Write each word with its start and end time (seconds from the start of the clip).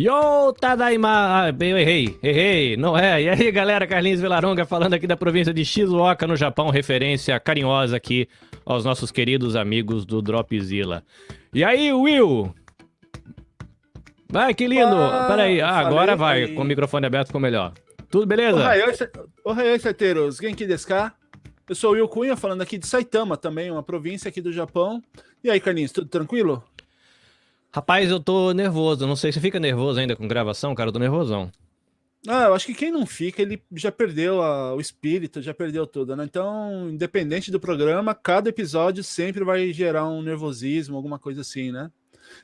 Yo, 0.00 0.54
Tadaima! 0.58 1.10
Ah, 1.10 1.54
eu 1.60 1.76
errei, 1.76 2.18
errei, 2.22 2.74
não 2.74 2.96
é. 2.96 3.22
E 3.22 3.28
aí, 3.28 3.52
galera, 3.52 3.86
Carlinhos 3.86 4.18
Vilaronga 4.18 4.64
falando 4.64 4.94
aqui 4.94 5.06
da 5.06 5.14
província 5.14 5.52
de 5.52 5.62
Shizuoka, 5.62 6.26
no 6.26 6.36
Japão, 6.36 6.70
referência 6.70 7.38
carinhosa 7.38 7.98
aqui 7.98 8.26
aos 8.64 8.82
nossos 8.82 9.10
queridos 9.10 9.54
amigos 9.54 10.06
do 10.06 10.22
Dropzilla. 10.22 11.04
E 11.52 11.62
aí, 11.62 11.92
Will? 11.92 12.54
Vai, 14.26 14.54
que 14.54 14.66
lindo! 14.66 14.96
Ah, 14.96 15.26
Peraí, 15.28 15.60
ah, 15.60 15.76
agora 15.80 16.16
vai, 16.16 16.48
com 16.48 16.62
o 16.62 16.64
microfone 16.64 17.04
aberto 17.04 17.26
ficou 17.26 17.40
melhor. 17.40 17.74
Tudo 18.08 18.24
beleza? 18.24 18.56
Ohayoi, 19.44 19.78
Saiteiros, 19.78 20.38
Genki 20.38 20.64
desu 20.64 20.86
ka? 20.88 21.12
Eu 21.68 21.74
sou 21.74 21.90
o 21.90 21.92
Will 21.92 22.08
Cunha, 22.08 22.36
falando 22.36 22.62
aqui 22.62 22.78
de 22.78 22.86
Saitama 22.86 23.36
também, 23.36 23.70
uma 23.70 23.82
província 23.82 24.30
aqui 24.30 24.40
do 24.40 24.50
Japão. 24.50 25.02
E 25.44 25.50
aí, 25.50 25.60
Carlinhos, 25.60 25.92
tudo 25.92 26.08
tranquilo? 26.08 26.64
Rapaz, 27.72 28.10
eu 28.10 28.18
tô 28.18 28.52
nervoso. 28.52 29.06
Não 29.06 29.16
sei 29.16 29.32
se 29.32 29.40
fica 29.40 29.60
nervoso 29.60 30.00
ainda 30.00 30.16
com 30.16 30.26
gravação, 30.26 30.74
cara. 30.74 30.88
Eu 30.88 30.92
tô 30.92 30.98
nervosão. 30.98 31.50
Ah, 32.28 32.44
eu 32.44 32.54
acho 32.54 32.66
que 32.66 32.74
quem 32.74 32.90
não 32.90 33.06
fica, 33.06 33.40
ele 33.40 33.62
já 33.72 33.90
perdeu 33.90 34.42
a, 34.42 34.74
o 34.74 34.80
espírito, 34.80 35.40
já 35.40 35.54
perdeu 35.54 35.86
tudo, 35.86 36.14
né? 36.14 36.24
Então, 36.24 36.90
independente 36.90 37.50
do 37.50 37.58
programa, 37.58 38.14
cada 38.14 38.50
episódio 38.50 39.02
sempre 39.02 39.42
vai 39.42 39.72
gerar 39.72 40.06
um 40.06 40.20
nervosismo, 40.20 40.96
alguma 40.96 41.18
coisa 41.18 41.40
assim, 41.40 41.72
né? 41.72 41.90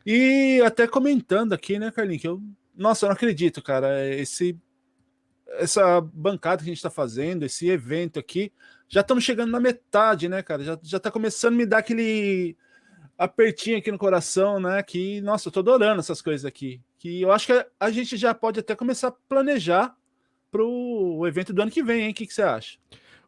E 0.04 0.62
até 0.64 0.86
comentando 0.86 1.52
aqui, 1.52 1.78
né, 1.78 1.90
Carlinhos, 1.90 2.22
que 2.22 2.28
eu. 2.28 2.40
Nossa, 2.74 3.04
eu 3.04 3.08
não 3.08 3.14
acredito, 3.14 3.60
cara. 3.62 4.08
Esse, 4.14 4.58
essa 5.58 6.00
bancada 6.00 6.62
que 6.62 6.70
a 6.70 6.72
gente 6.72 6.82
tá 6.82 6.90
fazendo, 6.90 7.44
esse 7.44 7.68
evento 7.68 8.18
aqui, 8.18 8.50
já 8.88 9.02
estamos 9.02 9.24
chegando 9.24 9.50
na 9.50 9.60
metade, 9.60 10.26
né, 10.28 10.42
cara? 10.42 10.64
Já, 10.64 10.78
já 10.82 10.98
tá 10.98 11.10
começando 11.10 11.54
a 11.54 11.56
me 11.56 11.66
dar 11.66 11.78
aquele 11.78 12.56
apertinho 13.18 13.78
aqui 13.78 13.90
no 13.90 13.98
coração, 13.98 14.60
né? 14.60 14.82
Que, 14.82 15.20
nossa, 15.20 15.48
eu 15.48 15.52
tô 15.52 15.60
adorando 15.60 16.00
essas 16.00 16.20
coisas 16.20 16.44
aqui. 16.44 16.80
Que 16.98 17.22
eu 17.22 17.32
acho 17.32 17.46
que 17.46 17.66
a 17.78 17.90
gente 17.90 18.16
já 18.16 18.34
pode 18.34 18.60
até 18.60 18.74
começar 18.74 19.08
a 19.08 19.14
planejar 19.28 19.94
pro 20.50 21.24
evento 21.26 21.52
do 21.52 21.62
ano 21.62 21.70
que 21.70 21.82
vem, 21.82 22.04
hein? 22.04 22.10
O 22.10 22.14
que, 22.14 22.26
que 22.26 22.34
você 22.34 22.42
acha? 22.42 22.78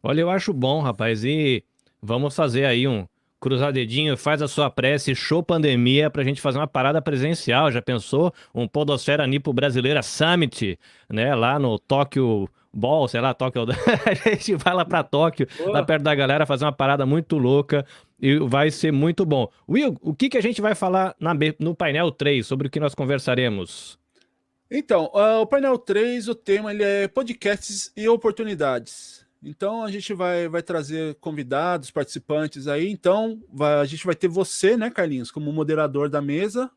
Olha, 0.01 0.21
eu 0.21 0.29
acho 0.29 0.53
bom, 0.53 0.81
rapaz. 0.81 1.23
E 1.23 1.63
vamos 2.01 2.35
fazer 2.35 2.65
aí 2.65 2.87
um 2.87 3.07
cruzadedinho, 3.39 4.17
faz 4.17 4.41
a 4.41 4.47
sua 4.47 4.69
prece, 4.69 5.15
show 5.15 5.41
pandemia, 5.41 6.09
pra 6.09 6.23
gente 6.23 6.41
fazer 6.41 6.57
uma 6.57 6.67
parada 6.67 7.01
presencial. 7.01 7.71
Já 7.71 7.81
pensou? 7.81 8.33
Um 8.53 8.67
Podosfera 8.67 9.25
Nipo 9.25 9.53
Brasileira 9.53 10.01
Summit, 10.01 10.77
né? 11.09 11.33
Lá 11.35 11.57
no 11.57 11.79
Tóquio 11.79 12.49
Ball, 12.73 13.07
sei 13.07 13.21
lá, 13.21 13.33
Tóquio. 13.33 13.65
a 14.05 14.29
gente 14.29 14.55
vai 14.55 14.73
lá 14.73 14.85
pra 14.85 15.03
Tóquio, 15.03 15.47
oh. 15.59 15.69
lá 15.69 15.83
perto 15.83 16.03
da 16.03 16.13
galera, 16.13 16.45
fazer 16.45 16.65
uma 16.65 16.71
parada 16.71 17.05
muito 17.05 17.37
louca 17.37 17.85
e 18.21 18.37
vai 18.39 18.69
ser 18.71 18.91
muito 18.91 19.25
bom. 19.25 19.49
Will, 19.67 19.97
o 20.01 20.13
que, 20.13 20.29
que 20.29 20.37
a 20.37 20.41
gente 20.41 20.61
vai 20.61 20.75
falar 20.75 21.15
na, 21.19 21.33
no 21.59 21.75
painel 21.75 22.11
3, 22.11 22.45
sobre 22.45 22.67
o 22.67 22.69
que 22.69 22.79
nós 22.79 22.93
conversaremos? 22.93 23.97
Então, 24.69 25.11
uh, 25.13 25.41
o 25.41 25.47
painel 25.47 25.77
3, 25.77 26.27
o 26.27 26.35
tema 26.35 26.71
ele 26.71 26.83
é 26.83 27.07
podcasts 27.07 27.91
e 27.97 28.07
oportunidades. 28.07 29.25
Então 29.41 29.83
a 29.83 29.89
gente 29.91 30.13
vai, 30.13 30.47
vai 30.47 30.61
trazer 30.61 31.15
convidados, 31.15 31.91
participantes 31.91 32.67
aí. 32.67 32.89
Então 32.89 33.41
vai, 33.51 33.75
a 33.75 33.85
gente 33.85 34.05
vai 34.05 34.15
ter 34.15 34.27
você, 34.27 34.75
né, 34.75 34.89
Carlinhos, 34.89 35.31
como 35.31 35.51
moderador 35.51 36.09
da 36.09 36.21
mesa, 36.21 36.69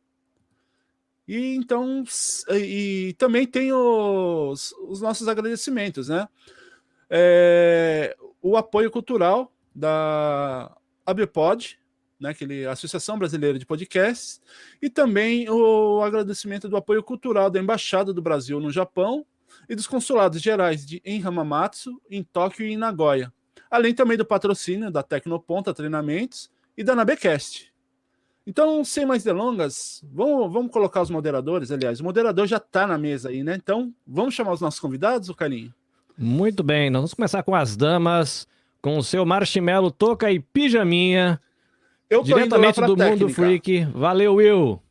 E 1.27 1.55
então, 1.55 2.05
e, 2.51 3.15
também 3.17 3.47
tem 3.47 3.73
os, 3.73 4.73
os 4.89 5.01
nossos 5.01 5.29
agradecimentos, 5.29 6.09
né? 6.09 6.29
É, 7.09 8.17
o 8.41 8.57
apoio 8.57 8.91
cultural 8.91 9.53
da 9.75 10.75
ABPOD, 11.07 11.79
né, 12.19 12.31
aquele 12.31 12.67
Associação 12.67 13.19
Brasileira 13.19 13.59
de 13.59 13.67
Podcasts, 13.67 14.41
e 14.81 14.89
também 14.89 15.49
o 15.51 16.03
agradecimento 16.03 16.69
do 16.69 16.77
apoio 16.77 17.03
cultural 17.03 17.51
da 17.51 17.61
Embaixada 17.61 18.13
do 18.13 18.23
Brasil 18.23 18.61
no 18.61 18.71
Japão 18.71 19.27
e 19.69 19.75
dos 19.75 19.87
consulados 19.87 20.41
gerais 20.41 20.87
de, 20.87 21.03
em 21.05 21.23
Hamamatsu, 21.23 22.01
em 22.11 22.23
Tóquio 22.23 22.67
e 22.67 22.73
em 22.73 22.77
Nagoya, 22.77 23.33
além 23.71 23.95
também 23.95 24.17
do 24.17 24.25
patrocínio 24.25 24.91
da 24.91 25.03
Tecnoponta 25.03 25.75
Treinamentos 25.75 26.51
e 26.77 26.85
da 26.85 26.95
Nabecast. 26.95 27.72
Então, 28.47 28.85
sem 28.85 29.07
mais 29.07 29.23
delongas, 29.23 30.05
vamos, 30.13 30.53
vamos 30.53 30.73
colocar 30.73 31.01
os 31.01 31.11
moderadores. 31.11 31.71
Aliás, 31.71 32.01
o 32.01 32.05
moderador 32.05 32.47
já 32.47 32.57
está 32.57 32.87
na 32.87 32.99
mesa 32.99 33.29
aí, 33.29 33.43
né? 33.43 33.55
Então, 33.55 33.93
vamos 34.07 34.35
chamar 34.35 34.53
os 34.53 34.61
nossos 34.61 34.81
convidados, 34.81 35.29
o 35.29 35.35
Carinho? 35.35 35.73
Muito 36.19 36.63
bem, 36.63 36.91
nós 36.91 37.01
vamos 37.01 37.15
começar 37.15 37.43
com 37.43 37.55
as 37.55 37.77
damas, 37.77 38.47
com 38.81 38.99
o 38.99 39.03
seu 39.03 39.25
marshmallow, 39.25 39.91
toca 39.91 40.31
e 40.31 40.41
pijaminha. 40.41 41.41
Eu 42.11 42.23
diretamente 42.23 42.81
do 42.81 42.97
técnica. 42.97 43.25
Mundo 43.25 43.29
Freak. 43.35 43.85
Valeu, 43.95 44.35
Will. 44.35 44.83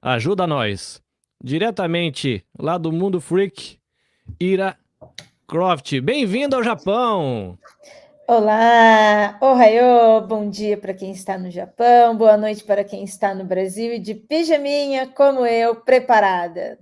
Ajuda 0.00 0.46
nós. 0.46 1.02
Diretamente 1.42 2.44
lá 2.58 2.78
do 2.78 2.90
Mundo 2.92 3.20
Freak, 3.20 3.78
Ira 4.38 4.76
Croft. 5.46 6.00
Bem-vindo 6.00 6.56
ao 6.56 6.62
Japão. 6.62 7.58
Olá, 8.32 9.36
ohayô, 9.42 10.20
bom 10.20 10.48
dia 10.48 10.78
para 10.78 10.94
quem 10.94 11.10
está 11.10 11.36
no 11.36 11.50
Japão, 11.50 12.16
boa 12.16 12.36
noite 12.36 12.62
para 12.62 12.84
quem 12.84 13.02
está 13.02 13.34
no 13.34 13.44
Brasil 13.44 13.92
e 13.94 13.98
de 13.98 14.14
pijaminha 14.14 15.08
como 15.08 15.44
eu, 15.44 15.74
preparada. 15.74 16.78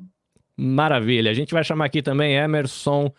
Maravilha, 0.55 1.31
a 1.31 1.35
gente 1.35 1.55
vai 1.55 1.65
chamar 1.65 1.87
aqui 1.87 2.03
também 2.03 2.37
Emerson 2.37 3.11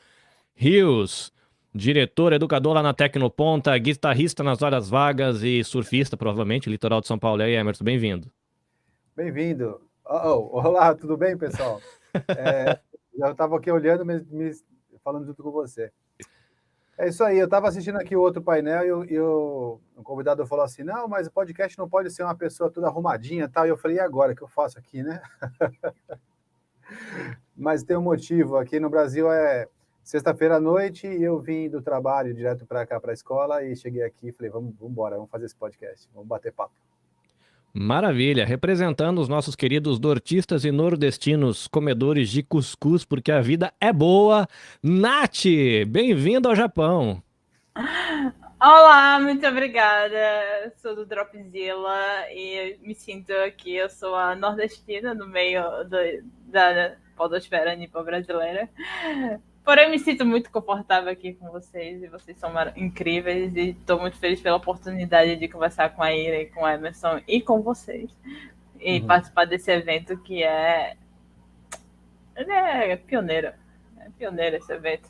Rios, 0.54 1.34
diretor, 1.74 2.32
educador 2.32 2.76
lá 2.76 2.84
na 2.84 2.94
Tecnoponta, 2.94 3.76
guitarrista 3.80 4.44
nas 4.44 4.62
horas 4.62 4.88
vagas 4.88 5.42
e 5.42 5.64
surfista, 5.64 6.16
provavelmente, 6.16 6.70
litoral 6.70 7.02
de 7.02 7.08
São 7.08 7.18
Paulo. 7.18 7.42
E 7.42 7.46
aí, 7.46 7.56
Emerson, 7.56 7.84
bem-vindo. 7.84 8.32
Bem-vindo. 9.16 9.82
Oh, 10.06 10.60
olá, 10.60 10.94
tudo 10.94 11.18
bem, 11.18 11.36
pessoal? 11.36 11.82
É, 12.38 12.80
eu 13.18 13.32
estava 13.32 13.58
aqui 13.58 13.72
olhando, 13.72 14.04
me, 14.06 14.20
me, 14.32 14.52
falando 15.04 15.26
junto 15.26 15.42
com 15.42 15.52
você. 15.52 15.92
É 17.00 17.08
isso 17.08 17.24
aí, 17.24 17.40
eu 17.40 17.46
estava 17.46 17.70
assistindo 17.70 17.96
aqui 17.96 18.14
o 18.14 18.20
outro 18.20 18.42
painel 18.42 19.06
e, 19.06 19.14
e 19.14 19.20
o, 19.22 19.80
o, 19.96 20.04
convidado 20.04 20.46
falou 20.46 20.66
assim: 20.66 20.84
não, 20.84 21.08
mas 21.08 21.28
o 21.28 21.32
podcast 21.32 21.78
não 21.78 21.88
pode 21.88 22.12
ser 22.12 22.24
uma 22.24 22.36
pessoa 22.36 22.70
toda 22.70 22.88
arrumadinha 22.88 23.48
tal. 23.48 23.66
E 23.66 23.70
eu 23.70 23.78
falei: 23.78 23.96
e 23.96 24.00
agora 24.02 24.36
que 24.36 24.42
eu 24.42 24.50
faço 24.50 24.78
aqui, 24.78 25.02
né? 25.02 25.22
mas 27.56 27.84
tem 27.84 27.96
um 27.96 28.02
motivo. 28.02 28.58
Aqui 28.58 28.82
no 28.82 28.90
Brasil 28.90 29.32
é 29.32 29.70
Sexta-feira 30.04 30.56
à 30.56 30.60
noite 30.60 31.06
eu 31.06 31.40
vim 31.40 31.70
do 31.70 31.82
trabalho 31.82 32.34
direto 32.34 32.66
para 32.66 32.84
cá, 32.86 33.00
para 33.00 33.12
a 33.12 33.14
escola, 33.14 33.64
e 33.64 33.76
cheguei 33.78 34.02
aqui 34.04 34.28
e 34.30 34.32
falei: 34.34 34.52
vamos, 34.52 34.76
vamos 34.76 34.92
embora, 34.92 35.16
vamos 35.16 35.32
fazer 35.32 35.46
esse 35.46 35.56
podcast, 35.56 36.10
vamos 36.14 36.28
bater 36.28 36.52
papo. 36.52 36.74
Maravilha, 37.74 38.46
representando 38.46 39.20
os 39.20 39.30
nossos 39.30 39.56
queridos 39.56 40.00
nortistas 40.00 40.66
e 40.66 40.72
nordestinos 40.72 41.68
comedores 41.68 42.30
de 42.30 42.42
cuscuz, 42.42 43.06
porque 43.06 43.32
a 43.32 43.42
vida 43.42 43.72
é 43.80 43.94
boa. 43.94 44.48
Nath, 44.82 45.46
bem-vindo 45.88 46.50
ao 46.50 46.56
Japão. 46.56 47.22
Olá, 48.60 49.20
muito 49.20 49.46
obrigada. 49.48 50.74
Sou 50.78 50.96
do 50.96 51.06
Dropzilla 51.06 52.30
e 52.32 52.78
me 52.82 52.96
sinto 52.96 53.32
aqui. 53.32 53.76
Eu 53.76 53.90
sou 53.90 54.16
a 54.16 54.36
nordestina 54.36 55.14
no 55.14 55.28
meio 55.28 55.62
do, 55.86 55.98
da 56.46 56.96
podosfera 57.16 57.76
nipo 57.76 58.04
brasileira. 58.04 58.68
Porém, 59.70 59.86
eu 59.86 59.92
me 59.92 60.00
sinto 60.00 60.26
muito 60.26 60.50
confortável 60.50 61.12
aqui 61.12 61.34
com 61.34 61.52
vocês 61.52 62.02
e 62.02 62.08
vocês 62.08 62.36
são 62.40 62.52
incríveis 62.76 63.56
e 63.56 63.70
estou 63.80 64.00
muito 64.00 64.18
feliz 64.18 64.42
pela 64.42 64.56
oportunidade 64.56 65.36
de 65.36 65.48
conversar 65.48 65.90
com 65.92 66.02
a 66.02 66.12
Ira 66.12 66.42
e 66.42 66.48
com 66.48 66.66
a 66.66 66.74
Emerson 66.74 67.22
e 67.28 67.40
com 67.40 67.62
vocês 67.62 68.10
e 68.82 69.00
uhum. 69.00 69.06
participar 69.06 69.46
desse 69.46 69.72
evento 69.72 70.18
que 70.24 70.42
é 70.42 70.96
ele 72.36 72.52
é 72.52 72.96
pioneiro, 72.96 73.50
é 74.00 74.10
pioneiro 74.18 74.56
esse 74.56 74.74
evento. 74.74 75.08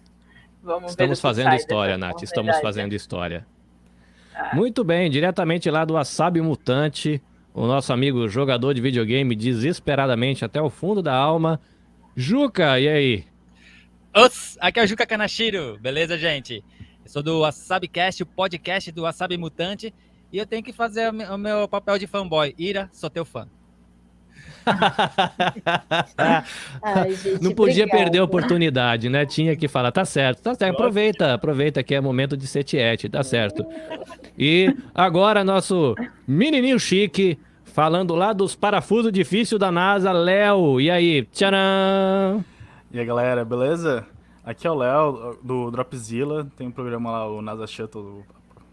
Vamos 0.62 0.92
Estamos 0.92 1.22
fazendo 1.22 1.56
história, 1.56 1.98
Nath. 1.98 2.22
Estamos 2.22 2.60
fazendo 2.60 2.94
história. 2.94 3.48
Ah. 4.36 4.54
Muito 4.54 4.84
bem, 4.84 5.10
diretamente 5.10 5.72
lá 5.72 5.86
do 5.86 5.94
Wasabi 5.94 6.42
Mutante, 6.42 7.24
o 7.54 7.66
nosso 7.66 7.94
amigo 7.94 8.28
jogador 8.28 8.74
de 8.74 8.82
videogame 8.82 9.38
desesperadamente 9.38 10.44
até 10.44 10.62
o 10.62 10.70
fundo 10.70 11.02
da 11.02 11.16
alma. 11.16 11.62
Juca, 12.14 12.78
e 12.78 12.90
aí? 12.90 13.30
Os, 14.16 14.58
aqui 14.60 14.80
é 14.80 14.84
o 14.84 14.88
Juca 14.88 15.06
Kanashiro, 15.06 15.78
beleza, 15.80 16.18
gente? 16.18 16.64
Eu 17.06 17.10
sou 17.12 17.22
do 17.22 17.42
WasabiCast, 17.42 18.24
o 18.24 18.26
podcast 18.26 18.92
do 18.92 19.04
Wasabi 19.04 19.38
Mutante, 19.38 19.94
e 20.32 20.38
eu 20.38 20.46
tenho 20.46 20.64
que 20.64 20.74
fazer 20.74 21.10
o 21.10 21.38
meu 21.38 21.68
papel 21.68 21.98
de 21.98 22.08
fanboy. 22.08 22.54
Ira, 22.58 22.90
sou 22.92 23.10
teu 23.10 23.24
fã. 23.24 23.48
Ai, 26.82 27.12
gente, 27.16 27.42
Não 27.44 27.54
podia 27.54 27.84
obrigada. 27.86 28.04
perder 28.04 28.18
a 28.20 28.24
oportunidade, 28.24 29.10
né? 29.10 29.26
Tinha 29.26 29.56
que 29.56 29.68
falar, 29.68 29.92
tá 29.92 30.06
certo, 30.06 30.42
tá 30.42 30.54
certo. 30.56 30.74
Aproveita, 30.74 31.34
aproveita 31.34 31.84
que 31.84 31.96
é 31.96 32.02
momento 32.02 32.36
de 32.36 32.46
ser 32.48 32.64
tiete, 32.64 33.10
tá 33.10 33.24
certo. 33.24 33.66
E 34.38 34.76
agora 34.94 35.44
nosso 35.44 35.96
menininho 36.28 36.80
chique, 36.80 37.38
falando 37.64 38.16
lá 38.16 38.34
dos 38.34 38.56
parafusos 38.56 39.12
difíceis 39.12 39.60
da 39.60 39.72
NASA, 39.72 40.12
Léo. 40.12 40.80
E 40.82 40.90
aí, 40.92 41.26
tcharam! 41.32 42.44
E 42.92 43.00
aí 43.00 43.06
galera, 43.06 43.46
beleza? 43.46 44.04
Aqui 44.44 44.66
é 44.66 44.72
o 44.72 44.74
Léo 44.74 45.38
do 45.44 45.70
Dropzilla, 45.70 46.52
tem 46.58 46.68
um 46.68 46.72
programa 46.72 47.12
lá, 47.12 47.30
o 47.30 47.40
NASA 47.40 47.68
Shuttle, 47.68 48.26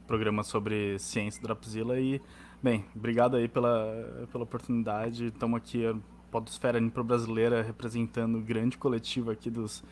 programa 0.07 0.43
sobre 0.43 0.99
ciência 0.99 1.39
do 1.39 1.45
Dropzilla 1.45 2.01
e, 2.01 2.19
bem, 2.63 2.87
obrigado 2.97 3.37
aí 3.37 3.47
pela, 3.47 4.27
pela 4.33 4.45
oportunidade. 4.45 5.27
Estamos 5.27 5.59
aqui, 5.59 5.85
a 5.85 5.95
Podosfera 6.31 6.81
Nipo 6.81 7.05
Brasileira, 7.05 7.61
representando 7.61 8.39
o 8.39 8.41
grande 8.41 8.79
coletivo 8.79 9.31
aqui 9.31 9.51
dos, 9.51 9.85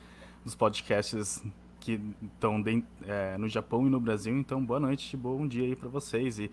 dos 0.42 0.54
podcasts 0.54 1.44
que 1.78 2.00
estão 2.22 2.64
é, 3.06 3.36
no 3.36 3.46
Japão 3.46 3.86
e 3.86 3.90
no 3.90 4.00
Brasil. 4.00 4.34
Então, 4.34 4.64
boa 4.64 4.80
noite, 4.80 5.18
bom 5.18 5.46
dia 5.46 5.64
aí 5.64 5.76
para 5.76 5.90
vocês. 5.90 6.38
E 6.38 6.50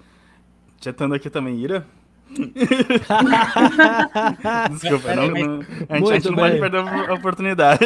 chatando 0.81 1.15
aqui 1.15 1.29
também, 1.29 1.57
Ira. 1.57 1.87
Desculpa, 4.71 5.15
não, 5.15 5.27
não, 5.27 5.59
a 5.89 5.97
gente, 5.97 6.11
a 6.11 6.13
gente 6.13 6.29
não 6.29 6.35
pode 6.35 6.59
perder 6.59 6.77
a 6.77 7.13
oportunidade. 7.13 7.85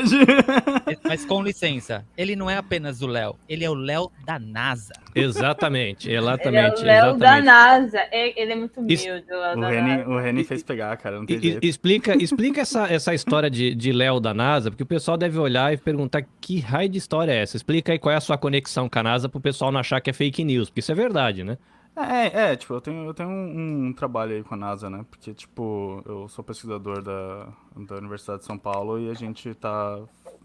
Mas 1.04 1.26
com 1.26 1.42
licença, 1.42 2.06
ele 2.18 2.36
não 2.36 2.50
é 2.50 2.58
apenas 2.58 3.02
o 3.02 3.08
Léo, 3.08 3.36
ele 3.50 3.66
é 3.66 3.70
o 3.70 3.74
Léo 3.74 4.12
da 4.26 4.38
NASA. 4.38 4.94
Exatamente, 5.14 6.12
exatamente. 6.12 6.82
Ele 6.82 6.90
é 6.90 7.04
o 7.04 7.06
Léo 7.06 7.18
da. 7.18 7.42
NASA. 7.42 8.00
Ele 8.12 8.52
é 8.52 8.56
muito 8.56 8.80
humilde, 8.80 9.10
o 9.10 9.60
O 9.60 9.62
Reni, 9.62 10.04
o 10.04 10.20
Reni 10.20 10.44
fez 10.44 10.64
pegar, 10.64 10.96
cara, 10.98 11.18
não 11.18 11.26
tem 11.26 11.40
jeito. 11.40 11.66
explica 11.66 12.16
explica 12.22 12.62
essa, 12.62 12.92
essa 12.92 13.14
história 13.14 13.50
de, 13.50 13.74
de 13.74 13.92
Léo 13.92 14.20
da 14.20 14.34
NASA, 14.34 14.70
porque 14.70 14.84
o 14.84 14.88
pessoal 14.88 15.18
deve 15.18 15.40
olhar 15.40 15.74
e 15.74 15.78
perguntar 15.78 16.24
que 16.40 16.60
raio 16.60 16.90
de 16.90 16.98
história 16.98 17.32
é 17.32 17.42
essa. 17.42 17.58
Explica 17.58 17.92
aí 17.92 18.00
qual 18.00 18.14
é 18.14 18.18
a 18.18 18.22
sua 18.22 18.38
conexão 18.38 18.88
com 18.88 19.00
a 19.00 19.04
NASA 19.04 19.28
pro 19.28 19.40
pessoal 19.40 19.72
não 19.72 19.80
achar 19.80 20.00
que 20.02 20.10
é 20.10 20.14
fake 20.14 20.44
news, 20.44 20.70
porque 20.70 20.80
isso 20.80 20.92
é 20.92 20.96
verdade, 20.96 21.44
né? 21.44 21.58
É, 21.96 22.52
é, 22.52 22.56
tipo, 22.58 22.74
eu 22.74 22.82
tenho, 22.82 23.06
eu 23.06 23.14
tenho 23.14 23.30
um, 23.30 23.88
um 23.88 23.94
trabalho 23.94 24.36
aí 24.36 24.44
com 24.44 24.54
a 24.54 24.58
NASA, 24.58 24.90
né? 24.90 25.06
Porque, 25.10 25.34
tipo, 25.34 26.04
eu 26.06 26.28
sou 26.28 26.44
pesquisador 26.44 27.02
da, 27.02 27.48
da 27.76 27.96
Universidade 27.96 28.40
de 28.40 28.46
São 28.46 28.58
Paulo 28.58 29.00
e 29.00 29.10
a 29.10 29.14
gente 29.14 29.54
tá 29.56 30.02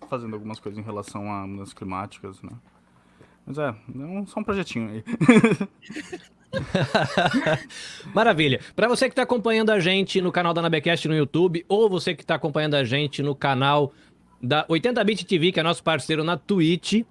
fazendo 0.08 0.34
algumas 0.34 0.60
coisas 0.60 0.78
em 0.78 0.84
relação 0.84 1.32
a 1.32 1.46
mudanças 1.46 1.74
climáticas, 1.74 2.40
né? 2.42 2.52
Mas 3.44 3.58
é, 3.58 3.68
é 3.68 4.04
um, 4.04 4.24
só 4.26 4.38
um 4.38 4.44
projetinho 4.44 4.90
aí. 4.90 5.04
Maravilha. 8.14 8.60
Para 8.76 8.86
você 8.86 9.06
que 9.06 9.12
está 9.12 9.22
acompanhando 9.22 9.70
a 9.70 9.80
gente 9.80 10.20
no 10.20 10.30
canal 10.30 10.54
da 10.54 10.62
Nabecast 10.62 11.08
no 11.08 11.16
YouTube, 11.16 11.64
ou 11.68 11.90
você 11.90 12.14
que 12.14 12.22
está 12.22 12.36
acompanhando 12.36 12.74
a 12.74 12.84
gente 12.84 13.22
no 13.22 13.34
canal 13.34 13.92
da 14.40 14.64
80bit 14.66 15.26
TV, 15.26 15.50
que 15.50 15.58
é 15.58 15.62
nosso 15.64 15.82
parceiro 15.82 16.22
na 16.22 16.36
Twitch, 16.36 17.04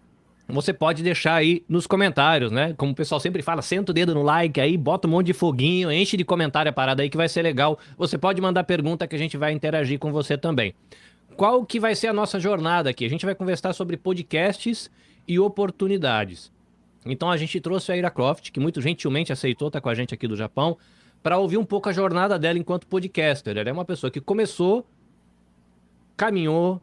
você 0.49 0.73
pode 0.73 1.03
deixar 1.03 1.35
aí 1.35 1.63
nos 1.69 1.85
comentários, 1.85 2.51
né? 2.51 2.73
Como 2.75 2.91
o 2.91 2.95
pessoal 2.95 3.19
sempre 3.19 3.43
fala, 3.43 3.61
senta 3.61 3.91
o 3.91 3.93
dedo 3.93 4.15
no 4.15 4.23
like 4.23 4.59
aí, 4.59 4.75
bota 4.77 5.07
um 5.07 5.11
monte 5.11 5.27
de 5.27 5.33
foguinho, 5.33 5.91
enche 5.91 6.17
de 6.17 6.25
comentário 6.25 6.69
a 6.69 6.73
parada 6.73 7.03
aí 7.03 7.09
que 7.09 7.17
vai 7.17 7.29
ser 7.29 7.43
legal. 7.43 7.77
Você 7.97 8.17
pode 8.17 8.41
mandar 8.41 8.63
pergunta 8.63 9.07
que 9.07 9.15
a 9.15 9.19
gente 9.19 9.37
vai 9.37 9.51
interagir 9.51 9.99
com 9.99 10.11
você 10.11 10.37
também. 10.37 10.73
Qual 11.35 11.63
que 11.63 11.79
vai 11.79 11.95
ser 11.95 12.07
a 12.07 12.13
nossa 12.13 12.39
jornada 12.39 12.89
aqui? 12.89 13.05
A 13.05 13.09
gente 13.09 13.25
vai 13.25 13.35
conversar 13.35 13.73
sobre 13.73 13.95
podcasts 13.95 14.89
e 15.27 15.39
oportunidades. 15.39 16.51
Então 17.05 17.29
a 17.29 17.37
gente 17.37 17.61
trouxe 17.61 17.91
a 17.91 17.97
Ira 17.97 18.09
Croft, 18.09 18.51
que 18.51 18.59
muito 18.59 18.81
gentilmente 18.81 19.31
aceitou 19.31 19.67
estar 19.67 19.79
com 19.79 19.89
a 19.89 19.95
gente 19.95 20.13
aqui 20.13 20.27
do 20.27 20.35
Japão, 20.35 20.77
para 21.21 21.37
ouvir 21.37 21.57
um 21.57 21.65
pouco 21.65 21.89
a 21.89 21.93
jornada 21.93 22.39
dela 22.39 22.57
enquanto 22.57 22.87
podcaster. 22.87 23.55
Ela 23.55 23.69
é 23.69 23.73
uma 23.73 23.85
pessoa 23.85 24.09
que 24.09 24.19
começou, 24.19 24.85
caminhou, 26.17 26.81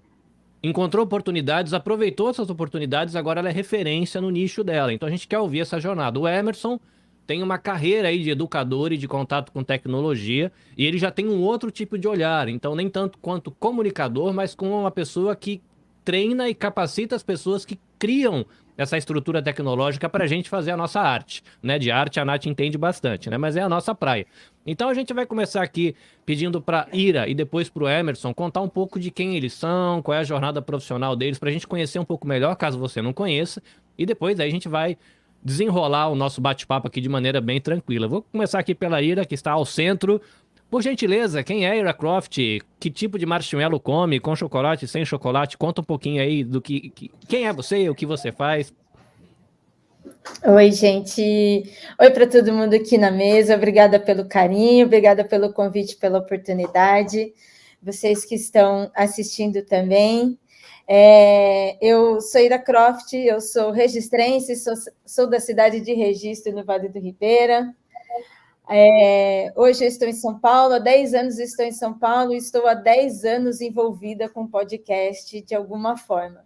encontrou 0.62 1.04
oportunidades, 1.04 1.72
aproveitou 1.72 2.30
essas 2.30 2.50
oportunidades, 2.50 3.14
agora 3.14 3.40
ela 3.40 3.48
é 3.48 3.52
referência 3.52 4.20
no 4.20 4.30
nicho 4.30 4.64
dela. 4.64 4.92
Então 4.92 5.06
a 5.08 5.10
gente 5.10 5.28
quer 5.28 5.38
ouvir 5.38 5.60
essa 5.60 5.78
jornada. 5.78 6.18
O 6.18 6.26
Emerson 6.26 6.78
tem 7.26 7.42
uma 7.42 7.58
carreira 7.58 8.08
aí 8.08 8.22
de 8.22 8.30
educador 8.30 8.92
e 8.92 8.96
de 8.96 9.08
contato 9.08 9.50
com 9.50 9.62
tecnologia, 9.62 10.52
e 10.76 10.86
ele 10.86 10.96
já 10.96 11.10
tem 11.10 11.28
um 11.28 11.42
outro 11.42 11.70
tipo 11.70 11.98
de 11.98 12.06
olhar, 12.06 12.48
então 12.48 12.76
nem 12.76 12.88
tanto 12.88 13.18
quanto 13.18 13.50
comunicador, 13.50 14.32
mas 14.32 14.54
como 14.54 14.78
uma 14.78 14.90
pessoa 14.90 15.34
que 15.34 15.60
treina 16.04 16.48
e 16.48 16.54
capacita 16.54 17.16
as 17.16 17.22
pessoas 17.24 17.64
que 17.64 17.78
criam 17.98 18.46
essa 18.76 18.96
estrutura 18.96 19.42
tecnológica 19.42 20.08
para 20.08 20.24
a 20.24 20.26
gente 20.26 20.48
fazer 20.48 20.70
a 20.70 20.76
nossa 20.76 21.00
arte, 21.00 21.42
né? 21.62 21.78
De 21.78 21.90
arte 21.90 22.20
a 22.20 22.24
Nath 22.24 22.46
entende 22.46 22.76
bastante, 22.76 23.30
né? 23.30 23.38
Mas 23.38 23.56
é 23.56 23.62
a 23.62 23.68
nossa 23.68 23.94
praia. 23.94 24.26
Então 24.66 24.88
a 24.88 24.94
gente 24.94 25.14
vai 25.14 25.24
começar 25.24 25.62
aqui 25.62 25.94
pedindo 26.24 26.60
para 26.60 26.88
Ira 26.92 27.28
e 27.28 27.34
depois 27.34 27.68
para 27.68 27.84
o 27.84 27.88
Emerson 27.88 28.34
contar 28.34 28.60
um 28.60 28.68
pouco 28.68 28.98
de 28.98 29.10
quem 29.10 29.36
eles 29.36 29.52
são, 29.52 30.02
qual 30.02 30.16
é 30.16 30.20
a 30.20 30.24
jornada 30.24 30.60
profissional 30.60 31.14
deles, 31.14 31.38
para 31.38 31.48
a 31.48 31.52
gente 31.52 31.66
conhecer 31.66 31.98
um 31.98 32.04
pouco 32.04 32.26
melhor, 32.26 32.54
caso 32.56 32.78
você 32.78 33.00
não 33.00 33.12
conheça, 33.12 33.62
e 33.96 34.04
depois 34.04 34.38
aí 34.40 34.48
a 34.48 34.50
gente 34.50 34.68
vai 34.68 34.98
desenrolar 35.42 36.08
o 36.08 36.16
nosso 36.16 36.40
bate-papo 36.40 36.88
aqui 36.88 37.00
de 37.00 37.08
maneira 37.08 37.40
bem 37.40 37.60
tranquila. 37.60 38.08
Vou 38.08 38.22
começar 38.22 38.58
aqui 38.58 38.74
pela 38.74 39.00
Ira, 39.00 39.24
que 39.24 39.34
está 39.34 39.52
ao 39.52 39.64
centro. 39.64 40.20
Por 40.70 40.82
gentileza, 40.82 41.44
quem 41.44 41.66
é 41.66 41.76
Ira 41.78 41.94
Croft? 41.94 42.36
Que 42.80 42.90
tipo 42.90 43.18
de 43.18 43.24
marshmallow 43.24 43.78
come? 43.78 44.18
Com 44.18 44.34
chocolate, 44.34 44.88
sem 44.88 45.04
chocolate? 45.04 45.56
Conta 45.56 45.80
um 45.80 45.84
pouquinho 45.84 46.20
aí 46.20 46.42
do 46.42 46.60
que, 46.60 46.90
que- 46.90 47.10
quem 47.28 47.46
é 47.46 47.52
você, 47.52 47.88
o 47.88 47.94
que 47.94 48.04
você 48.04 48.32
faz. 48.32 48.72
Oi, 50.44 50.72
gente. 50.72 51.22
Oi 52.00 52.10
para 52.10 52.26
todo 52.26 52.52
mundo 52.52 52.74
aqui 52.74 52.98
na 52.98 53.10
mesa. 53.12 53.54
Obrigada 53.54 54.00
pelo 54.00 54.24
carinho, 54.28 54.86
obrigada 54.86 55.24
pelo 55.24 55.52
convite, 55.52 55.96
pela 55.96 56.18
oportunidade. 56.18 57.32
Vocês 57.80 58.24
que 58.24 58.34
estão 58.34 58.90
assistindo 58.94 59.62
também. 59.62 60.36
É, 60.88 61.76
eu 61.80 62.20
sou 62.20 62.40
Ira 62.40 62.58
Croft, 62.58 63.12
eu 63.14 63.40
sou 63.40 63.70
registrense, 63.70 64.56
sou, 64.56 64.74
sou 65.04 65.28
da 65.28 65.40
cidade 65.40 65.80
de 65.80 65.92
Registro, 65.94 66.52
no 66.52 66.64
Vale 66.64 66.88
do 66.88 66.98
Ribeira. 66.98 67.72
É, 68.68 69.52
hoje 69.54 69.84
estou 69.84 70.08
em 70.08 70.12
São 70.12 70.40
Paulo, 70.40 70.74
há 70.74 70.78
10 70.80 71.14
anos 71.14 71.38
estou 71.38 71.64
em 71.64 71.70
São 71.70 71.96
Paulo 71.96 72.34
e 72.34 72.36
estou 72.36 72.66
há 72.66 72.74
10 72.74 73.24
anos 73.24 73.60
envolvida 73.60 74.28
com 74.28 74.46
podcast 74.46 75.40
de 75.40 75.54
alguma 75.54 75.96
forma. 75.96 76.44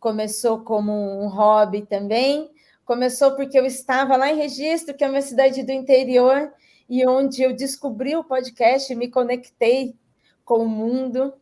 Começou 0.00 0.60
como 0.60 0.92
um 0.92 1.28
hobby 1.28 1.82
também, 1.82 2.50
começou 2.86 3.36
porque 3.36 3.58
eu 3.58 3.66
estava 3.66 4.16
lá 4.16 4.32
em 4.32 4.36
Registro, 4.36 4.96
que 4.96 5.04
é 5.04 5.10
uma 5.10 5.20
cidade 5.20 5.62
do 5.62 5.72
interior, 5.72 6.50
e 6.88 7.06
onde 7.06 7.42
eu 7.42 7.54
descobri 7.54 8.16
o 8.16 8.24
podcast, 8.24 8.94
me 8.94 9.10
conectei 9.10 9.94
com 10.46 10.58
o 10.60 10.68
mundo. 10.68 11.34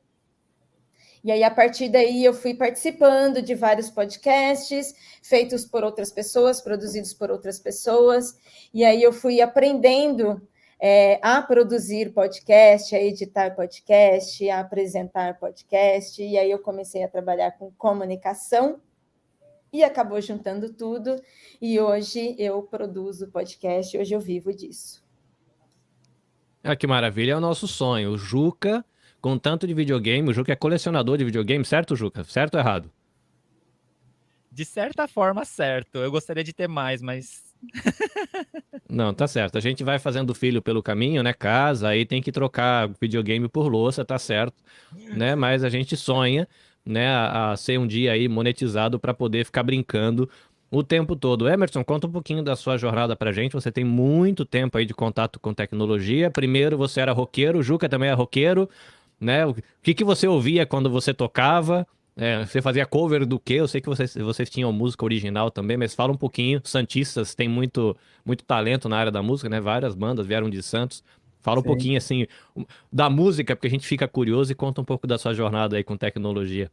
E 1.23 1.31
aí, 1.31 1.43
a 1.43 1.51
partir 1.51 1.89
daí, 1.89 2.25
eu 2.25 2.33
fui 2.33 2.55
participando 2.55 3.43
de 3.43 3.55
vários 3.55 3.91
podcasts 3.91 4.95
feitos 5.23 5.67
por 5.67 5.85
outras 5.85 6.11
pessoas, 6.11 6.61
produzidos 6.61 7.13
por 7.13 7.31
outras 7.31 7.59
pessoas. 7.59 8.39
E 8.73 8.85
aí, 8.85 9.03
eu 9.03 9.13
fui 9.13 9.41
aprendendo 9.41 10.41
é, 10.81 11.21
a 11.23 11.43
produzir 11.43 12.13
podcast, 12.13 12.95
a 12.97 13.03
editar 13.03 13.55
podcast, 13.55 14.49
a 14.49 14.61
apresentar 14.61 15.39
podcast. 15.39 16.23
E 16.23 16.39
aí, 16.39 16.51
eu 16.51 16.59
comecei 16.59 17.03
a 17.03 17.09
trabalhar 17.09 17.53
com 17.53 17.71
comunicação 17.73 18.81
e 19.73 19.85
acabou 19.85 20.21
juntando 20.21 20.73
tudo. 20.73 21.17
E 21.61 21.79
hoje 21.79 22.35
eu 22.39 22.63
produzo 22.63 23.29
podcast, 23.29 23.97
hoje 23.97 24.15
eu 24.15 24.21
vivo 24.21 24.53
disso. 24.53 25.03
Ah, 26.63 26.77
que 26.77 26.87
maravilha, 26.87 27.33
é 27.33 27.37
o 27.37 27.41
nosso 27.41 27.67
sonho. 27.67 28.13
O 28.13 28.19
Juca, 28.19 28.85
com 29.21 29.39
tanto 29.39 29.67
de 29.67 29.75
videogame, 29.75 30.29
o 30.29 30.33
Juca 30.33 30.53
é 30.53 30.57
colecionador 30.57 31.17
de 31.19 31.25
videogame, 31.25 31.65
certo, 31.65 31.95
Juca? 31.97 32.25
Certo 32.25 32.55
ou 32.55 32.61
errado? 32.61 32.91
De 34.51 34.65
certa 34.65 35.07
forma, 35.07 35.45
certo. 35.45 35.99
Eu 35.99 36.11
gostaria 36.11 36.43
de 36.43 36.53
ter 36.53 36.69
mais, 36.69 37.01
mas 37.01 37.51
Não, 38.89 39.13
tá 39.15 39.27
certo. 39.29 39.57
A 39.57 39.61
gente 39.61 39.85
vai 39.85 39.99
fazendo 39.99 40.35
filho 40.35 40.63
pelo 40.63 40.83
caminho, 40.83 41.23
né? 41.23 41.33
Casa, 41.33 41.89
aí 41.89 42.05
tem 42.05 42.23
que 42.23 42.33
trocar 42.33 42.91
videogame 43.01 43.49
por 43.49 43.69
louça, 43.69 44.05
tá 44.05 44.19
certo, 44.19 44.63
né? 45.17 45.35
Mas 45.35 45.63
a 45.63 45.69
gente 45.69 45.97
sonha, 45.97 46.49
né, 46.85 47.09
a, 47.09 47.53
a 47.53 47.57
ser 47.57 47.79
um 47.79 47.87
dia 47.87 48.13
aí 48.13 48.29
monetizado 48.29 48.99
para 48.99 49.15
poder 49.15 49.45
ficar 49.45 49.63
brincando 49.63 50.29
o 50.71 50.83
tempo 50.83 51.17
todo. 51.17 51.49
Emerson, 51.49 51.85
conta 51.85 52.07
um 52.07 52.13
pouquinho 52.13 52.43
da 52.43 52.57
sua 52.57 52.77
jornada 52.77 53.17
pra 53.17 53.33
gente. 53.33 53.53
Você 53.53 53.71
tem 53.73 53.85
muito 53.85 54.45
tempo 54.45 54.79
aí 54.79 54.87
de 54.87 54.95
contato 54.95 55.39
com 55.41 55.53
tecnologia. 55.53 56.31
Primeiro 56.31 56.79
você 56.79 57.01
era 57.01 57.13
roqueiro, 57.13 57.59
o 57.59 57.63
Juca 57.63 57.89
também 57.89 58.09
é 58.09 58.13
roqueiro, 58.13 58.69
né? 59.21 59.47
O 59.47 59.55
que 59.83 59.95
que 59.95 60.05
você 60.05 60.27
ouvia 60.27 60.65
quando 60.65 60.89
você 60.91 61.13
tocava? 61.13 61.87
É, 62.17 62.45
você 62.45 62.61
fazia 62.61 62.85
cover 62.85 63.25
do 63.25 63.39
quê? 63.39 63.55
Eu 63.55 63.69
sei 63.69 63.81
que 63.81 63.89
vocês, 63.89 64.15
vocês 64.15 64.51
tinham 64.51 64.73
música 64.73 65.05
original 65.05 65.51
também, 65.51 65.77
mas 65.77 65.95
fala 65.95 66.13
um 66.13 66.17
pouquinho. 66.17 66.61
Santistas 66.65 67.35
tem 67.35 67.49
muito, 67.49 67.97
muito 68.25 68.45
talento 68.45 68.89
na 68.89 68.99
área 68.99 69.13
da 69.13 69.23
música, 69.23 69.49
né? 69.49 69.61
Várias 69.61 69.95
bandas 69.95 70.27
vieram 70.27 70.51
de 70.51 70.63
Santos. 70.63 71.05
Fala 71.41 71.61
um 71.61 71.63
Sim. 71.63 71.69
pouquinho 71.69 71.97
assim 71.99 72.27
da 72.93 73.09
música, 73.09 73.57
porque 73.57 73.69
a 73.69 73.71
gente 73.71 73.87
fica 73.87 74.07
curioso 74.07 74.53
e 74.53 74.55
conta 74.55 74.81
um 74.81 74.85
pouco 74.85 75.07
da 75.07 75.17
sua 75.17 75.33
jornada 75.33 75.77
aí 75.77 75.85
com 75.85 75.97
tecnologia. 75.97 76.71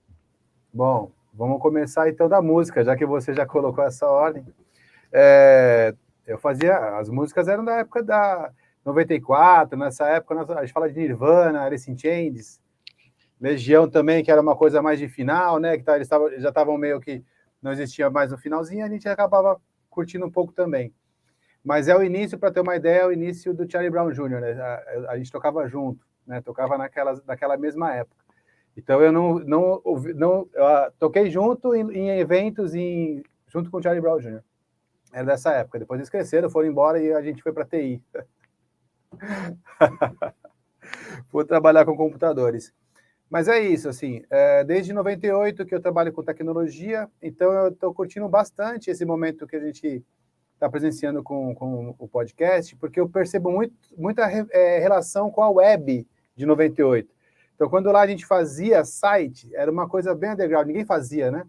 Bom, 0.74 1.12
vamos 1.34 1.62
começar 1.62 2.10
então 2.10 2.28
da 2.28 2.42
música, 2.42 2.84
já 2.84 2.96
que 2.96 3.06
você 3.06 3.34
já 3.34 3.46
colocou 3.46 3.84
essa 3.84 4.06
ordem. 4.06 4.46
É, 5.14 5.96
eu 6.26 6.38
fazia, 6.38 6.76
as 6.98 7.10
músicas 7.10 7.48
eram 7.48 7.64
da 7.64 7.78
época 7.78 8.04
da 8.04 8.52
94, 8.88 9.78
nessa 9.78 10.08
época, 10.08 10.54
a 10.54 10.62
gente 10.62 10.72
fala 10.72 10.90
de 10.90 10.98
Nirvana, 10.98 11.62
Alice 11.64 11.92
in 11.92 11.98
Chains, 11.98 12.62
Legião 13.40 13.90
também, 13.90 14.24
que 14.24 14.32
era 14.32 14.42
uma 14.42 14.56
coisa 14.56 14.82
mais 14.82 14.98
de 14.98 15.10
final, 15.10 15.60
né? 15.60 15.78
Que 15.78 15.84
tá, 15.84 15.98
eles 15.98 16.08
tavam, 16.08 16.32
já 16.40 16.50
estavam 16.50 16.78
meio 16.78 17.00
que 17.02 17.22
não 17.62 17.74
existia 17.74 18.10
mais 18.10 18.32
no 18.32 18.38
finalzinho, 18.38 18.86
a 18.86 18.90
gente 18.90 19.08
acabava 19.10 19.60
curtindo 19.90 20.26
um 20.26 20.32
pouco 20.32 20.54
também. 20.54 20.94
Mas 21.64 21.90
é 21.90 21.96
o 21.98 22.02
início, 22.02 22.40
para 22.40 22.50
ter 22.50 22.62
uma 22.62 22.78
ideia, 22.78 23.02
é 23.02 23.06
o 23.06 23.12
início 23.12 23.54
do 23.54 23.70
Charlie 23.70 23.92
Brown 23.92 24.10
Jr., 24.10 24.40
né? 24.40 24.52
A, 24.54 25.12
a 25.12 25.18
gente 25.18 25.32
tocava 25.32 25.68
junto, 25.68 26.06
né? 26.26 26.40
Tocava 26.40 26.78
naquela, 26.78 27.22
naquela 27.28 27.58
mesma 27.58 27.94
época. 27.94 28.24
Então 28.76 29.02
eu 29.02 29.12
não, 29.12 29.40
não, 29.40 29.82
não 30.16 30.50
eu, 30.54 30.64
uh, 30.64 30.92
toquei 30.98 31.30
junto 31.30 31.76
em, 31.76 31.92
em 31.92 32.20
eventos 32.20 32.74
em, 32.74 33.22
junto 33.48 33.70
com 33.70 33.78
o 33.78 33.84
Charlie 33.84 34.02
Brown 34.02 34.20
Jr. 34.20 34.42
Era 35.12 35.26
dessa 35.26 35.52
época. 35.52 35.80
Depois 35.80 36.00
eles 36.00 36.10
cresceram, 36.10 36.50
foram 36.50 36.70
embora 36.70 37.02
e 37.02 37.12
a 37.12 37.22
gente 37.22 37.44
foi 37.44 37.52
para 37.52 37.66
TI. 37.66 38.02
Fui 41.30 41.46
trabalhar 41.46 41.86
com 41.86 41.96
computadores. 41.96 42.74
Mas 43.30 43.48
é 43.48 43.60
isso, 43.60 43.90
assim, 43.90 44.24
é, 44.30 44.64
desde 44.64 44.94
98 44.94 45.66
que 45.66 45.76
eu 45.76 45.82
trabalho 45.82 46.14
com 46.14 46.24
tecnologia, 46.24 47.10
então 47.22 47.52
eu 47.52 47.68
estou 47.70 47.94
curtindo 47.94 48.28
bastante 48.30 48.90
esse 48.90 49.04
momento 49.04 49.46
que 49.46 49.58
a 49.58 49.60
gente 49.60 50.04
está 50.54 50.70
presenciando 50.70 51.22
com, 51.22 51.54
com 51.54 51.94
o 52.00 52.08
podcast, 52.08 52.76
porque 52.78 53.00
eu 53.00 53.08
percebo 53.08 53.52
muito, 53.52 53.76
muita 53.98 54.24
é, 54.52 54.80
relação 54.80 55.30
com 55.30 55.44
a 55.44 55.50
web 55.50 56.08
de 56.36 56.46
98. 56.46 57.14
Então, 57.54 57.70
quando 57.70 57.92
lá 57.92 58.02
a 58.02 58.08
gente 58.08 58.26
fazia 58.26 58.86
site, 58.86 59.54
era 59.54 59.72
uma 59.72 59.90
coisa 59.90 60.16
bem 60.16 60.32
underground, 60.32 60.68
ninguém 60.68 60.86
fazia, 60.86 61.30
né? 61.30 61.46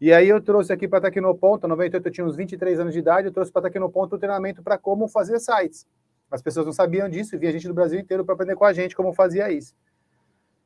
E 0.00 0.12
aí 0.12 0.28
eu 0.28 0.40
trouxe 0.40 0.72
aqui 0.72 0.86
para 0.86 1.00
Tecnoponto, 1.00 1.66
98 1.66 2.06
eu 2.06 2.12
tinha 2.12 2.26
uns 2.26 2.36
23 2.36 2.80
anos 2.80 2.92
de 2.92 3.00
idade, 3.00 3.28
eu 3.28 3.32
trouxe 3.32 3.50
para 3.50 3.62
Tecnoponto 3.62 4.14
o 4.14 4.18
treinamento 4.18 4.62
para 4.62 4.78
como 4.78 5.08
fazer 5.08 5.40
sites. 5.40 5.86
As 6.30 6.42
pessoas 6.42 6.66
não 6.66 6.72
sabiam 6.72 7.08
disso 7.08 7.34
e 7.34 7.38
vinha 7.38 7.52
gente 7.52 7.66
do 7.66 7.74
Brasil 7.74 7.98
inteiro 7.98 8.24
para 8.24 8.34
aprender 8.34 8.54
com 8.54 8.64
a 8.64 8.72
gente 8.72 8.94
como 8.94 9.12
fazia 9.12 9.50
isso. 9.50 9.74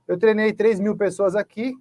Eu 0.08 0.18
treinei 0.18 0.52
3 0.52 0.80
mil 0.80 0.96
pessoas 0.96 1.36
aqui, 1.36 1.74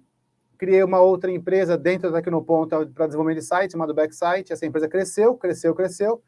criei 0.56 0.82
uma 0.84 1.00
outra 1.00 1.30
empresa 1.30 1.76
dentro 1.76 2.10
da 2.10 2.18
Tecnoponto 2.18 2.86
para 2.94 3.06
desenvolvimento 3.06 3.40
de 3.40 3.46
sites, 3.46 3.72
chamada 3.72 3.92
Backsite. 3.92 4.52
Essa 4.52 4.64
empresa 4.64 4.88
cresceu, 4.88 5.34
cresceu, 5.36 5.74
cresceu. 5.74 6.22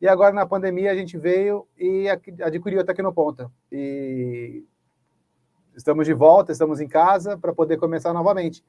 E 0.00 0.08
agora, 0.08 0.32
na 0.32 0.46
pandemia, 0.46 0.90
a 0.90 0.94
gente 0.94 1.18
veio 1.18 1.66
e 1.76 2.08
adquiriu 2.08 2.80
a 2.80 2.84
Tecnoponta. 2.84 3.50
E 3.70 4.64
estamos 5.74 6.06
de 6.06 6.14
volta, 6.14 6.52
estamos 6.52 6.80
em 6.80 6.88
casa 6.88 7.36
para 7.36 7.52
poder 7.52 7.76
começar 7.76 8.14
novamente. 8.14 8.64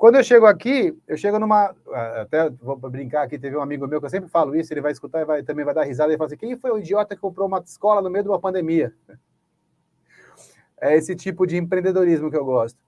Quando 0.00 0.14
eu 0.14 0.24
chego 0.24 0.46
aqui, 0.46 0.98
eu 1.06 1.14
chego 1.14 1.38
numa. 1.38 1.76
Até 2.22 2.48
vou 2.48 2.74
brincar 2.74 3.22
aqui, 3.22 3.38
teve 3.38 3.54
um 3.54 3.60
amigo 3.60 3.86
meu 3.86 4.00
que 4.00 4.06
eu 4.06 4.10
sempre 4.10 4.30
falo 4.30 4.56
isso, 4.56 4.72
ele 4.72 4.80
vai 4.80 4.92
escutar 4.92 5.20
e 5.20 5.26
vai, 5.26 5.42
também 5.42 5.62
vai 5.62 5.74
dar 5.74 5.82
risada 5.82 6.10
e 6.10 6.16
fala 6.16 6.26
assim: 6.26 6.38
quem 6.38 6.56
foi 6.56 6.70
o 6.70 6.78
idiota 6.78 7.14
que 7.14 7.20
comprou 7.20 7.46
uma 7.46 7.58
escola 7.58 8.00
no 8.00 8.08
meio 8.08 8.24
de 8.24 8.30
uma 8.30 8.40
pandemia? 8.40 8.94
É 10.82 10.96
esse 10.96 11.14
tipo 11.14 11.46
de 11.46 11.58
empreendedorismo 11.58 12.30
que 12.30 12.38
eu 12.38 12.44
gosto. 12.46 12.78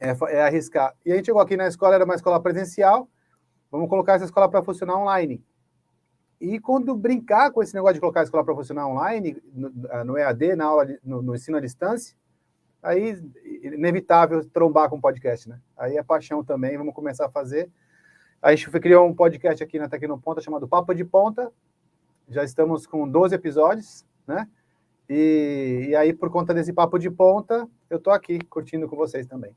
É, 0.00 0.16
é 0.34 0.42
arriscar. 0.44 0.94
E 1.04 1.12
a 1.12 1.16
gente 1.16 1.26
chegou 1.26 1.42
aqui 1.42 1.58
na 1.58 1.66
escola, 1.68 1.94
era 1.94 2.06
uma 2.06 2.14
escola 2.14 2.40
presencial, 2.40 3.06
vamos 3.70 3.86
colocar 3.90 4.14
essa 4.14 4.24
escola 4.24 4.48
para 4.48 4.62
funcionar 4.62 4.96
online. 4.96 5.44
E 6.40 6.58
quando 6.58 6.96
brincar 6.96 7.50
com 7.50 7.62
esse 7.62 7.74
negócio 7.74 7.96
de 7.96 8.00
colocar 8.00 8.20
a 8.20 8.22
escola 8.22 8.42
para 8.42 8.54
funcionar 8.54 8.88
online, 8.88 9.36
no, 9.52 9.70
no 10.06 10.16
EAD, 10.16 10.56
na 10.56 10.64
aula, 10.64 10.88
no, 11.04 11.20
no 11.20 11.34
ensino 11.34 11.58
à 11.58 11.60
distância, 11.60 12.16
aí 12.82 13.18
inevitável 13.62 14.44
trombar 14.50 14.90
com 14.90 15.00
podcast, 15.00 15.48
né? 15.48 15.60
Aí 15.76 15.96
é 15.96 16.02
paixão 16.02 16.42
também, 16.42 16.76
vamos 16.76 16.94
começar 16.94 17.26
a 17.26 17.30
fazer. 17.30 17.70
A 18.40 18.54
gente 18.54 18.68
criou 18.80 19.06
um 19.06 19.14
podcast 19.14 19.62
aqui 19.62 19.78
na 19.78 19.88
Tecnoponta 19.88 20.40
chamado 20.40 20.66
Papo 20.66 20.92
de 20.92 21.04
Ponta. 21.04 21.52
Já 22.28 22.42
estamos 22.42 22.86
com 22.86 23.08
12 23.08 23.34
episódios, 23.34 24.04
né? 24.26 24.48
E, 25.08 25.88
e 25.90 25.96
aí, 25.96 26.12
por 26.12 26.30
conta 26.30 26.54
desse 26.54 26.72
papo 26.72 26.98
de 26.98 27.10
ponta, 27.10 27.68
eu 27.90 27.98
estou 27.98 28.12
aqui 28.12 28.38
curtindo 28.44 28.88
com 28.88 28.96
vocês 28.96 29.26
também. 29.26 29.54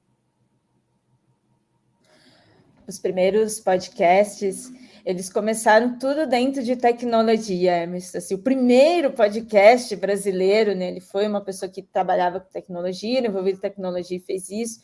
Os 2.87 2.99
primeiros 2.99 3.59
podcasts 3.59 4.71
eles 5.05 5.29
começaram 5.29 5.99
tudo 5.99 6.25
dentro 6.25 6.63
de 6.63 6.75
tecnologia, 6.75 7.83
Emerson. 7.83 8.17
Assim, 8.17 8.33
o 8.33 8.39
primeiro 8.39 9.11
podcast 9.11 9.95
brasileiro, 9.95 10.73
né, 10.73 10.87
ele 10.89 10.99
foi 10.99 11.27
uma 11.27 11.41
pessoa 11.41 11.69
que 11.71 11.83
trabalhava 11.83 12.39
com 12.39 12.51
tecnologia, 12.51 13.19
envolvido 13.19 13.59
em 13.59 13.61
tecnologia 13.61 14.17
e 14.17 14.21
fez 14.21 14.49
isso. 14.49 14.81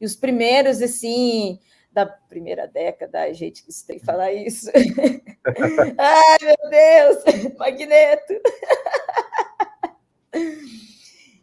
E 0.00 0.06
os 0.06 0.14
primeiros, 0.14 0.80
assim, 0.80 1.58
da 1.90 2.06
primeira 2.06 2.68
década, 2.68 3.32
gente, 3.34 3.64
que 3.64 3.72
tem 3.84 3.98
que 3.98 4.04
falar 4.04 4.32
isso. 4.32 4.70
Ai, 5.98 6.36
meu 6.40 6.70
Deus! 6.70 7.58
Magneto! 7.58 8.34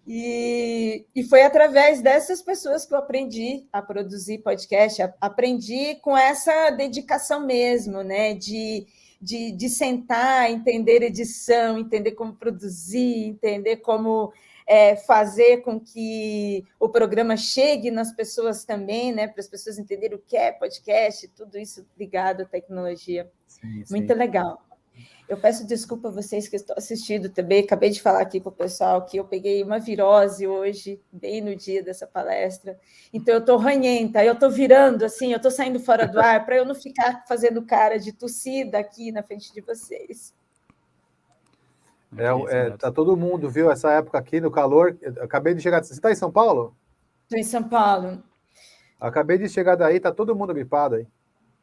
E, 0.08 1.06
e 1.16 1.24
foi 1.24 1.44
através 1.44 2.02
dessas 2.02 2.42
pessoas 2.42 2.86
que 2.86 2.94
eu 2.94 2.98
aprendi 2.98 3.68
a 3.72 3.82
produzir 3.82 4.40
podcast, 4.40 5.02
aprendi 5.20 5.96
com 6.02 6.18
essa 6.18 6.72
dedicação 6.72 7.46
mesmo, 7.46 8.02
né? 8.04 8.34
De, 8.34 8.88
de, 9.22 9.52
de 9.52 9.70
sentar, 9.70 10.50
entender 10.50 11.04
edição, 11.04 11.78
entender 11.78 12.12
como 12.12 12.34
produzir, 12.34 13.26
entender 13.26 13.78
como 13.78 14.34
é, 14.68 14.96
fazer 14.96 15.58
com 15.58 15.80
que 15.80 16.66
o 16.80 16.90
programa 16.90 17.38
chegue 17.38 17.92
nas 17.92 18.12
pessoas 18.12 18.66
também, 18.66 19.12
né? 19.12 19.28
Para 19.28 19.42
as 19.42 19.48
pessoas 19.48 19.78
entenderem 19.78 20.18
o 20.18 20.22
que 20.22 20.36
é 20.36 20.52
podcast, 20.52 21.28
tudo 21.30 21.58
isso 21.58 21.86
ligado 21.98 22.42
à 22.42 22.46
tecnologia. 22.46 23.30
Sim, 23.48 23.86
sim. 23.86 23.94
Muito 23.94 24.14
legal. 24.14 24.62
Eu 25.32 25.38
peço 25.38 25.66
desculpa 25.66 26.10
a 26.10 26.12
vocês 26.12 26.50
que 26.50 26.58
estão 26.58 26.76
assistindo 26.78 27.30
também. 27.30 27.64
Acabei 27.64 27.90
de 27.90 28.02
falar 28.02 28.20
aqui 28.20 28.42
para 28.42 28.50
o 28.50 28.52
pessoal 28.52 29.06
que 29.06 29.16
eu 29.16 29.24
peguei 29.24 29.64
uma 29.64 29.80
virose 29.80 30.46
hoje, 30.46 31.02
bem 31.10 31.40
no 31.40 31.56
dia 31.56 31.82
dessa 31.82 32.06
palestra. 32.06 32.78
Então, 33.14 33.36
eu 33.36 33.40
estou 33.40 33.56
ranhenta, 33.56 34.22
eu 34.26 34.34
estou 34.34 34.52
virando 34.52 35.06
assim, 35.06 35.32
eu 35.32 35.38
estou 35.38 35.50
saindo 35.50 35.80
fora 35.80 36.06
do 36.06 36.20
ar 36.20 36.46
para 36.46 36.58
eu 36.58 36.66
não 36.66 36.76
ficar 36.76 37.24
fazendo 37.30 37.66
cara 37.66 37.98
de 37.98 38.12
tossida 38.12 38.78
aqui 38.78 39.10
na 39.10 39.24
frente 39.24 39.54
de 39.54 39.62
vocês. 39.62 40.36
É, 42.18 42.58
é, 42.58 42.70
tá 42.72 42.92
todo 42.92 43.16
mundo, 43.16 43.50
viu? 43.50 43.72
Essa 43.72 43.90
época 43.94 44.18
aqui 44.18 44.42
no 44.42 44.52
calor. 44.52 44.98
Acabei 45.22 45.54
de 45.54 45.62
chegar. 45.62 45.82
Você 45.82 45.94
está 45.94 46.12
em 46.12 46.16
São 46.16 46.30
Paulo? 46.30 46.76
Estou 47.24 47.40
em 47.40 47.44
São 47.44 47.64
Paulo. 47.64 48.22
Acabei 49.00 49.38
de 49.38 49.48
chegar 49.48 49.78
daí, 49.78 49.98
tá 49.98 50.12
todo 50.12 50.36
mundo 50.36 50.54
gripado 50.54 50.96
aí. 50.96 51.08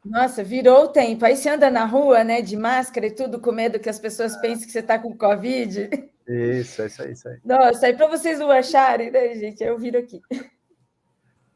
Nossa, 0.03 0.43
virou 0.43 0.85
o 0.85 0.87
tempo. 0.87 1.25
Aí 1.25 1.35
você 1.35 1.49
anda 1.49 1.69
na 1.69 1.85
rua, 1.85 2.23
né, 2.23 2.41
de 2.41 2.55
máscara 2.55 3.07
e 3.07 3.11
tudo, 3.11 3.39
com 3.39 3.51
medo 3.51 3.79
que 3.79 3.89
as 3.89 3.99
pessoas 3.99 4.35
pensem 4.37 4.65
que 4.65 4.71
você 4.71 4.79
está 4.79 4.97
com 4.97 5.17
Covid. 5.17 5.89
Isso, 6.27 6.81
é 6.81 6.85
isso 6.85 7.01
aí, 7.01 7.11
isso 7.11 7.27
aí. 7.27 7.39
Nossa, 7.43 7.87
aí 7.87 7.93
para 7.95 8.07
vocês 8.07 8.39
não 8.39 8.51
acharem, 8.51 9.11
né, 9.11 9.33
gente? 9.35 9.63
Eu 9.63 9.77
viro 9.77 9.97
aqui. 9.97 10.21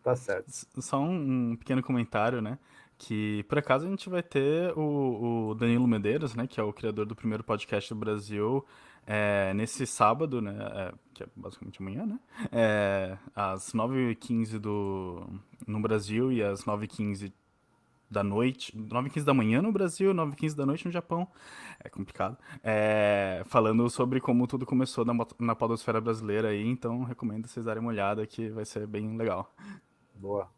Tá 0.04 0.16
certo. 0.16 0.52
Só 0.80 1.00
um 1.00 1.56
pequeno 1.56 1.82
comentário, 1.82 2.42
né? 2.42 2.58
Que 2.98 3.44
por 3.44 3.58
acaso 3.58 3.86
a 3.86 3.90
gente 3.90 4.10
vai 4.10 4.22
ter 4.22 4.78
o, 4.78 5.50
o 5.50 5.56
Danilo 5.56 5.88
Medeiros, 5.88 6.36
né? 6.36 6.46
Que 6.46 6.60
é 6.60 6.64
o 6.64 6.74
criador 6.74 7.06
do 7.06 7.16
primeiro 7.16 7.44
podcast 7.44 7.94
do 7.94 8.00
Brasil, 8.00 8.66
é, 9.08 9.54
nesse 9.54 9.86
sábado, 9.86 10.42
né? 10.42 10.56
É, 10.60 10.94
que 11.14 11.24
é 11.24 11.28
basicamente 11.36 11.82
amanhã, 11.82 12.06
né? 12.06 12.20
É, 12.52 13.18
às 13.36 13.72
9h15 13.74 14.60
do, 14.60 15.26
no 15.66 15.80
Brasil 15.80 16.32
e 16.32 16.44
às 16.44 16.66
9h15 16.66 17.32
da 18.14 18.24
noite, 18.24 18.72
9 18.78 19.08
h 19.08 19.14
15 19.16 19.26
da 19.26 19.34
manhã 19.34 19.62
no 19.62 19.72
Brasil, 19.72 20.14
9 20.14 20.32
h 20.32 20.40
15 20.40 20.56
da 20.56 20.66
noite 20.66 20.86
no 20.86 20.92
Japão. 20.92 21.28
É 21.84 21.90
complicado. 21.90 22.38
É, 22.64 23.44
falando 23.48 23.90
sobre 23.90 24.22
como 24.22 24.48
tudo 24.48 24.66
começou 24.66 25.04
na, 25.04 25.14
na 25.40 25.56
podosfera 25.56 26.00
brasileira 26.00 26.50
aí, 26.50 26.66
então 26.66 27.04
recomendo 27.04 27.48
vocês 27.48 27.66
darem 27.66 27.82
uma 27.82 27.90
olhada 27.90 28.26
que 28.26 28.50
vai 28.50 28.64
ser 28.64 28.88
bem 28.88 29.18
legal. 29.18 29.54
Boa. 30.16 30.50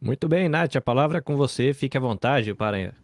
Muito 0.00 0.28
bem, 0.28 0.48
Nath, 0.48 0.76
a 0.76 0.80
palavra 0.80 1.18
é 1.18 1.20
com 1.20 1.36
você. 1.36 1.72
Fique 1.72 1.96
à 1.96 2.00
vontade 2.00 2.54
para 2.54 2.94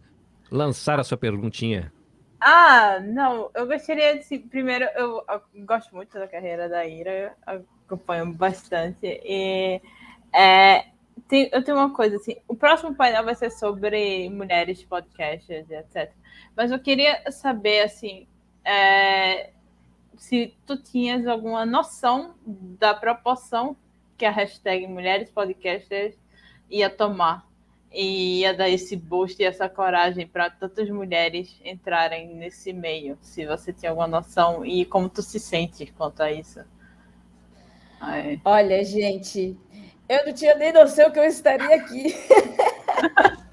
lançar 0.50 0.98
a 0.98 1.04
sua 1.04 1.16
perguntinha. 1.16 1.92
Ah, 2.40 3.00
não, 3.00 3.50
eu 3.54 3.66
gostaria 3.66 4.18
de. 4.18 4.38
Primeiro, 4.38 4.84
eu, 4.96 5.24
eu 5.28 5.42
gosto 5.64 5.94
muito 5.94 6.18
da 6.18 6.28
carreira 6.28 6.68
da 6.68 6.86
Ira, 6.86 7.34
acompanho 7.86 8.32
bastante. 8.32 9.20
E 9.24 9.80
é, 10.34 10.86
tem, 11.28 11.48
eu 11.52 11.62
tenho 11.62 11.76
uma 11.76 11.92
coisa 11.92 12.16
assim. 12.16 12.36
O 12.46 12.54
próximo 12.54 12.94
painel 12.94 13.24
vai 13.24 13.34
ser 13.34 13.50
sobre 13.50 14.28
mulheres 14.30 14.82
podcasters, 14.84 15.70
etc. 15.70 16.12
Mas 16.56 16.70
eu 16.70 16.78
queria 16.78 17.30
saber 17.30 17.82
assim, 17.82 18.26
é, 18.64 19.50
se 20.16 20.54
tu 20.66 20.76
tinhas 20.76 21.26
alguma 21.26 21.66
noção 21.66 22.34
da 22.44 22.94
proporção 22.94 23.76
que 24.16 24.24
a 24.24 24.30
hashtag 24.30 24.86
Mulheres 24.86 25.30
Podcasters 25.30 26.14
ia 26.70 26.88
tomar 26.88 27.46
e 27.92 28.40
ia 28.40 28.54
dar 28.54 28.68
esse 28.68 28.96
boost 28.96 29.40
e 29.40 29.44
essa 29.44 29.68
coragem 29.68 30.26
para 30.26 30.50
tantas 30.50 30.88
mulheres 30.90 31.60
entrarem 31.64 32.34
nesse 32.34 32.72
meio. 32.72 33.16
Se 33.20 33.46
você 33.46 33.72
tinha 33.72 33.90
alguma 33.90 34.08
noção 34.08 34.64
e 34.64 34.84
como 34.84 35.08
tu 35.08 35.22
se 35.22 35.38
sente 35.38 35.86
quanto 35.96 36.22
a 36.22 36.32
isso. 36.32 36.60
Ai. 38.00 38.40
Olha, 38.44 38.84
gente, 38.84 39.56
eu 40.08 40.26
não 40.26 40.32
tinha 40.32 40.54
nem 40.54 40.72
noção 40.72 41.10
que 41.10 41.18
eu 41.18 41.24
estaria 41.24 41.74
aqui. 41.76 42.14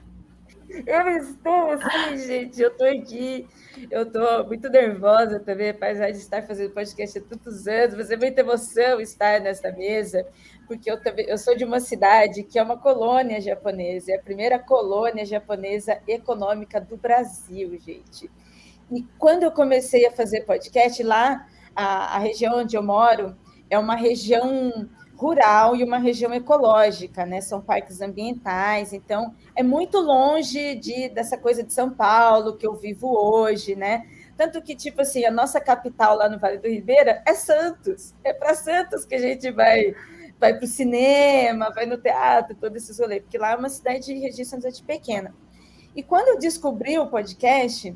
Eu 0.88 1.07
estou 1.17 1.69
assim, 1.72 2.17
gente, 2.17 2.60
eu 2.60 2.69
estou 2.69 2.88
aqui, 2.88 3.48
eu 3.91 4.01
estou 4.01 4.48
muito 4.48 4.67
nervosa 4.69 5.39
também, 5.39 5.69
apesar 5.69 6.10
de 6.10 6.17
estar 6.17 6.41
fazendo 6.41 6.74
podcast 6.74 7.19
há 7.19 7.22
tantos 7.22 7.67
anos, 7.67 7.95
mas 7.95 8.10
é 8.10 8.17
muita 8.17 8.41
emoção 8.41 9.00
estar 9.00 9.39
nessa 9.39 9.72
mesa, 9.72 10.25
porque 10.65 10.89
eu 10.89 11.00
também 11.00 11.27
eu 11.27 11.38
sou 11.38 11.55
de 11.55 11.63
uma 11.63 11.79
cidade 11.79 12.41
que 12.41 12.57
é 12.57 12.63
uma 12.63 12.75
colônia 12.75 13.39
japonesa, 13.39 14.13
é 14.13 14.15
a 14.15 14.22
primeira 14.22 14.57
colônia 14.57 15.24
japonesa 15.24 16.01
econômica 16.07 16.81
do 16.81 16.98
Brasil, 16.98 17.77
gente. 17.79 18.31
E 18.91 19.03
quando 19.19 19.43
eu 19.43 19.51
comecei 19.51 20.07
a 20.07 20.12
fazer 20.12 20.41
podcast 20.41 21.03
lá, 21.03 21.48
a, 21.75 22.15
a 22.15 22.19
região 22.19 22.57
onde 22.57 22.75
eu 22.75 22.81
moro 22.81 23.38
é 23.69 23.77
uma 23.77 23.95
região 23.95 24.89
rural 25.24 25.75
e 25.75 25.84
uma 25.84 25.98
região 25.98 26.34
ecológica, 26.34 27.25
né? 27.25 27.39
São 27.39 27.62
parques 27.62 28.01
ambientais, 28.01 28.92
então 28.92 29.34
é 29.56 29.63
muito 29.63 30.00
longe 30.00 30.75
de 30.75 31.07
dessa 31.09 31.38
coisa 31.38 31.64
de 31.64 31.72
São 31.72 31.90
Paulo 31.90 32.57
que 32.57 32.68
eu 32.68 32.75
vivo 32.75 33.07
hoje, 33.07 33.75
né? 33.75 34.05
Tanto 34.36 34.62
que, 34.62 34.75
tipo 34.75 35.01
assim, 35.01 35.24
a 35.25 35.31
nossa 35.31 35.62
capital 35.62 36.18
lá 36.18 36.27
no 36.27 36.38
Vale 36.38 36.57
do 36.57 36.68
Ribeira 36.68 37.24
é 37.25 37.33
Santos. 37.33 38.14
É 38.24 38.33
para 38.33 38.53
Santos 38.53 39.05
que 39.05 39.16
a 39.16 39.20
gente 39.20 39.50
vai 39.51 39.96
vai 40.40 40.53
para 40.55 40.66
o 40.66 40.68
cinema, 40.68 41.72
vai 41.74 41.86
no 41.86 41.98
teatro, 41.98 42.53
todo 42.55 42.75
esse 42.75 43.01
rolê, 43.01 43.22
porque 43.22 43.38
lá 43.38 43.51
é 43.51 43.55
uma 43.55 43.70
cidade 43.70 44.05
de 44.05 44.16
registro 44.16 44.59
pequena. 44.86 45.33
E 45.96 46.03
quando 46.03 46.27
eu 46.27 46.40
descobri 46.40 47.00
o 47.00 47.07
podcast, 47.07 47.96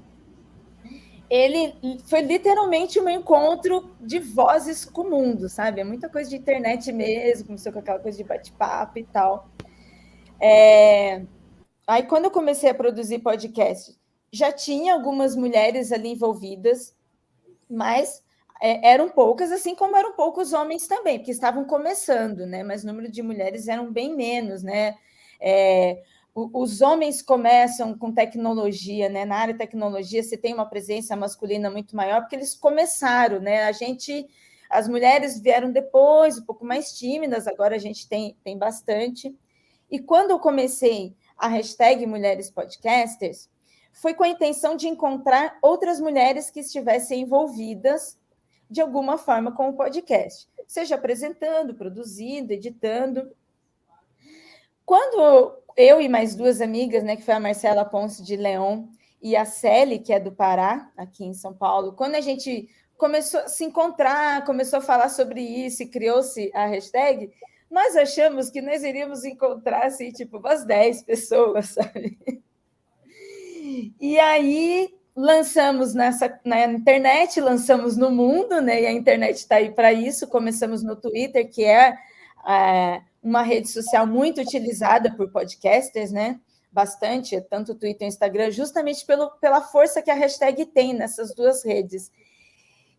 ele 1.30 1.74
foi 2.06 2.22
literalmente 2.22 3.00
um 3.00 3.10
encontro 3.10 3.96
de 4.00 4.20
vozes 4.20 4.86
com 4.86 5.02
o 5.02 5.10
mundo, 5.10 5.50
sabe? 5.50 5.82
É 5.82 5.84
muita 5.84 6.10
coisa 6.10 6.30
de 6.30 6.38
internet 6.38 6.92
mesmo, 6.92 7.48
começou 7.48 7.74
com 7.74 7.80
aquela 7.80 8.00
coisa 8.00 8.18
de 8.18 8.24
bate-papo 8.24 9.00
e 9.00 9.04
tal. 9.04 9.50
É... 10.40 11.24
Aí, 11.86 12.04
quando 12.04 12.26
eu 12.26 12.32
comecei 12.32 12.70
a 12.70 12.74
produzir 12.74 13.20
podcast, 13.20 13.98
já 14.32 14.52
tinha 14.52 14.94
algumas 14.94 15.36
mulheres 15.36 15.92
ali 15.92 16.10
envolvidas, 16.10 16.96
mas 17.70 18.24
é, 18.62 18.90
eram 18.92 19.10
poucas, 19.10 19.52
assim 19.52 19.76
como 19.76 19.96
eram 19.96 20.14
poucos 20.14 20.54
homens 20.54 20.88
também, 20.88 21.20
porque 21.20 21.32
estavam 21.32 21.66
começando, 21.66 22.46
né? 22.46 22.64
Mas 22.64 22.84
o 22.84 22.88
número 22.88 23.12
de 23.12 23.22
mulheres 23.22 23.68
eram 23.68 23.92
bem 23.92 24.16
menos, 24.16 24.64
né? 24.64 24.96
É, 25.40 26.02
os 26.38 26.82
homens 26.82 27.24
começam 27.24 27.98
com 27.98 28.14
tecnologia, 28.14 29.10
né? 29.10 29.26
Na 29.26 29.38
área 29.38 29.54
de 29.56 29.58
tecnologia, 29.58 30.22
você 30.22 30.38
tem 30.38 30.54
uma 30.54 30.70
presença 30.70 31.16
masculina 31.16 31.68
muito 31.72 31.96
maior, 31.96 32.22
porque 32.22 32.36
eles 32.36 32.54
começaram, 32.54 33.40
né? 33.40 33.64
A 33.64 33.72
gente, 33.72 34.28
as 34.70 34.88
mulheres 34.88 35.40
vieram 35.40 35.72
depois, 35.72 36.38
um 36.38 36.44
pouco 36.46 36.64
mais 36.64 36.96
tímidas, 36.96 37.48
agora 37.48 37.76
a 37.76 37.80
gente 37.80 38.08
tem, 38.08 38.38
tem 38.44 38.56
bastante. 38.56 39.36
E 39.90 39.98
quando 39.98 40.30
eu 40.30 40.40
comecei 40.40 41.16
a 41.36 41.48
hashtag 41.48 42.06
Mulheres 42.06 42.52
Podcasters, 42.52 43.50
foi 43.92 44.14
com 44.14 44.24
a 44.24 44.30
intenção 44.30 44.76
de 44.76 44.88
encontrar 44.88 45.58
outras 45.60 46.00
mulheres 46.00 46.52
que 46.52 46.60
estivessem 46.60 47.22
envolvidas 47.22 48.16
de 48.70 48.80
alguma 48.80 49.18
forma 49.18 49.52
com 49.52 49.70
o 49.70 49.74
podcast, 49.74 50.48
seja 50.68 50.96
apresentando, 50.96 51.74
produzindo, 51.74 52.54
editando. 52.54 53.32
Quando 54.88 55.54
eu 55.76 56.00
e 56.00 56.08
mais 56.08 56.34
duas 56.34 56.62
amigas, 56.62 57.04
né, 57.04 57.18
que 57.18 57.22
foi 57.22 57.34
a 57.34 57.42
Marcela 57.42 57.84
Ponce 57.84 58.24
de 58.24 58.38
Leão 58.38 58.88
e 59.22 59.36
a 59.36 59.44
Celi, 59.44 60.00
que 60.00 60.14
é 60.14 60.20
do 60.20 60.32
Pará, 60.32 60.90
aqui 60.96 61.26
em 61.26 61.34
São 61.34 61.54
Paulo, 61.54 61.92
quando 61.92 62.16
a 62.16 62.22
gente 62.22 62.70
começou 62.98 63.42
a 63.42 63.50
se 63.50 63.66
encontrar, 63.66 64.46
começou 64.46 64.80
a 64.80 64.82
falar 64.82 65.10
sobre 65.10 65.42
isso 65.42 65.84
e 65.84 65.88
criou-se 65.88 66.50
a 66.54 66.68
hashtag, 66.68 67.30
nós 67.70 67.98
achamos 67.98 68.50
que 68.50 68.62
nós 68.62 68.82
iríamos 68.82 69.26
encontrar, 69.26 69.88
assim, 69.88 70.10
tipo, 70.10 70.38
umas 70.38 70.64
10 70.64 71.04
pessoas, 71.04 71.66
sabe? 71.76 72.18
E 74.00 74.18
aí 74.18 74.96
lançamos 75.14 75.94
nessa, 75.94 76.40
na 76.46 76.64
internet, 76.64 77.42
lançamos 77.42 77.98
no 77.98 78.10
mundo, 78.10 78.62
né? 78.62 78.84
E 78.84 78.86
a 78.86 78.94
internet 78.94 79.36
está 79.36 79.58
aí 79.58 79.70
para 79.70 79.92
isso. 79.92 80.28
Começamos 80.28 80.82
no 80.82 80.96
Twitter, 80.96 81.52
que 81.52 81.66
é, 81.66 81.94
é 82.48 83.02
uma 83.22 83.42
rede 83.42 83.70
social 83.70 84.06
muito 84.06 84.42
utilizada 84.42 85.14
por 85.16 85.32
podcasters, 85.32 86.12
né? 86.12 86.40
Bastante, 86.72 87.40
tanto 87.42 87.72
o 87.72 87.76
Twitter 87.76 88.06
e 88.06 88.10
o 88.10 88.14
Instagram, 88.14 88.52
justamente 88.52 89.06
pelo, 89.06 89.30
pela 89.40 89.62
força 89.62 90.02
que 90.02 90.12
a 90.12 90.16
hashtag 90.16 90.66
tem 90.68 90.94
nessas 90.94 91.34
duas 91.34 91.64
redes. 91.64 92.12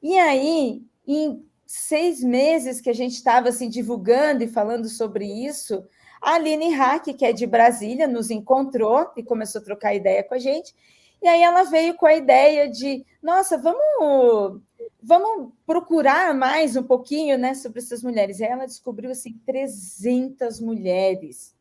E 0.02 0.16
aí, 0.18 0.82
em 1.06 1.44
seis 1.66 2.22
meses 2.22 2.80
que 2.80 2.90
a 2.90 2.94
gente 2.94 3.14
estava 3.14 3.50
assim, 3.50 3.68
divulgando 3.68 4.42
e 4.42 4.48
falando 4.48 4.88
sobre 4.88 5.26
isso, 5.26 5.84
a 6.20 6.34
Aline 6.34 6.70
Hack, 6.74 7.14
que 7.14 7.24
é 7.24 7.32
de 7.32 7.46
Brasília, 7.46 8.08
nos 8.08 8.30
encontrou 8.30 9.10
e 9.16 9.22
começou 9.22 9.60
a 9.60 9.64
trocar 9.64 9.94
ideia 9.94 10.24
com 10.24 10.34
a 10.34 10.38
gente. 10.38 10.74
E 11.22 11.28
aí 11.28 11.42
ela 11.42 11.64
veio 11.64 11.94
com 11.94 12.06
a 12.06 12.14
ideia 12.14 12.68
de, 12.68 13.04
nossa, 13.22 13.58
vamos 13.58 14.62
vamos 15.02 15.52
procurar 15.66 16.34
mais 16.34 16.76
um 16.76 16.82
pouquinho 16.82 17.38
né, 17.38 17.54
sobre 17.54 17.78
essas 17.78 18.02
mulheres. 18.02 18.40
Ela 18.40 18.66
descobriu 18.66 19.10
assim, 19.10 19.40
300 19.46 20.60
mulheres. 20.60 21.54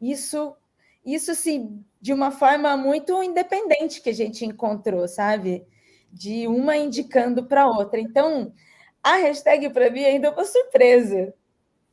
Isso, 0.00 0.56
isso 1.04 1.30
assim, 1.30 1.84
de 2.00 2.12
uma 2.12 2.30
forma 2.30 2.76
muito 2.76 3.22
independente 3.22 4.00
que 4.00 4.10
a 4.10 4.14
gente 4.14 4.44
encontrou, 4.44 5.06
sabe? 5.06 5.66
De 6.12 6.46
uma 6.46 6.76
indicando 6.76 7.44
para 7.44 7.68
outra. 7.68 8.00
Então, 8.00 8.52
a 9.02 9.16
hashtag 9.16 9.70
para 9.70 9.90
mim 9.90 10.04
ainda 10.04 10.28
é 10.28 10.30
uma 10.30 10.44
surpresa, 10.44 11.34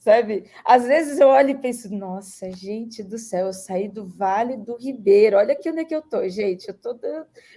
sabe? 0.06 0.46
Às 0.64 0.86
vezes 0.86 1.20
eu 1.20 1.30
olho 1.30 1.50
e 1.50 1.58
penso, 1.58 1.92
nossa, 1.92 2.52
gente 2.52 3.02
do 3.02 3.18
céu, 3.18 3.48
eu 3.48 3.54
saí 3.54 3.88
do 3.88 4.06
Vale 4.06 4.56
do 4.56 4.78
Ribeiro, 4.78 5.36
olha 5.36 5.54
aqui 5.54 5.68
onde 5.68 5.80
é 5.80 5.84
que 5.84 5.96
eu 5.96 6.02
tô, 6.04 6.30
gente, 6.30 6.68
eu 6.68 6.76
tô, 6.76 6.96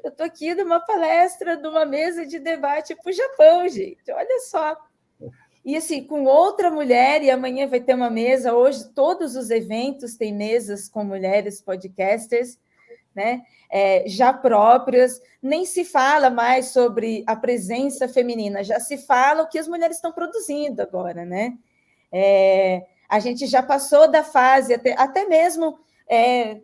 eu 0.02 0.10
tô 0.10 0.22
aqui 0.22 0.54
numa 0.54 0.80
palestra, 0.80 1.56
numa 1.56 1.84
mesa 1.84 2.24
de 2.24 2.38
debate 2.38 2.96
para 2.96 3.10
o 3.10 3.12
Japão, 3.12 3.68
gente, 3.68 4.10
olha 4.10 4.40
só. 4.48 4.74
E 5.62 5.76
assim, 5.76 6.02
com 6.02 6.24
outra 6.24 6.70
mulher, 6.70 7.22
e 7.22 7.30
amanhã 7.30 7.66
vai 7.66 7.80
ter 7.80 7.92
uma 7.92 8.08
mesa, 8.08 8.54
hoje 8.54 8.88
todos 8.94 9.36
os 9.36 9.50
eventos 9.50 10.16
têm 10.16 10.32
mesas 10.32 10.88
com 10.88 11.04
mulheres 11.04 11.60
podcasters, 11.60 12.58
né? 13.14 13.42
É, 13.70 14.08
já 14.08 14.32
próprias, 14.32 15.20
nem 15.42 15.66
se 15.66 15.84
fala 15.84 16.30
mais 16.30 16.68
sobre 16.68 17.22
a 17.26 17.36
presença 17.36 18.08
feminina, 18.08 18.64
já 18.64 18.80
se 18.80 18.96
fala 18.96 19.42
o 19.42 19.48
que 19.48 19.58
as 19.58 19.68
mulheres 19.68 19.96
estão 19.96 20.12
produzindo 20.12 20.80
agora, 20.80 21.26
né? 21.26 21.58
É, 22.12 22.86
a 23.08 23.18
gente 23.20 23.46
já 23.46 23.62
passou 23.62 24.10
da 24.10 24.22
fase, 24.22 24.74
até, 24.74 24.94
até 24.98 25.26
mesmo 25.26 25.78
é, 26.08 26.60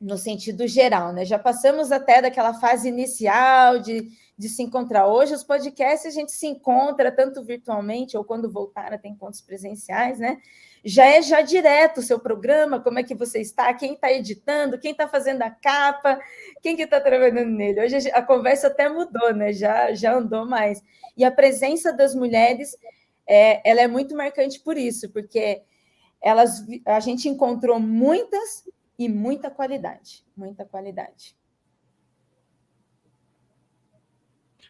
no 0.00 0.16
sentido 0.16 0.66
geral, 0.66 1.12
né? 1.12 1.24
Já 1.24 1.38
passamos 1.38 1.90
até 1.90 2.22
daquela 2.22 2.54
fase 2.54 2.88
inicial 2.88 3.78
de, 3.80 4.08
de 4.36 4.48
se 4.48 4.62
encontrar. 4.62 5.08
Hoje, 5.08 5.34
os 5.34 5.42
podcasts 5.42 6.06
a 6.06 6.14
gente 6.14 6.30
se 6.30 6.46
encontra 6.46 7.10
tanto 7.10 7.42
virtualmente 7.42 8.16
ou 8.16 8.24
quando 8.24 8.50
voltar 8.50 8.92
a 8.92 8.98
ter 8.98 9.08
encontros 9.08 9.42
presenciais, 9.42 10.18
né? 10.18 10.38
Já 10.84 11.04
é 11.04 11.20
já 11.20 11.42
direto 11.42 11.98
o 11.98 12.02
seu 12.02 12.20
programa, 12.20 12.80
como 12.80 13.00
é 13.00 13.02
que 13.02 13.14
você 13.14 13.40
está, 13.40 13.74
quem 13.74 13.94
está 13.94 14.12
editando, 14.12 14.78
quem 14.78 14.92
está 14.92 15.08
fazendo 15.08 15.42
a 15.42 15.50
capa, 15.50 16.20
quem 16.62 16.76
que 16.76 16.82
está 16.82 17.00
trabalhando 17.00 17.50
nele. 17.50 17.80
Hoje 17.84 18.10
a 18.12 18.22
conversa 18.22 18.68
até 18.68 18.88
mudou, 18.88 19.34
né? 19.34 19.52
Já, 19.52 19.92
já 19.92 20.14
andou 20.14 20.46
mais. 20.46 20.80
E 21.16 21.24
a 21.24 21.32
presença 21.32 21.92
das 21.92 22.14
mulheres 22.14 22.76
é, 23.28 23.60
ela 23.68 23.80
é 23.82 23.86
muito 23.86 24.16
marcante 24.16 24.58
por 24.60 24.76
isso, 24.76 25.10
porque 25.10 25.62
elas, 26.20 26.64
a 26.86 27.00
gente 27.00 27.28
encontrou 27.28 27.78
muitas 27.78 28.66
e 28.98 29.08
muita 29.08 29.50
qualidade, 29.50 30.24
muita 30.36 30.64
qualidade. 30.64 31.36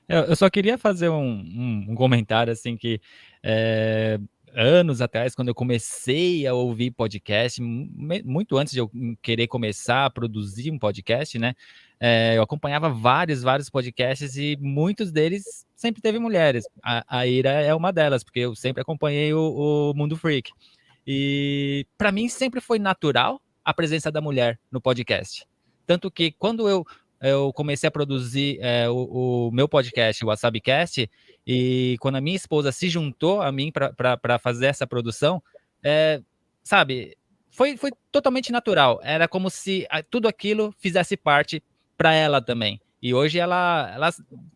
Eu 0.09 0.35
só 0.35 0.49
queria 0.49 0.79
fazer 0.79 1.11
um, 1.11 1.23
um, 1.23 1.87
um 1.91 1.95
comentário 1.95 2.51
assim 2.51 2.79
que 2.79 2.99
é, 3.43 4.19
anos 4.55 5.01
atrás, 5.03 5.35
quando 5.35 5.49
eu 5.49 5.55
comecei 5.55 6.47
a 6.47 6.55
ouvir 6.55 6.91
podcast, 6.91 7.61
muito 7.63 8.57
antes 8.57 8.73
de 8.73 8.81
eu 8.81 8.91
querer 9.21 9.47
começar 9.47 10.07
a 10.07 10.11
produzir 10.11 10.71
um 10.71 10.79
podcast, 10.79 11.39
né? 11.39 11.55
É, 12.01 12.37
eu 12.37 12.43
acompanhava 12.43 12.89
vários, 12.89 13.43
vários 13.43 13.69
podcasts 13.69 14.37
e 14.37 14.57
muitos 14.61 15.11
deles 15.11 15.67
sempre 15.75 16.01
teve 16.01 16.19
mulheres. 16.19 16.65
A, 16.83 17.05
a 17.21 17.27
Ira 17.27 17.51
é 17.51 17.75
uma 17.75 17.93
delas, 17.93 18.23
porque 18.23 18.41
eu 18.41 18.55
sempre 18.55 18.83
acompanhei 18.83 19.33
o, 19.35 19.91
o 19.91 19.95
Mundo 19.95 20.17
Freak. 20.17 20.53
E 21.07 21.87
para 21.97 22.13
mim 22.13 22.29
sempre 22.29 22.61
foi 22.61 22.79
natural 22.79 23.41
a 23.65 23.75
presença 23.75 24.13
da 24.13 24.21
mulher 24.21 24.59
no 24.71 24.81
podcast. 24.81 25.47
Tanto 25.87 26.11
que 26.11 26.33
quando 26.33 26.69
eu, 26.69 26.87
eu 27.21 27.53
comecei 27.53 27.89
a 27.89 27.91
produzir 27.91 28.59
é, 28.61 28.89
o, 28.89 29.49
o, 29.49 29.51
meu 29.51 29.69
podcast, 29.69 30.25
o 30.25 30.29
WhatsAppcast, 30.29 31.11
e 31.47 31.97
quando 32.01 32.17
a 32.17 32.21
minha 32.21 32.37
esposa 32.37 32.71
se 32.71 32.89
juntou 32.89 33.43
a 33.43 33.51
mim 33.51 33.73
para 33.73 34.39
fazer 34.39 34.67
essa 34.67 34.87
produção, 34.87 35.43
é, 35.83 36.21
sabe, 36.63 37.17
foi, 37.51 37.77
foi 37.77 37.91
totalmente 38.13 38.53
natural. 38.53 39.01
Era 39.03 39.27
como 39.27 39.51
se 39.51 39.87
tudo 40.11 40.29
aquilo 40.29 40.75
fizesse 40.79 41.17
parte 41.17 41.63
para 41.99 42.15
ela 42.15 42.41
também. 42.41 42.81
E 43.03 43.13
hoje 43.13 43.39
ela, 43.39 43.91
ela, 43.95 44.11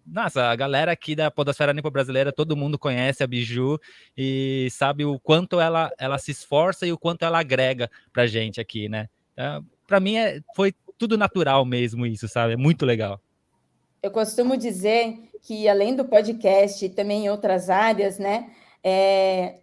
nossa, 0.06 0.44
a 0.44 0.56
galera 0.56 0.92
aqui 0.92 1.14
da 1.14 1.30
Podosfera 1.30 1.72
Nipo 1.72 1.90
Brasileira, 1.90 2.32
todo 2.32 2.56
mundo 2.56 2.78
conhece 2.78 3.22
a 3.22 3.26
Biju 3.26 3.78
e 4.16 4.68
sabe 4.70 5.04
o 5.04 5.18
quanto 5.18 5.60
ela, 5.60 5.92
ela 5.98 6.18
se 6.18 6.30
esforça 6.30 6.86
e 6.86 6.92
o 6.92 6.98
quanto 6.98 7.24
ela 7.24 7.38
agrega 7.38 7.90
pra 8.12 8.26
gente 8.26 8.60
aqui, 8.60 8.88
né? 8.88 9.08
Então, 9.32 9.64
para 9.86 10.00
mim 10.00 10.16
é, 10.16 10.40
foi 10.56 10.74
tudo 10.96 11.18
natural 11.18 11.64
mesmo 11.64 12.06
isso, 12.06 12.26
sabe? 12.28 12.54
É 12.54 12.56
muito 12.56 12.86
legal. 12.86 13.20
Eu 14.02 14.10
costumo 14.10 14.56
dizer 14.56 15.16
que, 15.42 15.68
além 15.68 15.94
do 15.94 16.04
podcast, 16.04 16.88
também 16.90 17.26
em 17.26 17.30
outras 17.30 17.70
áreas, 17.70 18.18
né? 18.18 18.50
É, 18.82 19.58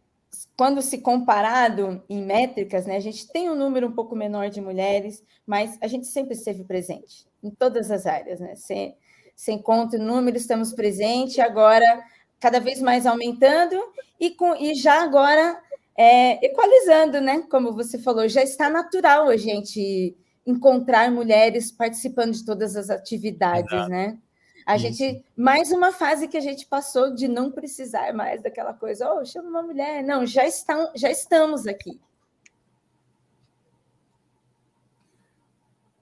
quando 0.56 0.82
se 0.82 1.00
comparado 1.00 2.02
em 2.10 2.24
métricas, 2.24 2.86
né, 2.86 2.96
a 2.96 3.02
gente 3.02 3.28
tem 3.28 3.50
um 3.50 3.56
número 3.56 3.88
um 3.88 3.92
pouco 3.92 4.16
menor 4.16 4.50
de 4.50 4.62
mulheres, 4.62 5.22
mas 5.46 5.78
a 5.82 5.88
gente 5.88 6.08
sempre 6.08 6.34
esteve 6.34 6.64
presente 6.64 7.29
em 7.44 7.50
todas 7.50 7.90
as 7.92 8.06
áreas, 8.06 8.40
né? 8.40 8.56
Sem, 8.56 8.96
sem 9.36 9.62
conta 9.62 9.98
o 9.98 10.02
número, 10.02 10.38
estamos 10.38 10.74
presentes, 10.74 11.40
agora 11.40 12.04
cada 12.40 12.60
vez 12.60 12.82
mais 12.82 13.06
aumentando 13.06 13.76
e, 14.20 14.32
com, 14.32 14.56
e 14.56 14.74
já 14.74 15.04
agora 15.04 15.62
é, 15.98 16.46
equalizando, 16.46 17.20
né? 17.20 17.44
Como 17.50 17.74
você 17.74 17.98
falou, 17.98 18.28
já 18.28 18.42
está 18.42 18.70
natural 18.70 19.28
a 19.28 19.38
gente 19.38 20.16
encontrar 20.46 21.12
mulheres 21.12 21.72
participando 21.72 22.34
de 22.34 22.46
todas 22.46 22.76
as 22.76 22.90
atividades, 22.90 23.72
Exato. 23.72 23.90
né? 23.90 24.18
A 24.66 24.76
Isso. 24.76 24.86
gente, 24.86 25.26
mais 25.36 25.72
uma 25.72 25.92
fase 25.92 26.28
que 26.28 26.38
a 26.38 26.42
gente 26.42 26.66
passou 26.66 27.14
de 27.14 27.28
não 27.28 27.52
precisar 27.52 28.14
mais 28.14 28.42
daquela 28.42 28.74
coisa, 28.74 29.12
oh, 29.14 29.26
chama 29.26 29.50
uma 29.50 29.62
mulher. 29.62 30.04
Não, 30.04 30.26
já, 30.26 30.46
estão, 30.46 30.92
já 30.96 31.10
estamos 31.10 31.66
aqui. 31.66 32.00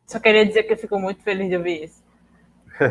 Só 0.08 0.22
queria 0.22 0.46
dizer 0.46 0.64
que 0.64 0.72
eu 0.72 0.78
fico 0.78 0.98
muito 0.98 1.22
feliz 1.22 1.50
de 1.50 1.58
ouvir 1.58 1.84
isso. 1.84 2.02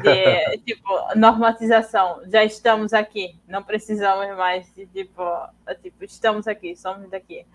De, 0.03 0.59
tipo, 0.67 0.91
normatização. 1.17 2.21
Já 2.31 2.45
estamos 2.45 2.93
aqui. 2.93 3.35
Não 3.49 3.63
precisamos 3.63 4.37
mais 4.37 4.71
de, 4.75 4.87
tipo, 4.87 5.23
tipo 5.83 6.05
estamos 6.05 6.47
aqui, 6.47 6.77
somos 6.77 7.09
daqui. 7.09 7.47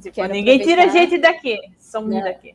Tipo, 0.00 0.24
ninguém 0.26 0.60
tira 0.60 0.84
a 0.84 0.86
gente 0.86 1.18
daqui, 1.18 1.58
somos 1.76 2.14
não. 2.14 2.22
daqui. 2.22 2.54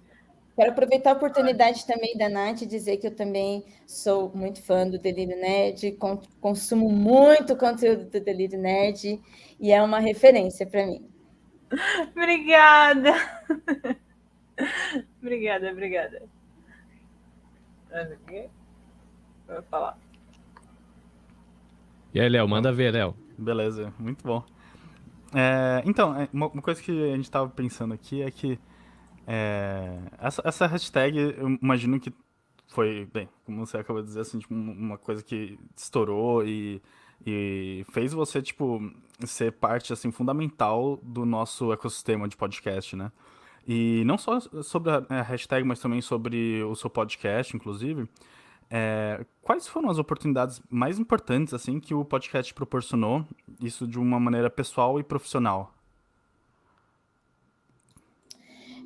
Quero 0.56 0.72
aproveitar 0.72 1.10
a 1.10 1.13
oportunidade 1.15 1.86
também 1.86 2.15
da 2.15 2.30
Nath 2.30 2.62
e 2.62 2.65
dizer 2.65 2.96
que 2.96 3.08
eu 3.08 3.13
também 3.13 3.65
sou 3.86 4.32
muito 4.34 4.63
fã 4.63 4.88
do 4.88 4.98
Delírio 4.98 5.36
Nerd, 5.36 5.98
consumo 6.39 6.89
muito 6.89 7.58
conteúdo 7.58 8.06
do 8.06 8.22
Delírio 8.22 8.58
Nerd 8.58 9.22
e 9.60 9.74
é 9.74 9.84
uma 9.84 10.00
referência 10.00 10.65
para 10.65 10.86
mim. 10.86 11.06
Obrigada. 12.15 13.13
obrigada, 15.22 15.70
obrigada. 15.72 16.35
Vou 19.47 19.62
falar. 19.63 19.97
E 22.13 22.19
aí, 22.19 22.29
Léo, 22.29 22.47
manda 22.47 22.71
ver, 22.71 22.93
Léo. 22.93 23.15
Beleza, 23.38 23.93
muito 23.99 24.23
bom. 24.25 24.43
É, 25.34 25.81
então, 25.86 26.15
é, 26.15 26.29
uma 26.31 26.49
coisa 26.49 26.81
que 26.81 26.91
a 26.91 27.15
gente 27.15 27.25
estava 27.25 27.49
pensando 27.49 27.93
aqui 27.93 28.21
é 28.21 28.31
que 28.31 28.60
é, 29.27 29.97
essa, 30.19 30.41
essa 30.45 30.67
hashtag, 30.67 31.17
eu 31.17 31.49
imagino 31.62 31.99
que 31.99 32.13
foi, 32.67 33.08
bem, 33.13 33.29
como 33.45 33.65
você 33.65 33.77
acabou 33.77 34.01
de 34.01 34.08
dizer, 34.08 34.21
assim, 34.21 34.39
tipo, 34.39 34.53
uma 34.53 34.97
coisa 34.97 35.23
que 35.23 35.60
estourou 35.75 36.45
e, 36.45 36.81
e 37.25 37.86
fez 37.91 38.13
você, 38.13 38.41
tipo, 38.41 38.81
ser 39.25 39.51
parte, 39.53 39.93
assim, 39.93 40.12
fundamental 40.12 40.97
do 41.01 41.25
nosso 41.25 41.71
ecossistema 41.73 42.27
de 42.27 42.36
podcast, 42.36 42.95
né? 42.95 43.12
E 43.67 44.04
não 44.06 44.17
só 44.17 44.39
sobre 44.62 44.91
a 45.10 45.21
hashtag, 45.23 45.65
mas 45.65 45.80
também 45.80 46.01
sobre 46.01 46.63
o 46.63 46.75
seu 46.75 46.89
podcast, 46.89 47.56
inclusive. 47.56 48.08
É, 48.69 49.25
quais 49.41 49.67
foram 49.67 49.89
as 49.89 49.97
oportunidades 49.97 50.62
mais 50.69 50.99
importantes, 50.99 51.54
assim, 51.54 51.80
que 51.80 51.93
o 51.93 52.04
podcast 52.04 52.54
proporcionou, 52.54 53.25
isso 53.62 53.88
de 53.88 53.99
uma 53.99 54.19
maneira 54.19 54.49
pessoal 54.49 54.99
e 54.99 55.04
profissional? 55.04 55.71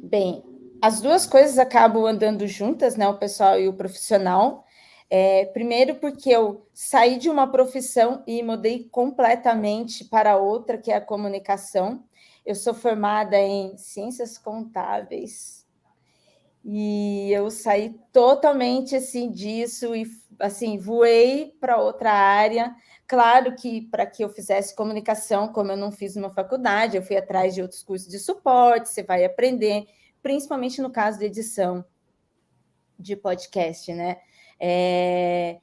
Bem, 0.02 0.44
as 0.82 1.02
duas 1.02 1.26
coisas 1.26 1.58
acabam 1.58 2.06
andando 2.06 2.48
juntas, 2.48 2.96
né? 2.96 3.08
O 3.08 3.18
pessoal 3.18 3.60
e 3.60 3.68
o 3.68 3.74
profissional. 3.74 4.66
É, 5.10 5.46
primeiro, 5.46 5.96
porque 5.96 6.30
eu 6.30 6.66
saí 6.74 7.18
de 7.18 7.30
uma 7.30 7.48
profissão 7.48 8.24
e 8.28 8.42
mudei 8.44 8.88
completamente 8.90 10.06
para 10.06 10.38
outra, 10.38 10.78
que 10.78 10.92
é 10.92 10.96
a 10.96 11.02
comunicação. 11.02 12.04
Eu 12.50 12.56
sou 12.56 12.74
formada 12.74 13.38
em 13.38 13.78
ciências 13.78 14.36
contábeis 14.36 15.68
e 16.66 17.32
eu 17.32 17.52
saí 17.52 17.94
totalmente 18.12 18.96
assim 18.96 19.30
disso 19.30 19.96
e 19.96 20.04
assim 20.40 20.76
voei 20.80 21.56
para 21.62 21.78
outra 21.78 22.12
área. 22.12 22.76
Claro 23.06 23.56
que 23.56 23.82
para 23.92 24.04
que 24.08 24.24
eu 24.24 24.30
fizesse 24.30 24.76
comunicação, 24.76 25.50
como 25.54 25.72
eu 25.72 25.78
não 25.78 25.92
fiz 25.92 26.16
uma 26.16 26.32
faculdade, 26.32 26.98
eu 26.98 27.04
fui 27.04 27.18
atrás 27.18 27.54
de 27.54 27.62
outros 27.62 27.84
cursos 27.84 28.10
de 28.10 28.18
suporte, 28.18 28.90
você 28.90 29.04
vai 29.04 29.24
aprender, 29.24 29.86
principalmente 30.20 30.82
no 30.82 30.90
caso 30.90 31.20
de 31.20 31.26
edição 31.26 31.86
de 32.98 33.16
podcast, 33.16 33.94
né? 33.94 34.18
É... 34.60 35.60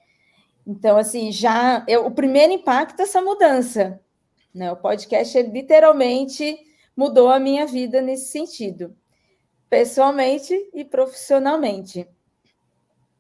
Então, 0.64 0.96
assim, 0.96 1.32
já 1.32 1.84
eu, 1.88 2.06
o 2.06 2.12
primeiro 2.12 2.52
impacto 2.52 3.00
é 3.00 3.02
essa 3.02 3.20
mudança, 3.20 4.00
né? 4.54 4.70
O 4.70 4.76
podcast 4.76 5.42
literalmente 5.42 6.64
mudou 6.96 7.28
a 7.28 7.38
minha 7.38 7.66
vida 7.66 8.00
nesse 8.00 8.30
sentido, 8.30 8.96
pessoalmente 9.68 10.54
e 10.72 10.84
profissionalmente. 10.84 12.08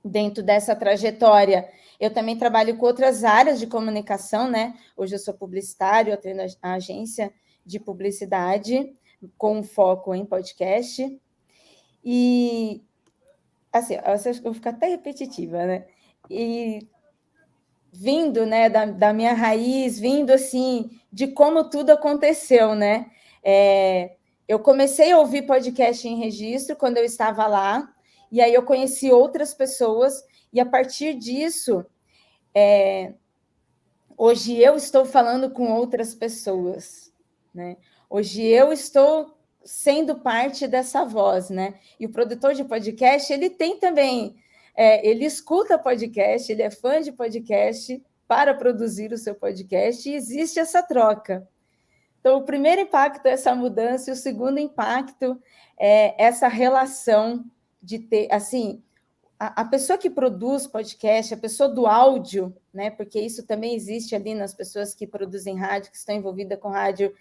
Dentro 0.02 0.42
dessa 0.42 0.74
trajetória, 0.74 1.68
eu 1.98 2.12
também 2.12 2.38
trabalho 2.38 2.76
com 2.76 2.86
outras 2.86 3.24
áreas 3.24 3.58
de 3.58 3.66
comunicação, 3.66 4.48
né? 4.48 4.74
Hoje 4.96 5.14
eu 5.14 5.18
sou 5.18 5.34
publicitário, 5.34 6.12
eu 6.12 6.16
treino 6.16 6.42
a 6.62 6.74
agência 6.74 7.32
de 7.64 7.80
publicidade 7.80 8.94
com 9.36 9.62
foco 9.62 10.14
em 10.14 10.24
podcast. 10.24 11.20
E 12.04 12.82
assim, 13.72 13.94
eu 13.96 14.42
vou 14.42 14.54
ficar 14.54 14.70
até 14.70 14.88
repetitiva, 14.88 15.66
né? 15.66 15.86
E 16.30 16.86
vindo, 17.92 18.44
né, 18.44 18.68
da, 18.68 18.84
da 18.84 19.12
minha 19.12 19.32
raiz, 19.32 19.98
vindo 19.98 20.30
assim 20.30 20.90
de 21.10 21.28
como 21.28 21.68
tudo 21.68 21.90
aconteceu, 21.90 22.74
né? 22.74 23.10
É, 23.48 24.16
eu 24.48 24.58
comecei 24.58 25.12
a 25.12 25.20
ouvir 25.20 25.42
podcast 25.42 26.08
em 26.08 26.18
registro 26.18 26.74
quando 26.74 26.96
eu 26.96 27.04
estava 27.04 27.46
lá, 27.46 27.94
e 28.32 28.40
aí 28.40 28.52
eu 28.52 28.64
conheci 28.64 29.08
outras 29.12 29.54
pessoas 29.54 30.20
e 30.52 30.58
a 30.58 30.66
partir 30.66 31.14
disso, 31.14 31.86
é, 32.52 33.14
hoje 34.18 34.60
eu 34.60 34.74
estou 34.74 35.04
falando 35.04 35.48
com 35.48 35.72
outras 35.72 36.12
pessoas, 36.12 37.12
né? 37.54 37.76
Hoje 38.10 38.42
eu 38.42 38.72
estou 38.72 39.38
sendo 39.64 40.18
parte 40.18 40.66
dessa 40.66 41.04
voz, 41.04 41.48
né? 41.48 41.78
E 42.00 42.06
o 42.06 42.10
produtor 42.10 42.52
de 42.52 42.64
podcast, 42.64 43.32
ele 43.32 43.48
tem 43.48 43.78
também, 43.78 44.34
é, 44.74 45.08
ele 45.08 45.24
escuta 45.24 45.78
podcast, 45.78 46.50
ele 46.50 46.62
é 46.62 46.70
fã 46.70 47.00
de 47.00 47.12
podcast 47.12 48.02
para 48.26 48.54
produzir 48.54 49.12
o 49.12 49.18
seu 49.18 49.36
podcast 49.36 50.08
e 50.08 50.14
existe 50.14 50.58
essa 50.58 50.82
troca. 50.82 51.48
Então, 52.26 52.38
o 52.38 52.42
primeiro 52.42 52.80
impacto 52.80 53.24
é 53.26 53.30
essa 53.30 53.54
mudança, 53.54 54.10
e 54.10 54.12
o 54.12 54.16
segundo 54.16 54.58
impacto 54.58 55.40
é 55.78 56.20
essa 56.20 56.48
relação 56.48 57.44
de 57.80 58.00
ter, 58.00 58.26
assim, 58.32 58.82
a, 59.38 59.60
a, 59.60 59.64
pessoa 59.64 59.96
que 59.96 60.10
produz 60.10 60.66
podcast, 60.66 61.32
a 61.32 61.36
pessoa 61.36 61.68
do 61.68 61.86
áudio, 61.86 62.52
né? 62.74 62.90
Porque 62.90 63.20
isso 63.20 63.46
também 63.46 63.76
existe 63.76 64.16
ali 64.16 64.34
nas 64.34 64.52
pessoas 64.52 64.92
que 64.92 65.06
produzem 65.06 65.56
rádio, 65.56 65.92
que 65.92 65.96
estão 65.96 66.16
envolvidas 66.16 66.58
com 66.58 66.68
rádio. 66.68 67.14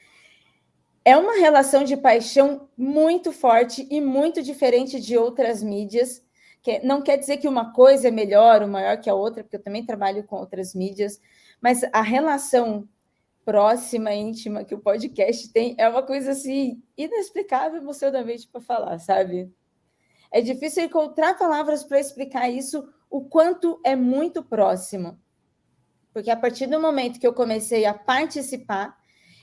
É 1.05 1.15
uma 1.15 1.33
relação 1.33 1.83
de 1.83 1.95
paixão 1.95 2.67
muito 2.75 3.31
forte 3.31 3.87
e 3.91 4.01
muito 4.01 4.41
diferente 4.41 4.99
de 4.99 5.15
outras 5.15 5.61
mídias. 5.61 6.25
Que 6.63 6.79
não 6.79 7.03
quer 7.03 7.17
dizer 7.17 7.37
que 7.37 7.47
uma 7.47 7.71
coisa 7.73 8.07
é 8.07 8.11
melhor 8.11 8.63
ou 8.63 8.67
maior 8.67 8.99
que 8.99 9.07
a 9.07 9.13
outra, 9.13 9.43
porque 9.43 9.57
eu 9.57 9.63
também 9.63 9.85
trabalho 9.85 10.23
com 10.23 10.37
outras 10.37 10.73
mídias, 10.73 11.21
mas 11.61 11.83
a 11.93 12.01
relação 12.01 12.89
próxima, 13.45 14.12
íntima 14.12 14.65
que 14.65 14.73
o 14.73 14.79
podcast 14.79 15.47
tem 15.53 15.75
é 15.77 15.88
uma 15.88 16.01
coisa 16.01 16.31
assim 16.31 16.81
inexplicável 16.97 17.79
emocionalmente 17.79 18.47
para 18.47 18.60
falar, 18.60 18.97
sabe? 18.97 19.53
É 20.31 20.41
difícil 20.41 20.84
encontrar 20.84 21.38
palavras 21.38 21.84
para 21.84 21.99
explicar 21.99 22.49
isso, 22.49 22.89
o 23.10 23.21
quanto 23.21 23.79
é 23.86 23.95
muito 23.95 24.43
próximo. 24.43 25.17
Porque 26.12 26.31
a 26.31 26.36
partir 26.36 26.65
do 26.65 26.81
momento 26.81 27.19
que 27.19 27.27
eu 27.27 27.34
comecei 27.34 27.86
a 27.86 27.93
participar, 27.93 28.97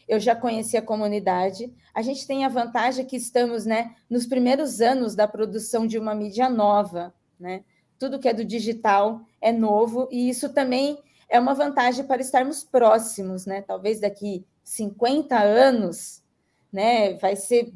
eu 0.09 0.19
já 0.19 0.35
conheci 0.35 0.77
a 0.77 0.83
comunidade. 0.83 1.73
A 1.95 2.03
gente 2.03 2.27
tem 2.27 2.45
a 2.45 2.49
vantagem 2.49 3.07
que 3.07 3.17
estamos 3.17 3.65
né, 3.65 3.95
nos 4.11 4.27
primeiros 4.27 4.81
anos 4.81 5.15
da 5.15 5.29
produção 5.29 5.87
de 5.87 5.99
uma 5.99 6.15
mídia 6.15 6.49
nova. 6.49 7.15
Né? 7.38 7.65
Tudo 7.99 8.19
que 8.19 8.29
é 8.29 8.35
do 8.35 8.45
digital 8.45 9.23
é 9.41 9.53
novo, 9.53 10.09
e 10.11 10.29
isso 10.29 10.53
também 10.53 10.99
é 11.33 11.40
uma 11.40 11.55
vantagem 11.55 12.05
para 12.05 12.21
estarmos 12.21 12.62
próximos. 12.62 13.47
Né? 13.47 13.62
Talvez 13.62 13.99
daqui 13.99 14.47
50 14.62 15.37
anos 15.38 16.23
né, 16.71 17.14
vai 17.14 17.35
ser 17.35 17.73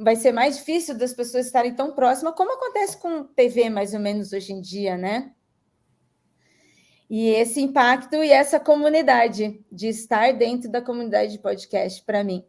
vai 0.00 0.14
ser 0.14 0.30
mais 0.30 0.58
difícil 0.58 0.96
das 0.96 1.12
pessoas 1.12 1.46
estarem 1.46 1.74
tão 1.74 1.92
próximas, 1.92 2.32
como 2.36 2.52
acontece 2.52 2.96
com 2.98 3.24
TV, 3.24 3.68
mais 3.68 3.92
ou 3.94 3.98
menos, 3.98 4.32
hoje 4.32 4.52
em 4.52 4.60
dia, 4.60 4.96
né? 4.96 5.32
E 7.10 7.30
esse 7.30 7.60
impacto 7.60 8.14
e 8.14 8.30
essa 8.30 8.60
comunidade, 8.60 9.60
de 9.72 9.88
estar 9.88 10.32
dentro 10.34 10.70
da 10.70 10.80
comunidade 10.80 11.32
de 11.32 11.40
podcast 11.40 12.00
para 12.04 12.22
mim. 12.22 12.46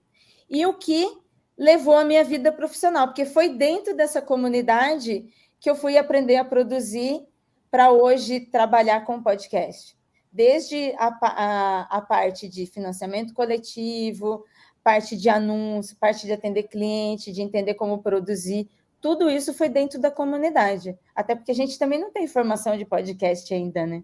E 0.48 0.64
o 0.64 0.76
que 0.76 1.12
levou 1.58 1.98
a 1.98 2.06
minha 2.06 2.24
vida 2.24 2.52
profissional, 2.52 3.08
porque 3.08 3.26
foi 3.26 3.50
dentro 3.50 3.96
dessa 3.96 4.22
comunidade 4.22 5.26
que 5.60 5.68
eu 5.68 5.76
fui 5.76 5.98
aprender 5.98 6.36
a 6.36 6.46
produzir 6.46 7.26
para 7.72 7.92
hoje 7.92 8.42
trabalhar 8.42 9.06
com 9.06 9.24
podcast. 9.24 9.99
Desde 10.32 10.94
a, 10.98 11.18
a, 11.22 11.98
a 11.98 12.02
parte 12.02 12.48
de 12.48 12.66
financiamento 12.66 13.34
coletivo, 13.34 14.46
parte 14.84 15.18
de 15.18 15.30
anúncio, 15.30 15.98
parte 15.98 16.26
de 16.26 16.34
atender 16.34 16.64
cliente, 16.64 17.32
de 17.32 17.42
entender 17.42 17.74
como 17.74 18.02
produzir, 18.02 18.70
tudo 19.02 19.30
isso 19.30 19.54
foi 19.54 19.70
dentro 19.70 20.00
da 20.00 20.12
comunidade. 20.12 20.98
Até 21.16 21.36
porque 21.36 21.52
a 21.52 21.56
gente 21.56 21.80
também 21.80 22.00
não 22.00 22.12
tem 22.12 22.28
formação 22.28 22.78
de 22.78 22.86
podcast 22.86 23.54
ainda, 23.54 23.86
né? 23.86 24.04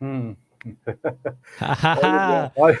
Hum. 0.00 0.36
olha, 2.02 2.52
olha, 2.56 2.78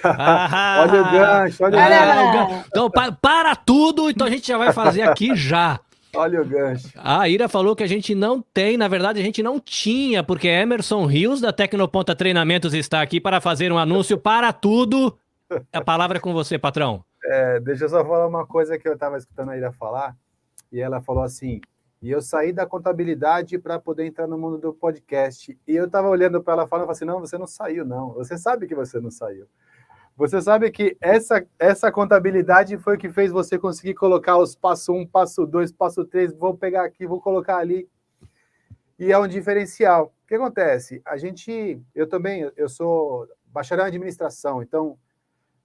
olha, 0.80 1.00
o 1.00 1.10
gancho, 1.10 1.64
olha, 1.64 1.78
olha 1.78 2.28
o 2.28 2.32
gancho. 2.32 2.64
Então, 2.68 2.90
para, 2.90 3.12
para 3.12 3.56
tudo, 3.56 4.10
então 4.10 4.26
a 4.26 4.30
gente 4.30 4.46
já 4.46 4.58
vai 4.58 4.72
fazer 4.72 5.02
aqui 5.02 5.34
já. 5.34 5.80
Olha 6.14 6.42
o 6.42 6.44
gancho. 6.44 6.88
A 6.96 7.28
Ira 7.28 7.48
falou 7.48 7.76
que 7.76 7.82
a 7.82 7.86
gente 7.86 8.14
não 8.14 8.42
tem, 8.42 8.76
na 8.76 8.88
verdade 8.88 9.20
a 9.20 9.22
gente 9.22 9.42
não 9.42 9.60
tinha, 9.60 10.22
porque 10.22 10.48
Emerson 10.48 11.06
Rios 11.06 11.40
da 11.40 11.52
Tecnoponta 11.52 12.16
Treinamentos 12.16 12.74
está 12.74 13.00
aqui 13.00 13.20
para 13.20 13.40
fazer 13.40 13.72
um 13.72 13.78
anúncio 13.78 14.18
para 14.18 14.52
tudo. 14.52 15.16
A 15.72 15.80
palavra 15.80 16.18
é 16.18 16.20
com 16.20 16.32
você, 16.32 16.58
patrão. 16.58 17.04
É, 17.24 17.60
deixa 17.60 17.84
eu 17.84 17.88
só 17.88 18.04
falar 18.04 18.26
uma 18.26 18.46
coisa 18.46 18.78
que 18.78 18.88
eu 18.88 18.94
estava 18.94 19.16
escutando 19.16 19.50
a 19.50 19.56
Ira 19.56 19.72
falar, 19.72 20.16
e 20.72 20.80
ela 20.80 21.00
falou 21.00 21.22
assim: 21.22 21.60
e 22.02 22.10
eu 22.10 22.22
saí 22.22 22.50
da 22.50 22.64
contabilidade 22.64 23.58
para 23.58 23.78
poder 23.78 24.06
entrar 24.06 24.26
no 24.26 24.38
mundo 24.38 24.56
do 24.56 24.72
podcast. 24.72 25.58
E 25.68 25.76
eu 25.76 25.84
estava 25.84 26.08
olhando 26.08 26.42
para 26.42 26.54
ela 26.54 26.66
falando, 26.66 26.86
eu 26.86 26.90
assim: 26.90 27.04
não, 27.04 27.20
você 27.20 27.36
não 27.36 27.46
saiu, 27.46 27.84
não. 27.84 28.14
Você 28.14 28.38
sabe 28.38 28.66
que 28.66 28.74
você 28.74 28.98
não 28.98 29.10
saiu. 29.10 29.46
Você 30.16 30.40
sabe 30.40 30.70
que 30.70 30.96
essa, 31.00 31.46
essa 31.58 31.90
contabilidade 31.90 32.76
foi 32.76 32.96
o 32.96 32.98
que 32.98 33.08
fez 33.08 33.32
você 33.32 33.58
conseguir 33.58 33.94
colocar 33.94 34.36
os 34.36 34.54
passo 34.54 34.92
um, 34.92 35.06
passo 35.06 35.46
dois, 35.46 35.72
passo 35.72 36.04
três, 36.04 36.32
vou 36.32 36.54
pegar 36.54 36.84
aqui, 36.84 37.06
vou 37.06 37.20
colocar 37.20 37.56
ali. 37.56 37.88
E 38.98 39.10
é 39.10 39.18
um 39.18 39.26
diferencial. 39.26 40.12
O 40.22 40.26
que 40.28 40.34
acontece? 40.34 41.00
A 41.06 41.16
gente, 41.16 41.80
eu 41.94 42.06
também, 42.06 42.50
eu 42.54 42.68
sou 42.68 43.26
bacharel 43.46 43.86
em 43.86 43.88
administração, 43.88 44.62
então, 44.62 44.98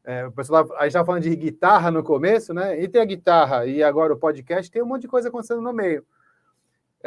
é, 0.06 0.26
o 0.26 0.32
pessoal, 0.32 0.62
a 0.74 0.84
gente 0.84 0.88
estava 0.88 1.06
falando 1.06 1.24
de 1.24 1.36
guitarra 1.36 1.92
no 1.92 2.04
começo, 2.04 2.54
né? 2.54 2.82
E 2.82 2.88
tem 2.88 3.02
a 3.02 3.06
guitarra 3.06 3.66
e 3.66 3.84
agora 3.84 4.14
o 4.14 4.18
podcast, 4.18 4.72
tem 4.72 4.82
um 4.82 4.86
monte 4.86 5.02
de 5.02 5.08
coisa 5.08 5.28
acontecendo 5.28 5.62
no 5.62 5.74
meio. 5.74 6.06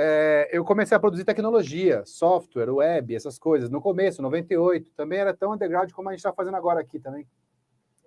É, 0.00 0.48
eu 0.52 0.64
comecei 0.64 0.96
a 0.96 1.00
produzir 1.00 1.24
tecnologia, 1.24 2.04
software, 2.06 2.70
web, 2.70 3.16
essas 3.16 3.36
coisas, 3.36 3.68
no 3.68 3.80
começo, 3.80 4.22
98, 4.22 4.92
também 4.92 5.18
era 5.18 5.34
tão 5.34 5.52
underground 5.52 5.90
como 5.90 6.08
a 6.08 6.12
gente 6.12 6.20
está 6.20 6.32
fazendo 6.32 6.56
agora 6.56 6.78
aqui 6.80 7.00
também. 7.00 7.26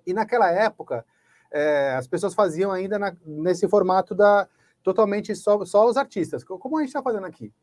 E 0.07 0.13
naquela 0.13 0.49
época, 0.49 1.05
é, 1.51 1.93
as 1.97 2.07
pessoas 2.07 2.33
faziam 2.33 2.71
ainda 2.71 2.97
na, 2.97 3.13
nesse 3.25 3.67
formato 3.67 4.15
da 4.15 4.47
totalmente 4.81 5.35
só, 5.35 5.65
só 5.65 5.85
os 5.85 5.97
artistas, 5.97 6.45
como 6.45 6.77
a 6.77 6.79
gente 6.79 6.87
está 6.87 7.03
fazendo 7.03 7.25
aqui. 7.25 7.53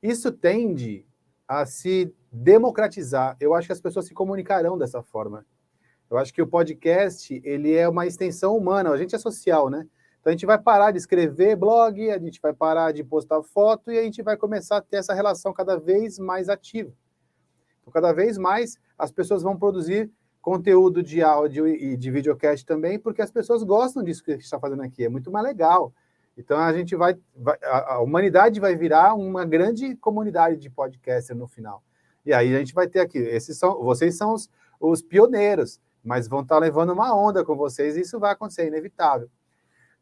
Isso 0.00 0.30
tende 0.30 1.04
a 1.48 1.66
se 1.66 2.14
democratizar. 2.30 3.36
Eu 3.40 3.52
acho 3.52 3.66
que 3.66 3.72
as 3.72 3.80
pessoas 3.80 4.06
se 4.06 4.14
comunicarão 4.14 4.78
dessa 4.78 5.02
forma. 5.02 5.44
Eu 6.08 6.18
acho 6.18 6.32
que 6.32 6.40
o 6.40 6.46
podcast 6.46 7.40
ele 7.44 7.74
é 7.74 7.88
uma 7.88 8.06
extensão 8.06 8.56
humana. 8.56 8.90
A 8.90 8.96
gente 8.96 9.16
é 9.16 9.18
social, 9.18 9.68
né? 9.68 9.88
Então 10.20 10.30
a 10.30 10.32
gente 10.32 10.44
vai 10.44 10.58
parar 10.58 10.90
de 10.90 10.98
escrever 10.98 11.56
blog, 11.56 12.10
a 12.10 12.18
gente 12.18 12.40
vai 12.40 12.52
parar 12.52 12.92
de 12.92 13.02
postar 13.02 13.42
foto 13.42 13.90
e 13.90 13.98
a 13.98 14.02
gente 14.02 14.22
vai 14.22 14.36
começar 14.36 14.76
a 14.76 14.82
ter 14.82 14.96
essa 14.96 15.14
relação 15.14 15.52
cada 15.52 15.78
vez 15.78 16.18
mais 16.18 16.48
ativa. 16.48 16.92
Então, 17.80 17.92
cada 17.92 18.12
vez 18.12 18.36
mais 18.36 18.78
as 18.98 19.10
pessoas 19.10 19.42
vão 19.42 19.56
produzir 19.56 20.10
conteúdo 20.42 21.02
de 21.02 21.22
áudio 21.22 21.66
e 21.66 21.96
de 21.96 22.10
videocast 22.10 22.64
também, 22.64 22.98
porque 22.98 23.22
as 23.22 23.30
pessoas 23.30 23.62
gostam 23.62 24.02
disso 24.02 24.22
que 24.22 24.30
a 24.30 24.34
gente 24.34 24.44
está 24.44 24.58
fazendo 24.58 24.82
aqui, 24.82 25.04
é 25.04 25.08
muito 25.08 25.30
mais 25.30 25.44
legal. 25.44 25.92
Então 26.36 26.58
a 26.58 26.72
gente 26.72 26.96
vai, 26.96 27.18
vai 27.36 27.58
a, 27.62 28.00
humanidade 28.00 28.60
vai 28.60 28.74
virar 28.74 29.14
uma 29.14 29.44
grande 29.44 29.96
comunidade 29.96 30.56
de 30.56 30.70
podcaster 30.70 31.36
no 31.36 31.46
final. 31.46 31.82
E 32.24 32.32
aí 32.32 32.54
a 32.54 32.58
gente 32.58 32.74
vai 32.74 32.88
ter 32.88 33.00
aqui, 33.00 33.18
esses 33.18 33.58
são, 33.58 33.82
vocês 33.82 34.16
são 34.16 34.34
os, 34.34 34.48
os 34.78 35.02
pioneiros, 35.02 35.80
mas 36.02 36.28
vão 36.28 36.40
estar 36.40 36.56
tá 36.56 36.60
levando 36.60 36.92
uma 36.92 37.14
onda 37.14 37.44
com 37.44 37.56
vocês 37.56 37.96
e 37.96 38.00
isso 38.00 38.18
vai 38.18 38.32
acontecer, 38.32 38.66
inevitável. 38.66 39.30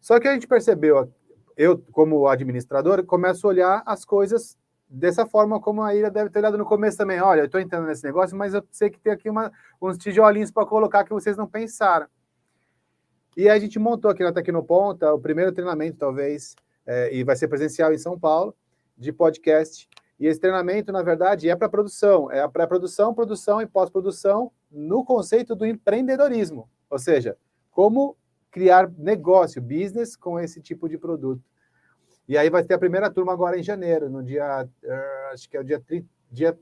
Só 0.01 0.19
que 0.19 0.29
a 0.29 0.35
gente 0.35 0.47
percebeu, 0.47 1.13
eu 1.57 1.79
como 1.93 2.29
administrador, 2.29 3.05
começo 3.05 3.47
a 3.47 3.51
olhar 3.51 3.83
as 3.85 4.05
coisas 4.05 4.57
dessa 4.89 5.27
forma 5.27 5.61
como 5.61 5.83
a 5.83 5.95
Ira 5.95 6.11
deve 6.11 6.31
ter 6.31 6.39
olhado 6.39 6.57
no 6.57 6.65
começo 6.65 6.97
também. 6.97 7.21
Olha, 7.21 7.41
eu 7.41 7.47
estou 7.47 7.61
entrando 7.61 7.87
nesse 7.87 8.05
negócio, 8.05 8.37
mas 8.37 8.55
eu 8.55 8.63
sei 8.71 8.89
que 8.89 8.99
tem 8.99 9.13
aqui 9.13 9.29
uma, 9.29 9.53
uns 9.81 9.99
tijolinhos 9.99 10.51
para 10.51 10.65
colocar 10.65 11.05
que 11.05 11.13
vocês 11.13 11.37
não 11.37 11.47
pensaram. 11.47 12.07
E 13.37 13.49
a 13.49 13.59
gente 13.59 13.79
montou 13.79 14.11
aqui 14.11 14.23
na 14.23 14.33
Tecnoponta 14.33 15.13
o 15.13 15.21
primeiro 15.21 15.53
treinamento, 15.53 15.99
talvez, 15.99 16.57
é, 16.87 17.15
e 17.15 17.23
vai 17.23 17.37
ser 17.37 17.49
presencial 17.49 17.93
em 17.93 17.99
São 17.99 18.19
Paulo, 18.19 18.55
de 18.97 19.13
podcast. 19.13 19.89
E 20.19 20.27
esse 20.27 20.41
treinamento, 20.41 20.91
na 20.91 21.03
verdade, 21.03 21.49
é 21.49 21.55
para 21.55 21.69
produção, 21.69 22.31
é 22.33 22.47
para 22.49 22.67
produção, 22.67 23.15
produção 23.15 23.63
e 23.63 23.67
pós-produção 23.67 24.51
no 24.71 25.05
conceito 25.05 25.55
do 25.55 25.65
empreendedorismo. 25.65 26.69
Ou 26.91 26.99
seja, 26.99 27.37
como 27.71 28.17
criar 28.59 28.91
negócio, 28.99 29.63
business 29.63 30.17
com 30.17 30.41
esse 30.41 30.61
tipo 30.61 30.89
de 30.89 30.99
produto. 30.99 31.41
E 32.27 32.37
aí 32.37 32.51
vai 32.51 32.65
ter 32.65 32.75
a 32.75 32.79
primeira 32.79 33.09
turma 33.09 33.33
agora 33.33 33.57
em 33.57 33.63
janeiro, 33.63 34.11
no 34.11 34.21
dia, 34.21 34.67
uh, 34.67 35.33
acho 35.33 35.49
que 35.49 35.57
é 35.57 35.61
o 35.61 35.65
dia, 35.65 35.81
dia 36.29 36.59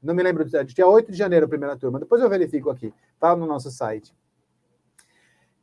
não 0.00 0.14
me 0.14 0.22
lembro, 0.22 0.44
dia 0.44 0.86
8 0.86 1.10
de 1.10 1.18
janeiro 1.18 1.46
a 1.46 1.48
primeira 1.48 1.76
turma. 1.76 1.98
Depois 1.98 2.22
eu 2.22 2.30
verifico 2.30 2.70
aqui, 2.70 2.94
tá 3.18 3.34
no 3.34 3.44
nosso 3.44 3.72
site. 3.72 4.14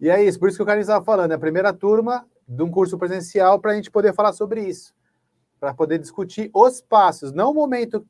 E 0.01 0.09
é 0.09 0.21
isso, 0.21 0.37
por 0.37 0.49
isso 0.49 0.57
que 0.57 0.63
o 0.63 0.65
Carlinhos 0.65 0.89
estava 0.89 1.05
falando, 1.05 1.31
é 1.31 1.35
a 1.35 1.39
primeira 1.39 1.71
turma 1.71 2.27
de 2.45 2.61
um 2.61 2.69
curso 2.69 2.97
presencial 2.97 3.57
para 3.57 3.71
a 3.71 3.75
gente 3.75 3.89
poder 3.89 4.13
falar 4.13 4.33
sobre 4.33 4.67
isso, 4.67 4.93
para 5.61 5.73
poder 5.73 5.97
discutir 5.97 6.51
os 6.53 6.81
passos, 6.81 7.31
não 7.31 7.51
o 7.51 7.53
momento. 7.53 8.05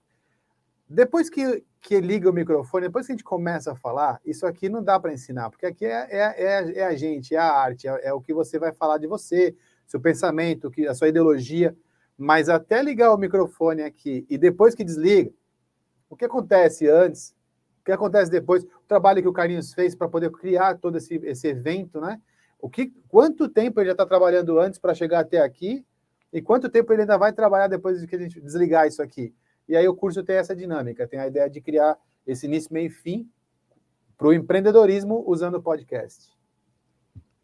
Depois 0.90 1.30
que, 1.30 1.64
que 1.84 2.00
liga 2.00 2.30
o 2.30 2.34
microfone, 2.34 2.88
depois 2.88 3.06
que 3.06 3.12
a 3.12 3.16
gente 3.16 3.26
começa 3.26 3.74
a 3.74 3.76
falar, 3.76 4.22
isso 4.26 4.48
aqui 4.48 4.70
não 4.70 4.82
dá 4.82 4.98
para 4.98 5.12
ensinar, 5.12 5.50
porque 5.50 5.66
aqui 5.66 5.86
é, 5.86 6.08
é, 6.10 6.34
é, 6.38 6.80
é, 6.80 6.86
a 6.86 6.96
gente, 6.96 7.36
é 7.36 7.38
a 7.38 7.52
arte, 7.52 7.90
é, 7.90 8.08
é, 8.08 8.14
o 8.14 8.22
que 8.22 8.34
você 8.34 8.58
vai 8.58 8.72
falar 8.72 8.98
de 8.98 9.06
você, 9.06 9.54
seu 9.86 10.00
pensamento, 10.00 10.72
que, 10.72 10.88
a 10.88 10.96
sua 10.96 11.10
ideologia. 11.10 11.76
Mas 12.18 12.48
até 12.48 12.82
ligar 12.82 13.14
o 13.14 13.18
microfone 13.18 13.82
aqui 13.82 14.26
e 14.30 14.38
depois 14.38 14.74
que 14.74 14.84
desliga, 14.84 15.30
o 16.10 16.16
que 16.16 16.24
acontece 16.24 16.88
antes, 16.88 17.36
o 17.82 17.84
que 17.84 17.92
acontece 17.92 18.32
depois, 18.32 18.64
o 18.64 18.88
trabalho 18.88 19.22
que 19.22 19.28
o 19.28 19.34
Carlinhos 19.34 19.74
fez 19.74 19.94
para 19.94 20.08
poder 20.08 20.32
criar 20.32 20.78
todo 20.78 20.98
esse, 20.98 21.16
esse 21.26 21.48
evento, 21.48 22.00
né? 22.00 22.22
O 22.62 22.70
que, 22.70 22.94
quanto 23.10 23.50
tempo 23.50 23.82
ele 23.82 23.88
já 23.88 23.92
está 23.92 24.06
trabalhando 24.06 24.58
antes 24.58 24.80
para 24.80 24.94
chegar 24.94 25.20
até 25.20 25.40
aqui 25.40 25.86
e 26.32 26.42
quanto 26.42 26.70
tempo 26.70 26.94
ele 26.94 27.02
ainda 27.02 27.18
vai 27.18 27.34
trabalhar 27.34 27.68
depois 27.68 28.00
de 28.00 28.08
que 28.08 28.16
a 28.16 28.20
gente 28.20 28.40
desligar 28.40 28.88
isso 28.88 29.02
aqui? 29.02 29.34
E 29.68 29.76
aí 29.76 29.88
o 29.88 29.96
curso 29.96 30.24
tem 30.24 30.36
essa 30.36 30.56
dinâmica, 30.56 31.08
tem 31.08 31.20
a 31.20 31.28
ideia 31.28 31.50
de 31.50 31.62
criar 31.62 31.98
esse 32.26 32.46
início, 32.46 32.74
meio 32.74 32.88
e 32.88 32.90
fim 32.90 33.30
para 34.18 34.28
o 34.28 34.34
empreendedorismo 34.34 35.24
usando 35.28 35.56
o 35.56 35.62
podcast. 35.62 36.32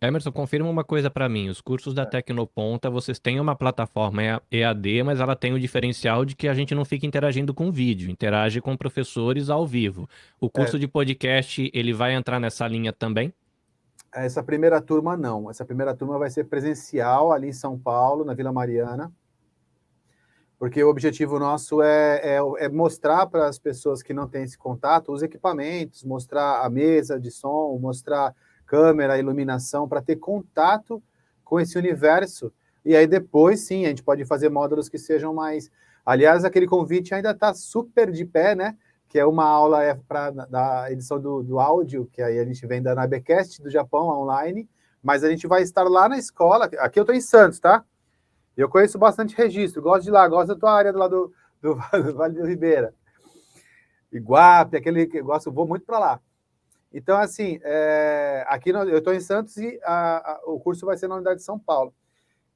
Emerson, 0.01 0.31
confirma 0.31 0.69
uma 0.69 0.83
coisa 0.83 1.09
para 1.09 1.27
mim. 1.27 1.49
Os 1.49 1.59
cursos 1.59 1.93
da 1.93 2.03
é. 2.03 2.05
Tecnoponta, 2.05 2.89
vocês 2.89 3.19
têm 3.19 3.37
uma 3.37 3.53
plataforma 3.53 4.41
EAD, 4.49 5.03
mas 5.03 5.19
ela 5.19 5.35
tem 5.35 5.51
o 5.51 5.59
diferencial 5.59 6.23
de 6.23 6.37
que 6.37 6.47
a 6.47 6.53
gente 6.53 6.73
não 6.73 6.85
fica 6.85 7.05
interagindo 7.05 7.53
com 7.53 7.69
vídeo, 7.69 8.09
interage 8.09 8.61
com 8.61 8.77
professores 8.77 9.49
ao 9.49 9.67
vivo. 9.67 10.07
O 10.39 10.49
curso 10.49 10.77
é. 10.77 10.79
de 10.79 10.87
podcast, 10.87 11.69
ele 11.73 11.91
vai 11.91 12.13
entrar 12.13 12.39
nessa 12.39 12.65
linha 12.65 12.93
também? 12.93 13.33
Essa 14.13 14.41
primeira 14.41 14.81
turma 14.81 15.17
não. 15.17 15.49
Essa 15.49 15.65
primeira 15.65 15.93
turma 15.93 16.17
vai 16.17 16.29
ser 16.29 16.45
presencial 16.45 17.33
ali 17.33 17.49
em 17.49 17.53
São 17.53 17.77
Paulo, 17.77 18.23
na 18.23 18.33
Vila 18.33 18.53
Mariana 18.53 19.11
porque 20.59 20.83
o 20.83 20.89
objetivo 20.89 21.39
nosso 21.39 21.81
é, 21.81 22.19
é, 22.21 22.65
é 22.65 22.67
mostrar 22.67 23.25
para 23.27 23.47
as 23.47 23.57
pessoas 23.57 24.03
que 24.03 24.13
não 24.13 24.27
têm 24.27 24.43
esse 24.43 24.57
contato 24.57 25.13
os 25.13 25.23
equipamentos, 25.23 26.03
mostrar 26.03 26.65
a 26.65 26.69
mesa 26.69 27.17
de 27.17 27.31
som, 27.31 27.79
mostrar 27.81 28.35
câmera, 28.65 29.17
iluminação, 29.17 29.87
para 29.87 30.01
ter 30.01 30.17
contato 30.17 31.01
com 31.45 31.61
esse 31.61 31.77
universo. 31.77 32.51
E 32.83 32.93
aí 32.93 33.07
depois, 33.07 33.61
sim, 33.61 33.85
a 33.85 33.89
gente 33.89 34.03
pode 34.03 34.25
fazer 34.25 34.49
módulos 34.49 34.89
que 34.89 34.97
sejam 34.97 35.33
mais. 35.33 35.71
Aliás, 36.05 36.43
aquele 36.43 36.67
convite 36.67 37.15
ainda 37.15 37.31
está 37.31 37.53
super 37.53 38.11
de 38.11 38.25
pé, 38.25 38.53
né? 38.53 38.75
Que 39.07 39.17
é 39.17 39.25
uma 39.25 39.45
aula 39.45 39.81
é 39.81 39.95
para 39.95 40.29
da 40.29 40.91
edição 40.91 41.19
do, 41.19 41.41
do 41.41 41.59
áudio, 41.59 42.07
que 42.11 42.21
aí 42.21 42.37
a 42.37 42.43
gente 42.43 42.67
vem 42.67 42.81
da 42.81 42.93
Nabecast 42.93 43.61
do 43.63 43.69
Japão 43.69 44.07
online, 44.09 44.69
mas 45.01 45.23
a 45.23 45.29
gente 45.29 45.47
vai 45.47 45.61
estar 45.63 45.83
lá 45.83 46.09
na 46.09 46.17
escola. 46.17 46.69
Aqui 46.79 46.99
eu 46.99 47.03
estou 47.03 47.15
em 47.15 47.21
Santos, 47.21 47.59
tá? 47.59 47.83
Eu 48.59 48.67
conheço 48.67 48.99
bastante 48.99 49.35
registro, 49.37 49.81
gosto 49.81 50.03
de 50.03 50.11
lá, 50.11 50.27
gosto 50.27 50.49
da 50.49 50.55
tua 50.55 50.73
área 50.73 50.91
do 50.91 50.99
lado 50.99 51.33
do, 51.61 51.75
do 51.75 51.75
Vale 52.13 52.33
do 52.33 52.45
Ribeira. 52.45 52.93
Iguape, 54.11 54.75
aquele 54.75 55.07
que 55.07 55.21
gosto, 55.21 55.49
vou 55.49 55.65
muito 55.65 55.85
para 55.85 55.97
lá. 55.97 56.21
Então, 56.91 57.17
assim, 57.17 57.59
é, 57.63 58.43
aqui 58.49 58.73
no, 58.73 58.79
eu 58.79 58.97
estou 58.97 59.13
em 59.13 59.21
Santos 59.21 59.55
e 59.55 59.79
a, 59.81 60.33
a, 60.33 60.41
o 60.45 60.59
curso 60.59 60.85
vai 60.85 60.97
ser 60.97 61.07
na 61.07 61.15
Unidade 61.15 61.37
de 61.37 61.45
São 61.45 61.57
Paulo. 61.57 61.93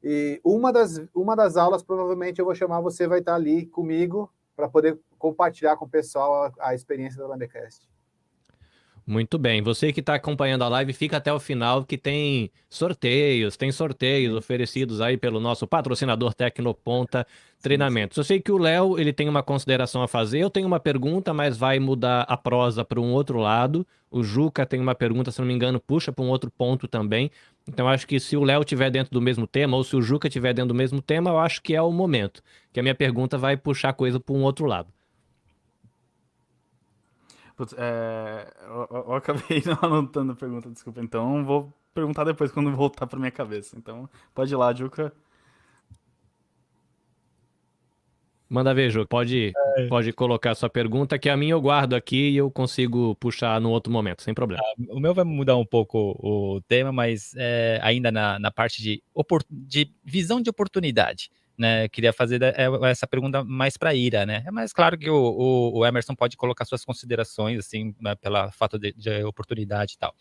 E 0.04 0.42
uma 0.44 0.74
das, 0.74 1.02
uma 1.16 1.38
das 1.38 1.56
aulas, 1.56 1.82
provavelmente, 1.82 2.40
eu 2.40 2.46
vou 2.46 2.54
chamar 2.54 2.82
você, 2.82 3.08
vai 3.08 3.20
estar 3.20 3.36
ali 3.36 3.66
comigo 3.66 4.30
para 4.58 4.68
poder 4.68 5.00
compartilhar 5.18 5.78
com 5.78 5.86
o 5.86 5.90
pessoal 5.90 6.52
a, 6.60 6.70
a 6.70 6.76
experiência 6.76 7.18
da 7.18 7.28
Landecast. 7.28 7.88
Muito 9.06 9.38
bem. 9.38 9.62
Você 9.62 9.92
que 9.92 10.00
está 10.00 10.16
acompanhando 10.16 10.64
a 10.64 10.70
live, 10.70 10.94
fica 10.94 11.18
até 11.18 11.32
o 11.32 11.38
final 11.40 11.84
que 11.84 11.98
tem 11.98 12.50
sorteios, 12.70 13.58
tem 13.58 13.70
sorteios 13.70 14.34
oferecidos 14.34 15.02
aí 15.02 15.18
pelo 15.18 15.42
nosso 15.42 15.68
patrocinador 15.68 16.34
Tecnoponta 16.34 17.28
Treinamentos. 17.62 18.18
Eu 18.18 18.24
sei 18.24 18.40
que 18.40 18.52
o 18.52 18.58
Léo 18.58 18.98
ele 18.98 19.12
tem 19.12 19.28
uma 19.28 19.44
consideração 19.44 20.02
a 20.02 20.08
fazer. 20.08 20.40
Eu 20.40 20.50
tenho 20.50 20.66
uma 20.68 20.80
pergunta, 20.80 21.34
mas 21.34 21.58
vai 21.58 21.80
mudar 21.80 22.22
a 22.22 22.38
prosa 22.38 22.86
para 22.86 23.00
um 23.02 23.12
outro 23.12 23.40
lado. 23.40 23.86
O 24.10 24.24
Juca 24.24 24.66
tem 24.66 24.80
uma 24.80 24.96
pergunta, 24.96 25.32
se 25.32 25.40
não 25.40 25.48
me 25.48 25.54
engano, 25.54 25.82
puxa 25.82 26.12
para 26.14 26.24
um 26.24 26.30
outro 26.30 26.50
ponto 26.50 26.88
também. 26.88 27.30
Então 27.68 27.90
acho 27.90 28.08
que 28.08 28.22
se 28.22 28.38
o 28.38 28.44
Léo 28.44 28.64
tiver 28.64 28.90
dentro 28.90 29.12
do 29.12 29.22
mesmo 29.22 29.46
tema 29.46 29.76
ou 29.76 29.84
se 29.84 29.98
o 29.98 30.02
Juca 30.02 30.30
tiver 30.30 30.54
dentro 30.54 30.70
do 30.70 30.76
mesmo 30.76 31.02
tema, 31.02 31.30
eu 31.30 31.40
acho 31.40 31.62
que 31.62 31.76
é 31.76 31.82
o 31.82 31.92
momento. 31.92 32.42
Que 32.72 32.80
a 32.80 32.84
minha 32.84 32.96
pergunta 32.96 33.38
vai 33.38 33.58
puxar 33.58 33.90
a 33.90 33.94
coisa 33.94 34.18
para 34.18 34.34
um 34.34 34.44
outro 34.44 34.66
lado. 34.66 34.88
Putz, 37.56 37.74
é, 37.78 38.48
eu, 38.66 38.88
eu, 39.08 39.14
acabei 39.14 39.62
não 39.66 39.78
anotando 39.82 40.32
a 40.32 40.36
pergunta, 40.36 40.70
desculpa. 40.70 41.02
Então 41.02 41.44
vou 41.46 41.74
perguntar 41.94 42.24
depois 42.24 42.52
quando 42.52 42.72
voltar 42.76 43.08
para 43.08 43.20
minha 43.20 43.32
cabeça. 43.32 43.78
Então 43.78 44.10
pode 44.34 44.54
ir 44.54 44.58
lá, 44.58 44.74
Juca. 44.74 45.14
Manda 48.50 48.74
ver, 48.74 48.90
Juca. 48.90 49.08
Pode, 49.08 49.52
é. 49.78 49.88
pode 49.88 50.14
colocar 50.14 50.54
sua 50.54 50.70
pergunta, 50.70 51.18
que 51.18 51.30
a 51.30 51.36
minha 51.36 51.54
eu 51.54 51.62
guardo 51.62 51.96
aqui 51.96 52.30
e 52.30 52.38
eu 52.38 52.52
consigo 52.52 53.16
puxar 53.16 53.60
no 53.60 53.72
outro 53.72 53.92
momento, 53.92 54.22
sem 54.22 54.34
problema. 54.34 54.62
Ah, 54.64 54.74
o 54.90 55.00
meu 55.00 55.14
vai 55.14 55.24
mudar 55.24 55.58
um 55.58 55.66
pouco 55.66 56.16
o 56.20 56.62
tema, 56.68 56.92
mas 56.92 57.34
é, 57.36 57.80
ainda 57.82 58.12
na, 58.12 58.38
na 58.38 58.52
parte 58.52 58.82
de, 58.82 59.02
de 59.50 59.92
visão 60.04 60.40
de 60.40 60.50
oportunidade 60.50 61.32
né? 61.58 61.88
Queria 61.90 62.12
fazer 62.12 62.42
é, 62.42 62.68
essa 62.90 63.06
pergunta 63.08 63.44
mais 63.44 63.78
para 63.78 63.94
Ira, 63.94 64.26
né? 64.26 64.44
É 64.46 64.52
mais 64.52 64.74
claro 64.74 64.98
que 64.98 65.10
o, 65.10 65.16
o, 65.16 65.80
o, 65.80 65.86
Emerson 65.86 66.16
pode 66.16 66.36
colocar 66.36 66.66
suas 66.66 66.84
considerações, 66.84 67.60
assim, 67.60 67.96
né, 68.00 68.16
pela 68.16 68.52
fato 68.52 68.80
de, 68.80 68.94
de, 68.94 69.24
oportunidade 69.24 69.94
e 69.94 69.98
tal. 69.98 70.16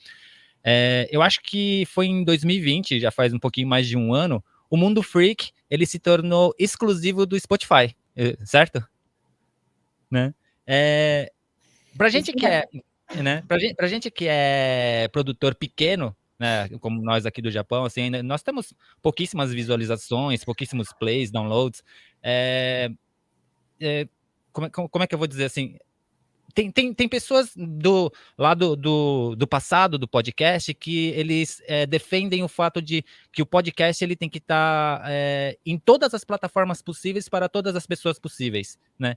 É, 0.64 1.08
eu 1.10 1.22
acho 1.22 1.40
que 1.42 1.84
foi 1.86 2.06
em 2.06 2.22
2020, 2.22 3.00
já 3.00 3.10
faz 3.10 3.32
um 3.32 3.38
pouquinho 3.38 3.66
mais 3.66 3.86
de 3.86 3.96
um 3.96 4.14
ano, 4.14 4.44
o 4.70 4.76
Mundo 4.76 5.02
Freak 5.02 5.50
ele 5.68 5.84
se 5.86 5.98
tornou 5.98 6.54
exclusivo 6.58 7.26
do 7.26 7.38
Spotify, 7.38 7.96
eh, 8.16 8.36
certo? 8.44 8.82
Né? 10.10 10.32
É, 10.66 11.32
pra 11.96 12.08
gente 12.08 12.32
que 12.32 12.46
é, 12.46 12.68
né? 13.16 13.42
Pra 13.48 13.58
gente, 13.58 13.74
pra 13.74 13.88
gente 13.88 14.10
que 14.10 14.26
é 14.28 15.08
produtor 15.12 15.54
pequeno, 15.54 16.16
né, 16.38 16.68
como 16.80 17.02
nós 17.02 17.24
aqui 17.26 17.40
do 17.40 17.50
Japão, 17.50 17.84
assim, 17.84 18.10
nós 18.22 18.42
temos 18.42 18.74
pouquíssimas 19.00 19.52
visualizações, 19.52 20.44
pouquíssimos 20.44 20.92
plays, 20.92 21.30
downloads. 21.30 21.82
É, 22.22 22.90
é, 23.80 24.08
como, 24.52 24.88
como, 24.88 25.04
é 25.04 25.06
que 25.06 25.14
eu 25.14 25.18
vou 25.18 25.26
dizer 25.26 25.44
assim? 25.44 25.76
Tem, 26.54 26.70
tem, 26.70 26.92
tem 26.92 27.08
pessoas 27.08 27.52
do 27.56 28.12
lado 28.36 28.76
do, 28.76 29.34
do 29.36 29.46
passado 29.46 29.96
do 29.96 30.06
podcast 30.06 30.74
que 30.74 31.08
eles 31.10 31.62
é, 31.66 31.86
defendem 31.86 32.42
o 32.42 32.48
fato 32.48 32.82
de 32.82 33.02
que 33.32 33.40
o 33.40 33.46
podcast 33.46 34.04
ele 34.04 34.14
tem 34.14 34.28
que 34.28 34.38
estar 34.38 35.00
tá, 35.00 35.08
em 35.64 35.78
todas 35.78 36.12
as 36.12 36.24
plataformas 36.24 36.82
possíveis 36.82 37.28
para 37.28 37.48
todas 37.48 37.74
as 37.74 37.86
pessoas 37.86 38.18
possíveis, 38.18 38.78
né? 38.98 39.16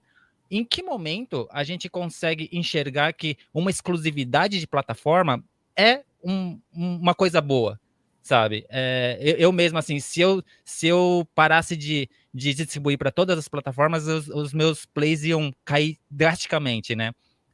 Em 0.50 0.64
que 0.64 0.84
momento 0.84 1.48
a 1.52 1.64
gente 1.64 1.90
consegue 1.90 2.48
enxergar 2.54 3.12
que 3.14 3.36
uma 3.54 3.72
exclusividade 3.72 4.60
de 4.60 4.68
plataforma 4.68 5.44
é 5.76 6.04
um, 6.26 6.60
uma 6.74 7.14
coisa 7.14 7.40
boa, 7.40 7.80
sabe? 8.22 8.66
É, 8.70 9.18
eu, 9.22 9.36
eu, 9.36 9.52
mesmo, 9.52 9.78
assim, 9.78 10.00
se 10.00 10.20
eu, 10.20 10.44
se 10.64 10.88
eu 10.88 11.28
parasse 11.36 11.78
de, 11.78 12.10
de 12.34 12.54
distribuir 12.54 12.98
para 12.98 13.12
todas 13.12 13.38
as 13.38 13.48
plataformas, 13.48 14.08
os, 14.08 14.28
os, 14.30 14.54
meus 14.54 14.86
plays 14.86 15.24
iam 15.24 15.54
cair 15.64 16.00
drasticamente, 16.10 16.96
né? 16.96 17.12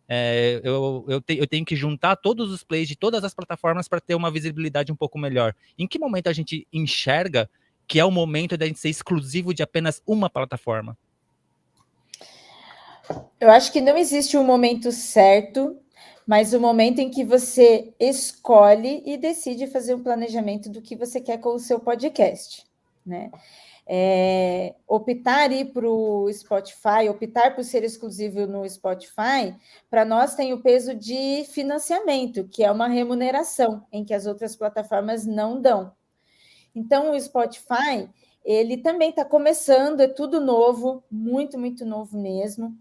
É, 0.08 0.60
eu, 0.64 1.06
eu, 1.08 1.22
te, 1.22 1.38
eu, 1.38 1.48
tenho 1.48 1.66
que 1.66 1.76
juntar 1.76 2.16
todos 2.16 2.52
os 2.52 2.64
plays 2.64 2.88
de 2.88 2.96
todas 2.96 3.24
as 3.24 3.34
plataformas 3.34 3.88
para 3.88 4.02
ter 4.02 4.16
uma 4.16 4.32
visibilidade 4.32 4.92
um 4.92 4.96
pouco 4.96 5.18
melhor. 5.18 5.56
Em 5.78 5.88
que 5.88 6.00
momento 6.00 6.28
a 6.28 6.34
gente 6.34 6.68
enxerga 6.72 7.50
que 7.88 8.00
é 8.00 8.06
o 8.06 8.12
momento 8.12 8.58
da 8.58 8.66
gente 8.66 8.80
ser 8.80 8.90
exclusivo 8.90 9.54
de 9.54 9.64
apenas 9.64 10.02
uma 10.06 10.30
plataforma? 10.30 10.98
Eu 13.40 13.50
acho 13.50 13.72
que 13.72 13.82
não 13.82 13.98
existe 13.98 14.38
um 14.38 14.44
momento 14.44 14.92
certo 14.92 15.78
mas 16.32 16.54
o 16.54 16.62
momento 16.62 17.00
em 17.00 17.10
que 17.10 17.26
você 17.26 17.94
escolhe 18.00 19.04
e 19.06 19.18
decide 19.18 19.68
fazer 19.68 19.96
um 19.96 20.02
planejamento 20.02 20.70
do 20.70 20.82
que 20.82 20.96
você 20.96 21.20
quer 21.20 21.40
com 21.40 21.50
o 21.50 21.60
seu 21.60 21.78
podcast, 21.78 22.66
né? 23.06 23.30
É, 23.86 24.74
optar 24.88 25.52
ir 25.52 25.74
para 25.74 25.86
o 25.86 26.32
Spotify, 26.32 27.10
optar 27.10 27.54
por 27.54 27.66
ser 27.66 27.84
exclusivo 27.84 28.48
no 28.48 28.66
Spotify, 28.70 29.54
para 29.90 30.06
nós 30.06 30.34
tem 30.34 30.54
o 30.54 30.62
peso 30.62 30.96
de 30.96 31.44
financiamento, 31.50 32.48
que 32.48 32.64
é 32.64 32.72
uma 32.72 32.88
remuneração, 32.88 33.86
em 33.92 34.06
que 34.06 34.14
as 34.14 34.26
outras 34.26 34.56
plataformas 34.56 35.26
não 35.26 35.62
dão. 35.62 35.92
Então, 36.74 37.12
o 37.12 37.20
Spotify, 37.20 38.10
ele 38.46 38.78
também 38.78 39.10
está 39.10 39.26
começando, 39.26 40.00
é 40.00 40.08
tudo 40.08 40.40
novo, 40.40 41.04
muito, 41.12 41.60
muito 41.60 41.84
novo 41.84 42.18
mesmo. 42.18 42.74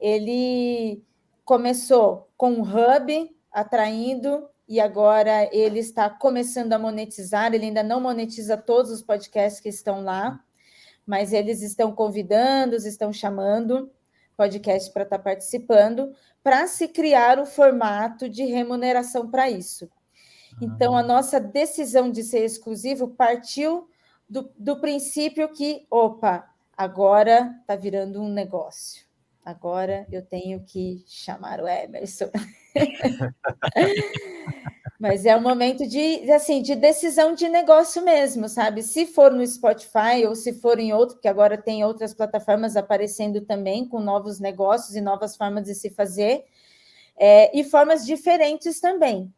Ele 0.00 1.04
começou 1.44 2.30
com 2.36 2.52
um 2.52 2.62
hub 2.62 3.36
atraindo 3.52 4.48
e 4.66 4.80
agora 4.80 5.48
ele 5.54 5.78
está 5.78 6.08
começando 6.08 6.72
a 6.72 6.78
monetizar. 6.78 7.52
Ele 7.54 7.66
ainda 7.66 7.82
não 7.82 8.00
monetiza 8.00 8.56
todos 8.56 8.90
os 8.90 9.02
podcasts 9.02 9.60
que 9.60 9.68
estão 9.68 10.02
lá, 10.02 10.42
mas 11.06 11.32
eles 11.32 11.62
estão 11.62 11.92
convidando, 11.92 12.74
estão 12.76 13.12
chamando 13.12 13.90
podcast 14.36 14.92
para 14.92 15.04
estar 15.04 15.18
participando, 15.18 16.12
para 16.42 16.66
se 16.66 16.88
criar 16.88 17.38
o 17.38 17.46
formato 17.46 18.28
de 18.28 18.44
remuneração 18.44 19.30
para 19.30 19.48
isso. 19.48 19.88
Então, 20.60 20.96
a 20.96 21.02
nossa 21.02 21.40
decisão 21.40 22.10
de 22.10 22.22
ser 22.22 22.44
exclusivo 22.44 23.08
partiu 23.08 23.88
do, 24.28 24.50
do 24.58 24.80
princípio 24.80 25.48
que, 25.48 25.86
opa, 25.90 26.48
agora 26.76 27.54
está 27.60 27.76
virando 27.76 28.20
um 28.20 28.28
negócio. 28.28 29.04
Agora 29.44 30.06
eu 30.10 30.24
tenho 30.24 30.64
que 30.64 31.04
chamar 31.06 31.60
o 31.60 31.68
Emerson. 31.68 32.30
Mas 34.98 35.26
é 35.26 35.36
um 35.36 35.42
momento 35.42 35.86
de, 35.86 36.32
assim, 36.32 36.62
de 36.62 36.74
decisão 36.74 37.34
de 37.34 37.46
negócio 37.46 38.02
mesmo, 38.02 38.48
sabe? 38.48 38.82
Se 38.82 39.04
for 39.04 39.30
no 39.30 39.46
Spotify 39.46 40.24
ou 40.26 40.34
se 40.34 40.54
for 40.54 40.78
em 40.78 40.94
outro, 40.94 41.16
porque 41.16 41.28
agora 41.28 41.58
tem 41.58 41.84
outras 41.84 42.14
plataformas 42.14 42.74
aparecendo 42.74 43.42
também 43.42 43.86
com 43.86 44.00
novos 44.00 44.40
negócios 44.40 44.96
e 44.96 45.02
novas 45.02 45.36
formas 45.36 45.64
de 45.64 45.74
se 45.74 45.90
fazer, 45.90 46.46
é, 47.14 47.54
e 47.54 47.62
formas 47.64 48.06
diferentes 48.06 48.80
também. 48.80 49.30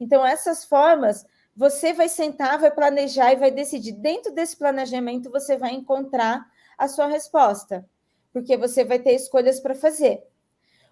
Então, 0.00 0.26
essas 0.26 0.64
formas, 0.64 1.24
você 1.54 1.92
vai 1.92 2.08
sentar, 2.08 2.58
vai 2.58 2.72
planejar 2.72 3.32
e 3.32 3.36
vai 3.36 3.52
decidir. 3.52 3.92
Dentro 3.92 4.34
desse 4.34 4.56
planejamento, 4.56 5.30
você 5.30 5.56
vai 5.56 5.74
encontrar 5.74 6.44
a 6.76 6.88
sua 6.88 7.06
resposta 7.06 7.88
porque 8.32 8.56
você 8.56 8.84
vai 8.84 8.98
ter 8.98 9.12
escolhas 9.12 9.60
para 9.60 9.74
fazer. 9.74 10.22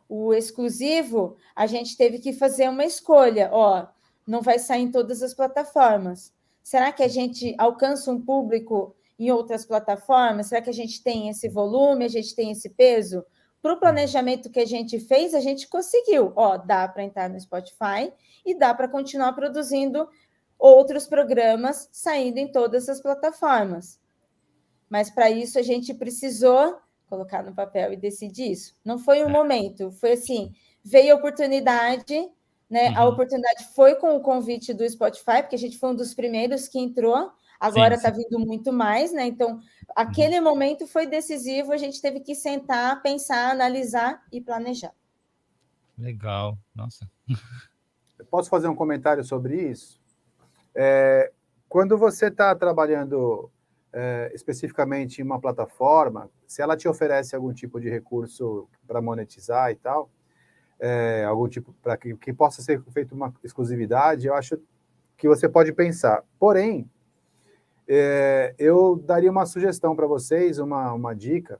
O 0.09 0.32
exclusivo, 0.32 1.37
a 1.55 1.66
gente 1.66 1.97
teve 1.97 2.18
que 2.18 2.32
fazer 2.32 2.68
uma 2.68 2.84
escolha, 2.84 3.51
ó, 3.53 3.87
não 4.26 4.43
vai 4.43 4.59
sair 4.59 4.82
em 4.82 4.91
todas 4.91 5.22
as 5.22 5.34
plataformas. 5.34 6.32
Será 6.62 6.93
que 6.93 7.03
a 7.03 7.09
gente 7.09 7.55
alcança 7.59 8.11
um 8.11 8.20
público 8.20 8.95
em 9.18 9.30
outras 9.30 9.64
plataformas? 9.64 10.49
Será 10.49 10.61
que 10.61 10.70
a 10.70 10.74
gente 10.74 11.03
tem 11.03 11.28
esse 11.28 11.49
volume, 11.49 12.05
a 12.05 12.09
gente 12.09 12.34
tem 12.34 12.51
esse 12.51 12.70
peso? 12.70 13.24
Para 13.62 13.72
o 13.72 13.80
planejamento 13.80 14.51
que 14.51 14.61
a 14.61 14.66
gente 14.66 14.99
fez, 15.01 15.34
a 15.34 15.41
gente 15.41 15.68
conseguiu. 15.68 16.32
Ó, 16.37 16.57
dá 16.57 16.87
para 16.87 17.05
entrar 17.05 17.28
no 17.28 17.41
Spotify 17.41 18.12
e 18.45 18.57
dá 18.57 18.74
para 18.74 18.89
continuar 18.89 19.32
produzindo 19.32 20.09
outros 20.59 21.07
programas 21.07 21.89
saindo 21.93 22.39
em 22.39 22.51
todas 22.51 22.89
as 22.89 23.01
plataformas. 23.01 24.01
Mas 24.89 25.11
para 25.11 25.30
isso 25.30 25.59
a 25.59 25.62
gente 25.62 25.93
precisou 25.93 26.78
colocar 27.09 27.42
no 27.42 27.54
papel 27.54 27.92
e 27.92 27.96
decidir 27.96 28.50
isso. 28.50 28.74
Não 28.84 28.98
foi 28.98 29.22
um 29.22 29.28
é. 29.28 29.32
momento, 29.32 29.90
foi 29.92 30.12
assim, 30.12 30.52
veio 30.84 31.14
a 31.14 31.16
oportunidade, 31.16 32.14
né? 32.68 32.90
Uhum. 32.90 32.98
A 32.98 33.04
oportunidade 33.07 33.64
foi 33.74 33.94
com 33.96 34.16
o 34.16 34.20
convite 34.20 34.74
do 34.74 34.88
Spotify, 34.88 35.42
porque 35.42 35.57
a 35.57 35.59
gente 35.59 35.78
foi 35.78 35.90
um 35.90 35.94
dos 35.94 36.14
primeiros 36.14 36.68
que 36.68 36.78
entrou, 36.78 37.30
agora 37.59 37.94
está 37.94 38.11
vindo 38.11 38.38
muito 38.38 38.72
mais, 38.72 39.12
né? 39.12 39.26
Então, 39.26 39.61
aquele 39.94 40.38
uhum. 40.38 40.44
momento 40.44 40.86
foi 40.86 41.07
decisivo, 41.07 41.72
a 41.72 41.76
gente 41.76 42.00
teve 42.00 42.20
que 42.20 42.34
sentar, 42.34 43.02
pensar, 43.02 43.50
analisar 43.50 44.22
e 44.32 44.40
planejar. 44.40 44.92
Legal, 45.98 46.59
nossa. 46.74 47.09
Eu 48.18 48.26
posso 48.26 48.50
fazer 48.50 48.68
um 48.68 48.74
comentário 48.74 49.24
sobre 49.24 49.70
isso? 49.70 50.00
É, 50.74 51.32
quando 51.68 51.96
você 51.96 52.26
está 52.26 52.54
trabalhando 52.54 53.50
é, 53.93 54.30
especificamente 54.34 55.20
em 55.20 55.24
uma 55.24 55.41
plataforma, 55.41 56.30
se 56.47 56.62
ela 56.62 56.76
te 56.76 56.89
oferece 56.89 57.34
algum 57.34 57.53
tipo 57.53 57.80
de 57.80 57.89
recurso 57.89 58.68
para 58.87 59.01
monetizar 59.01 59.70
e 59.70 59.76
tal, 59.76 60.11
é, 60.78 61.24
algum 61.24 61.49
tipo 61.49 61.74
para 61.82 61.97
que, 61.97 62.14
que 62.16 62.32
possa 62.32 62.62
ser 62.62 62.82
feito 62.93 63.14
uma 63.14 63.32
exclusividade, 63.43 64.26
eu 64.26 64.34
acho 64.34 64.59
que 65.16 65.28
você 65.28 65.49
pode 65.49 65.72
pensar. 65.72 66.22
Porém, 66.39 66.89
é, 67.89 68.55
eu 68.59 68.97
daria 68.97 69.30
uma 69.30 69.47
sugestão 69.47 69.95
para 69.95 70.07
vocês, 70.07 70.59
uma, 70.59 70.93
uma 70.93 71.14
dica, 71.14 71.59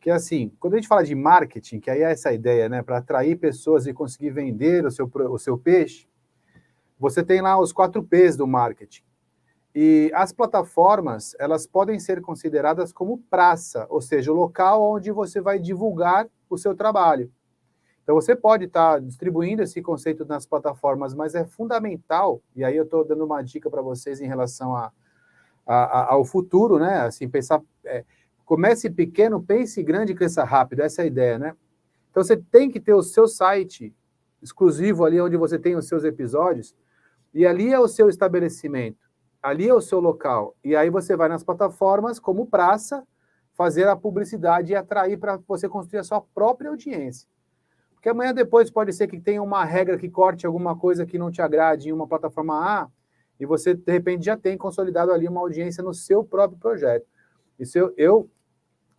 que 0.00 0.10
é 0.10 0.12
assim, 0.12 0.52
quando 0.60 0.74
a 0.74 0.76
gente 0.76 0.88
fala 0.88 1.04
de 1.04 1.14
marketing, 1.14 1.80
que 1.80 1.90
aí 1.90 2.02
é 2.02 2.12
essa 2.12 2.32
ideia, 2.32 2.68
né, 2.68 2.82
para 2.82 2.98
atrair 2.98 3.36
pessoas 3.36 3.86
e 3.86 3.92
conseguir 3.92 4.30
vender 4.30 4.84
o 4.84 4.90
seu, 4.90 5.10
o 5.12 5.38
seu 5.38 5.58
peixe, 5.58 6.08
você 6.98 7.22
tem 7.22 7.40
lá 7.40 7.58
os 7.60 7.72
quatro 7.72 8.02
P's 8.02 8.36
do 8.36 8.46
marketing. 8.46 9.02
E 9.78 10.10
as 10.14 10.32
plataformas, 10.32 11.36
elas 11.38 11.66
podem 11.66 12.00
ser 12.00 12.22
consideradas 12.22 12.94
como 12.94 13.18
praça, 13.28 13.86
ou 13.90 14.00
seja, 14.00 14.32
o 14.32 14.34
local 14.34 14.82
onde 14.82 15.12
você 15.12 15.38
vai 15.38 15.58
divulgar 15.58 16.26
o 16.48 16.56
seu 16.56 16.74
trabalho. 16.74 17.30
Então, 18.02 18.14
você 18.14 18.34
pode 18.34 18.64
estar 18.64 18.94
tá 18.94 18.98
distribuindo 18.98 19.62
esse 19.62 19.82
conceito 19.82 20.24
nas 20.24 20.46
plataformas, 20.46 21.12
mas 21.12 21.34
é 21.34 21.44
fundamental, 21.44 22.40
e 22.54 22.64
aí 22.64 22.74
eu 22.74 22.84
estou 22.84 23.04
dando 23.04 23.26
uma 23.26 23.42
dica 23.42 23.68
para 23.68 23.82
vocês 23.82 24.18
em 24.18 24.26
relação 24.26 24.74
a, 24.74 24.90
a, 25.66 25.74
a, 25.74 26.12
ao 26.14 26.24
futuro, 26.24 26.78
né? 26.78 27.00
Assim, 27.02 27.28
pensar. 27.28 27.60
É, 27.84 28.02
comece 28.46 28.88
pequeno, 28.88 29.42
pense 29.42 29.82
grande 29.82 30.12
e 30.12 30.14
cresça 30.14 30.42
rápido, 30.42 30.80
essa 30.80 31.02
é 31.02 31.04
a 31.04 31.06
ideia, 31.06 31.38
né? 31.38 31.54
Então, 32.10 32.24
você 32.24 32.38
tem 32.38 32.70
que 32.70 32.80
ter 32.80 32.94
o 32.94 33.02
seu 33.02 33.28
site 33.28 33.94
exclusivo 34.40 35.04
ali 35.04 35.20
onde 35.20 35.36
você 35.36 35.58
tem 35.58 35.76
os 35.76 35.86
seus 35.86 36.02
episódios, 36.02 36.74
e 37.34 37.44
ali 37.44 37.74
é 37.74 37.78
o 37.78 37.86
seu 37.86 38.08
estabelecimento 38.08 39.05
ali 39.42 39.68
é 39.68 39.74
o 39.74 39.80
seu 39.80 40.00
local. 40.00 40.56
E 40.64 40.74
aí 40.74 40.90
você 40.90 41.16
vai 41.16 41.28
nas 41.28 41.44
plataformas 41.44 42.18
como 42.18 42.46
praça 42.46 43.06
fazer 43.54 43.88
a 43.88 43.96
publicidade 43.96 44.72
e 44.72 44.76
atrair 44.76 45.18
para 45.18 45.38
você 45.48 45.68
construir 45.68 46.00
a 46.00 46.04
sua 46.04 46.20
própria 46.20 46.70
audiência. 46.70 47.28
Porque 47.94 48.08
amanhã 48.08 48.34
depois 48.34 48.70
pode 48.70 48.92
ser 48.92 49.06
que 49.08 49.18
tenha 49.18 49.42
uma 49.42 49.64
regra 49.64 49.96
que 49.96 50.08
corte 50.08 50.46
alguma 50.46 50.76
coisa 50.76 51.06
que 51.06 51.18
não 51.18 51.30
te 51.30 51.40
agrade 51.40 51.88
em 51.88 51.92
uma 51.92 52.06
plataforma 52.06 52.54
A 52.54 52.88
e 53.40 53.46
você 53.46 53.74
de 53.74 53.90
repente 53.90 54.24
já 54.24 54.36
tem 54.36 54.56
consolidado 54.56 55.12
ali 55.12 55.26
uma 55.26 55.40
audiência 55.40 55.82
no 55.82 55.94
seu 55.94 56.22
próprio 56.22 56.58
projeto. 56.58 57.06
Isso 57.58 57.78
eu, 57.78 57.94
eu 57.96 58.30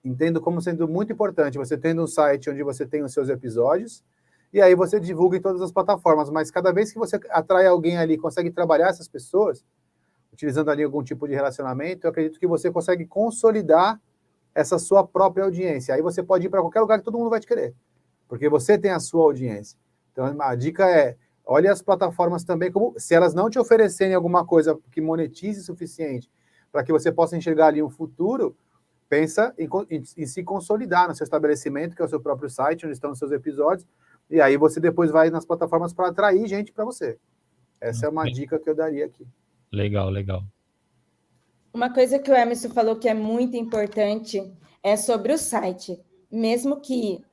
entendo 0.04 0.42
como 0.42 0.62
sendo 0.62 0.88
muito 0.88 1.14
importante. 1.14 1.58
Você 1.58 1.78
tendo 1.78 2.04
um 2.04 2.08
site 2.08 2.50
onde 2.50 2.64
você 2.64 2.86
tem 2.86 3.04
os 3.04 3.14
seus 3.14 3.30
episódios 3.30 4.04
e 4.52 4.62
aí 4.62 4.74
você 4.76 5.00
divulga 5.00 5.38
em 5.38 5.42
todas 5.42 5.62
as 5.62 5.72
plataformas, 5.72 6.30
mas 6.30 6.50
cada 6.50 6.72
vez 6.72 6.92
que 6.92 6.98
você 6.98 7.20
atrai 7.30 7.68
alguém 7.68 7.98
ali, 7.98 8.18
consegue 8.18 8.50
trabalhar 8.50 8.88
essas 8.88 9.08
pessoas, 9.08 9.64
utilizando 10.38 10.70
ali 10.70 10.84
algum 10.84 11.04
tipo 11.04 11.28
de 11.28 11.34
relacionamento, 11.34 12.06
eu 12.06 12.12
acredito 12.12 12.40
que 12.40 12.46
você 12.46 12.72
consegue 12.72 13.06
consolidar 13.08 14.00
essa 14.54 14.78
sua 14.78 15.06
própria 15.06 15.44
audiência. 15.44 15.96
Aí 15.96 16.02
você 16.02 16.22
pode 16.22 16.46
ir 16.46 16.50
para 16.50 16.62
qualquer 16.62 16.82
lugar 16.82 17.00
que 17.00 17.06
todo 17.06 17.18
mundo 17.18 17.32
vai 17.32 17.40
te 17.40 17.48
querer, 17.48 17.74
porque 18.28 18.48
você 18.48 18.78
tem 18.78 18.92
a 18.92 19.00
sua 19.00 19.24
audiência. 19.24 19.78
Então 20.12 20.40
a 20.40 20.54
dica 20.54 20.88
é, 20.88 21.18
olhe 21.44 21.68
as 21.68 21.82
plataformas 21.82 22.44
também 22.44 22.72
como 22.72 22.94
se 23.00 23.16
elas 23.16 23.34
não 23.34 23.50
te 23.50 23.58
oferecerem 23.58 24.14
alguma 24.14 24.46
coisa 24.46 24.78
que 24.92 25.02
monetize 25.02 25.60
o 25.60 25.64
suficiente 25.64 26.32
para 26.72 26.84
que 26.84 26.92
você 26.92 27.12
possa 27.12 27.36
enxergar 27.36 27.68
ali 27.68 27.82
um 27.82 27.90
futuro, 27.90 28.56
pensa 29.10 29.56
em, 29.58 29.68
em, 29.90 30.04
em, 30.18 30.26
se 30.28 30.44
consolidar 30.44 31.08
no 31.08 31.16
seu 31.16 31.24
estabelecimento, 31.24 31.96
que 31.96 32.02
é 32.02 32.06
o 32.06 32.10
seu 32.10 32.20
próprio 32.20 32.50
site, 32.50 32.86
onde 32.86 32.94
estão 32.94 33.12
os 33.12 33.18
seus 33.18 33.32
episódios, 33.32 33.88
e 34.30 34.40
aí 34.40 34.56
você 34.58 34.80
depois 34.80 35.10
vai 35.10 35.32
nas 35.32 35.46
plataformas 35.46 35.94
para 35.94 36.10
atrair 36.10 36.46
gente 36.48 36.72
para 36.72 36.86
você. 36.86 37.18
Essa 37.82 38.06
é 38.06 38.10
uma 38.10 38.26
dica 38.26 38.60
que 38.60 38.70
eu 38.70 38.76
daria 38.76 39.06
aqui. 39.06 39.26
Legal, 39.72 40.10
legal. 40.10 40.44
Uma 41.74 41.94
coisa 41.94 42.18
que 42.18 42.32
o 42.32 42.36
Emerson 42.36 42.70
falou 42.70 42.96
que 42.96 43.08
é 43.08 43.14
muito 43.14 43.56
importante 43.56 44.42
é 44.82 44.96
sobre 44.96 45.34
o 45.34 45.38
site. 45.38 46.00
Mesmo 46.32 46.82
que 46.82 47.24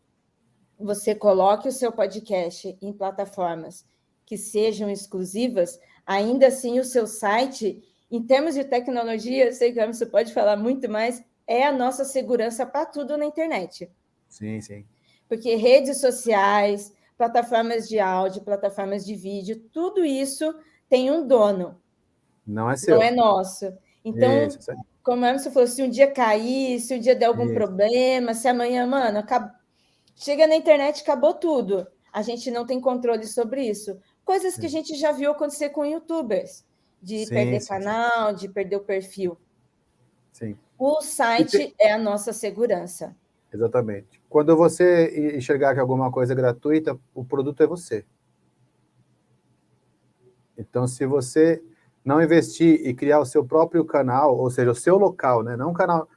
você 0.79 1.15
coloque 1.15 1.69
o 1.69 1.73
seu 1.73 1.93
podcast 1.93 2.77
em 2.83 2.93
plataformas 2.93 3.87
que 4.27 4.37
sejam 4.37 4.91
exclusivas, 4.91 5.79
ainda 6.07 6.49
assim 6.49 6.79
o 6.79 6.85
seu 6.85 7.07
site, 7.07 7.83
em 8.11 8.23
termos 8.23 8.55
de 8.55 8.65
tecnologia, 8.65 9.47
eu 9.47 9.53
sei 9.53 9.73
que 9.73 9.79
o 9.79 9.83
Emerson 9.83 10.07
pode 10.07 10.33
falar 10.33 10.57
muito 10.57 10.89
mais, 10.91 11.23
é 11.47 11.65
a 11.65 11.73
nossa 11.73 12.05
segurança 12.05 12.67
para 12.67 12.87
tudo 12.87 13.17
na 13.17 13.27
internet. 13.27 13.91
Sim, 14.29 14.61
sim. 14.61 14.85
Porque 15.29 15.55
redes 15.55 16.01
sociais, 16.01 16.93
plataformas 17.17 17.89
de 17.89 17.99
áudio, 17.99 18.43
plataformas 18.43 19.05
de 19.05 19.15
vídeo, 19.15 19.61
tudo 19.73 20.05
isso 20.05 20.55
tem 20.89 21.11
um 21.11 21.27
dono. 21.27 21.81
Não 22.47 22.71
é 22.71 22.77
seu. 22.77 22.97
Não 22.97 23.03
é 23.03 23.11
nosso. 23.11 23.73
Então, 24.05 24.47
isso, 24.47 24.59
como 25.03 25.25
a 25.25 25.29
Emerson 25.29 25.51
falou, 25.51 25.69
se 25.69 25.83
um 25.83 25.89
dia 25.89 26.11
cair, 26.11 26.81
se 26.81 26.95
um 26.95 26.99
dia 26.99 27.15
der 27.15 27.27
algum 27.27 27.45
isso. 27.45 27.55
problema, 27.55 28.35
se 28.35 28.49
amanhã, 28.49 28.87
mano, 28.87 29.23
chega 30.15 30.47
na 30.47 30.57
internet, 30.57 31.03
acabou 31.03 31.35
tudo. 31.35 31.87
A 32.13 32.23
gente 32.23 32.51
não 32.51 32.65
tem 32.65 32.81
controle 32.81 33.27
sobre 33.27 33.69
isso. 33.69 33.99
Coisas 34.25 34.57
que 34.57 34.67
a 34.67 34.71
gente 34.71 34.95
já 34.95 35.13
viu 35.13 35.31
acontecer 35.31 35.71
com 35.71 35.85
youtubers, 35.85 36.65
de 37.03 37.27
sim, 37.27 37.35
perder 37.35 37.61
sim, 37.61 37.69
canal, 37.69 38.31
sim. 38.31 38.37
de 38.37 38.49
perder 38.49 38.77
o 38.77 38.81
perfil. 38.81 39.37
Sim. 40.33 40.57
O 40.79 41.01
site 41.03 41.59
tem... 41.59 41.75
é 41.79 41.93
a 41.93 41.99
nossa 41.99 42.33
segurança. 42.33 43.15
Exatamente. 43.53 44.21
Quando 44.29 44.57
você 44.57 45.37
enxergar 45.37 45.75
que 45.75 45.81
alguma 45.81 46.11
coisa 46.11 46.33
é 46.33 46.37
gratuita, 46.37 46.99
o 47.15 47.25
produto 47.25 47.63
é 47.63 47.67
você. 47.67 48.05
Então, 50.57 50.87
se 50.87 51.05
você 51.05 51.63
não 52.05 52.23
investir 52.23 52.87
e 52.87 52.93
criar 52.93 53.19
o 53.19 53.25
seu 53.25 53.45
próprio 53.45 53.85
canal, 53.85 54.37
ou 54.37 54.51
seja, 54.51 54.71
o 54.71 54.75
seu 54.75 54.99
local, 54.99 55.43
né? 55.43 55.57
Não 55.57 55.73
canal. 55.73 56.09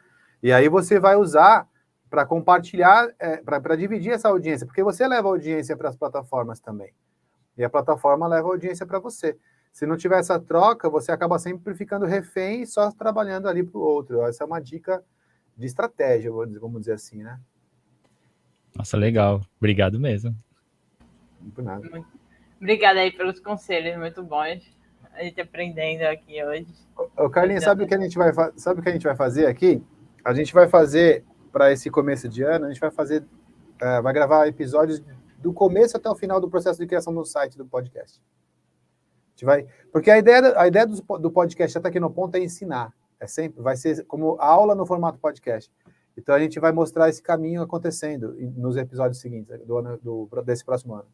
E 0.43 0.51
aí 0.51 0.67
você 0.67 0.99
vai 0.99 1.15
usar 1.15 1.67
para 2.09 2.25
compartilhar, 2.25 3.09
é, 3.17 3.37
para 3.37 3.75
dividir 3.75 4.11
essa 4.11 4.27
audiência, 4.27 4.65
porque 4.67 4.83
você 4.83 5.07
leva 5.07 5.27
audiência 5.29 5.75
para 5.77 5.89
as 5.89 5.95
plataformas 5.95 6.59
também. 6.59 6.93
E 7.57 7.63
a 7.63 7.69
plataforma 7.69 8.27
leva 8.27 8.47
audiência 8.47 8.85
para 8.85 8.99
você. 8.99 9.37
Se 9.71 9.85
não 9.85 9.97
tiver 9.97 10.19
essa 10.19 10.39
troca, 10.39 10.89
você 10.89 11.11
acaba 11.11 11.39
sempre 11.39 11.73
ficando 11.73 12.05
refém 12.05 12.63
e 12.63 12.67
só 12.67 12.91
trabalhando 12.91 13.47
ali 13.47 13.63
para 13.63 13.77
o 13.77 13.81
outro. 13.81 14.21
Essa 14.23 14.43
é 14.43 14.47
uma 14.47 14.59
dica 14.59 15.03
de 15.55 15.65
estratégia, 15.65 16.31
vamos 16.31 16.81
dizer 16.81 16.93
assim, 16.93 17.23
né? 17.23 17.39
Nossa, 18.75 18.95
legal. 18.95 19.41
Obrigado 19.57 19.99
mesmo. 19.99 20.35
Não 21.41 21.49
por 21.49 21.63
nada. 21.63 21.87
Obrigada 22.57 22.99
aí 22.99 23.11
pelos 23.11 23.39
conselhos, 23.39 23.97
muito 23.97 24.23
bons 24.23 24.76
a 25.17 25.23
gente 25.23 25.41
aprendendo 25.41 26.03
aqui 26.03 26.43
hoje. 26.43 26.67
Ô, 27.17 27.29
Carlinhos, 27.29 27.63
sabe 27.63 27.83
o 27.83 27.87
que 27.87 27.93
a 27.93 27.99
gente 27.99 28.17
vai 28.17 28.31
sabe 28.55 28.79
o 28.79 28.83
que 28.83 28.89
a 28.89 28.91
gente 28.91 29.03
vai 29.03 29.15
fazer 29.15 29.47
aqui? 29.47 29.83
A 30.23 30.33
gente 30.33 30.53
vai 30.53 30.67
fazer 30.67 31.23
para 31.51 31.71
esse 31.71 31.89
começo 31.89 32.29
de 32.29 32.43
ano, 32.43 32.65
a 32.65 32.67
gente 32.69 32.79
vai 32.79 32.91
fazer 32.91 33.21
uh, 33.21 34.01
vai 34.03 34.13
gravar 34.13 34.47
episódios 34.47 35.03
do 35.39 35.51
começo 35.51 35.97
até 35.97 36.09
o 36.09 36.15
final 36.15 36.39
do 36.39 36.49
processo 36.49 36.79
de 36.79 36.85
criação 36.85 37.13
do 37.13 37.25
site 37.25 37.57
do 37.57 37.65
podcast. 37.65 38.21
A 38.21 39.29
gente 39.31 39.45
vai, 39.45 39.67
porque 39.91 40.11
a 40.11 40.17
ideia 40.19 40.59
a 40.59 40.67
ideia 40.67 40.85
do, 40.85 41.01
do 41.17 41.31
podcast 41.31 41.77
até 41.77 41.89
aqui 41.89 41.99
no 41.99 42.11
ponto 42.11 42.35
é 42.35 42.39
ensinar, 42.39 42.93
é 43.19 43.25
sempre 43.25 43.61
vai 43.61 43.75
ser 43.75 44.05
como 44.05 44.37
aula 44.39 44.75
no 44.75 44.85
formato 44.85 45.17
podcast. 45.17 45.71
Então 46.15 46.33
a 46.33 46.39
gente 46.39 46.59
vai 46.59 46.71
mostrar 46.71 47.09
esse 47.09 47.21
caminho 47.21 47.61
acontecendo 47.61 48.35
nos 48.55 48.75
episódios 48.75 49.19
seguintes 49.19 49.59
do 49.65 49.77
ano 49.77 49.97
do, 49.97 50.27
desse 50.43 50.63
próximo 50.63 50.95
ano. 50.95 51.05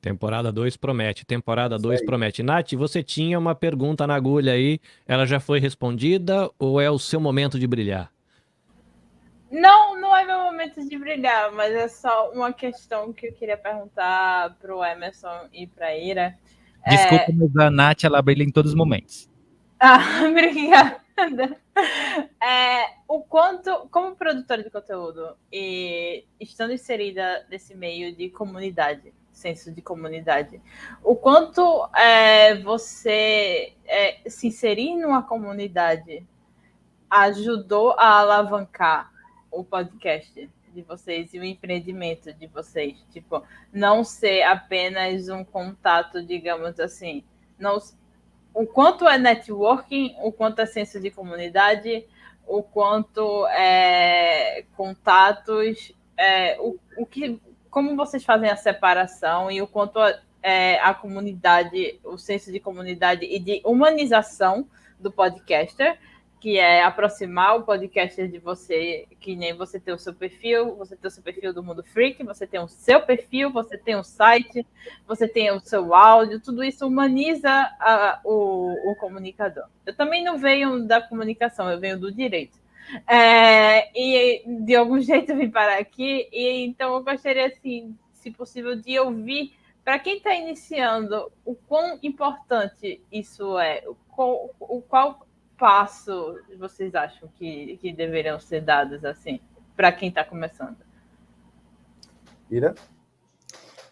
Temporada 0.00 0.52
2 0.52 0.76
promete, 0.76 1.26
temporada 1.26 1.78
2 1.78 2.04
promete. 2.04 2.42
Nath, 2.42 2.72
você 2.74 3.02
tinha 3.02 3.38
uma 3.38 3.54
pergunta 3.54 4.06
na 4.06 4.14
agulha 4.14 4.52
aí, 4.52 4.78
ela 5.06 5.26
já 5.26 5.40
foi 5.40 5.58
respondida 5.58 6.50
ou 6.58 6.80
é 6.80 6.90
o 6.90 6.98
seu 6.98 7.18
momento 7.18 7.58
de 7.58 7.66
brilhar? 7.66 8.12
Não, 9.50 9.98
não 10.00 10.16
é 10.16 10.24
meu 10.24 10.38
momento 10.38 10.86
de 10.86 10.98
brilhar, 10.98 11.52
mas 11.52 11.72
é 11.72 11.88
só 11.88 12.30
uma 12.32 12.52
questão 12.52 13.12
que 13.12 13.28
eu 13.28 13.32
queria 13.32 13.56
perguntar 13.56 14.56
para 14.60 14.74
o 14.74 14.84
Emerson 14.84 15.48
e 15.52 15.66
para 15.66 15.86
a 15.86 15.96
Ira. 15.96 16.38
Desculpa, 16.86 17.24
é... 17.30 17.32
mas 17.32 17.56
a 17.56 17.70
Nath 17.70 18.04
ela 18.04 18.22
brilha 18.22 18.42
em 18.42 18.50
todos 18.50 18.72
os 18.72 18.76
momentos. 18.76 19.28
Ah, 19.78 20.24
obrigada. 20.26 21.54
É, 22.42 22.94
o 23.06 23.20
quanto, 23.20 23.86
como 23.90 24.16
produtora 24.16 24.62
de 24.62 24.70
conteúdo 24.70 25.36
e 25.52 26.24
estando 26.40 26.72
inserida 26.72 27.46
nesse 27.50 27.74
meio 27.74 28.16
de 28.16 28.30
comunidade, 28.30 29.12
senso 29.36 29.70
de 29.70 29.82
comunidade. 29.82 30.60
O 31.04 31.14
quanto 31.14 31.86
é, 31.94 32.56
você 32.62 33.74
é, 33.84 34.28
se 34.28 34.46
inserir 34.48 34.96
numa 34.96 35.22
comunidade 35.22 36.26
ajudou 37.08 37.92
a 37.98 38.18
alavancar 38.18 39.12
o 39.50 39.62
podcast 39.62 40.50
de 40.72 40.82
vocês 40.82 41.34
e 41.34 41.38
o 41.38 41.44
empreendimento 41.44 42.32
de 42.32 42.46
vocês? 42.46 42.96
Tipo, 43.12 43.42
não 43.70 44.02
ser 44.02 44.42
apenas 44.42 45.28
um 45.28 45.44
contato, 45.44 46.24
digamos 46.24 46.80
assim, 46.80 47.22
não, 47.58 47.76
o 48.54 48.66
quanto 48.66 49.06
é 49.06 49.18
networking, 49.18 50.16
o 50.22 50.32
quanto 50.32 50.62
é 50.62 50.66
senso 50.66 50.98
de 50.98 51.10
comunidade, 51.10 52.06
o 52.46 52.62
quanto 52.62 53.46
é 53.48 54.64
contatos, 54.74 55.92
é, 56.16 56.58
o, 56.58 56.78
o 56.96 57.04
que 57.04 57.38
como 57.76 57.94
vocês 57.94 58.24
fazem 58.24 58.48
a 58.48 58.56
separação 58.56 59.50
e 59.50 59.60
o 59.60 59.66
quanto 59.66 59.98
a, 59.98 60.18
é, 60.42 60.80
a 60.80 60.94
comunidade, 60.94 62.00
o 62.02 62.16
senso 62.16 62.50
de 62.50 62.58
comunidade 62.58 63.26
e 63.26 63.38
de 63.38 63.60
humanização 63.62 64.66
do 64.98 65.12
podcaster, 65.12 65.98
que 66.40 66.56
é 66.56 66.82
aproximar 66.82 67.54
o 67.58 67.64
podcaster 67.64 68.30
de 68.30 68.38
você, 68.38 69.06
que 69.20 69.36
nem 69.36 69.52
você 69.52 69.78
tem 69.78 69.92
o 69.92 69.98
seu 69.98 70.14
perfil, 70.14 70.74
você 70.76 70.96
tem 70.96 71.06
o 71.06 71.10
seu 71.10 71.22
perfil 71.22 71.52
do 71.52 71.62
Mundo 71.62 71.84
Freak, 71.84 72.24
você 72.24 72.46
tem 72.46 72.60
o 72.60 72.66
seu 72.66 73.02
perfil, 73.02 73.52
você 73.52 73.76
tem 73.76 73.94
o 73.94 74.02
site, 74.02 74.66
você 75.06 75.28
tem 75.28 75.50
o 75.50 75.60
seu 75.60 75.94
áudio, 75.94 76.40
tudo 76.40 76.64
isso 76.64 76.86
humaniza 76.86 77.50
a, 77.78 78.22
o, 78.24 78.90
o 78.90 78.96
comunicador. 78.96 79.64
Eu 79.84 79.94
também 79.94 80.24
não 80.24 80.38
venho 80.38 80.82
da 80.86 81.02
comunicação, 81.02 81.70
eu 81.70 81.78
venho 81.78 82.00
do 82.00 82.10
direito. 82.10 82.56
É, 83.06 83.90
e 83.98 84.44
de 84.64 84.74
algum 84.74 84.98
jeito 85.02 85.32
eu 85.32 85.36
vim 85.36 85.50
parar 85.50 85.78
aqui, 85.78 86.28
e 86.32 86.64
então 86.64 86.94
eu 86.94 87.02
gostaria, 87.02 87.46
assim, 87.46 87.96
se 88.12 88.30
possível, 88.30 88.76
de 88.76 88.98
ouvir 88.98 89.54
para 89.84 89.98
quem 89.98 90.16
está 90.16 90.34
iniciando 90.34 91.30
o 91.44 91.54
quão 91.54 91.98
importante 92.02 93.00
isso 93.10 93.58
é, 93.58 93.84
o 93.86 93.94
qual, 94.08 94.50
o 94.58 94.82
qual 94.82 95.26
passo 95.56 96.38
vocês 96.58 96.94
acham 96.94 97.28
que, 97.36 97.76
que 97.78 97.92
deveriam 97.92 98.38
ser 98.38 98.62
dados 98.62 99.04
assim 99.04 99.40
para 99.76 99.92
quem 99.92 100.08
está 100.08 100.24
começando? 100.24 100.76
Ira? 102.50 102.74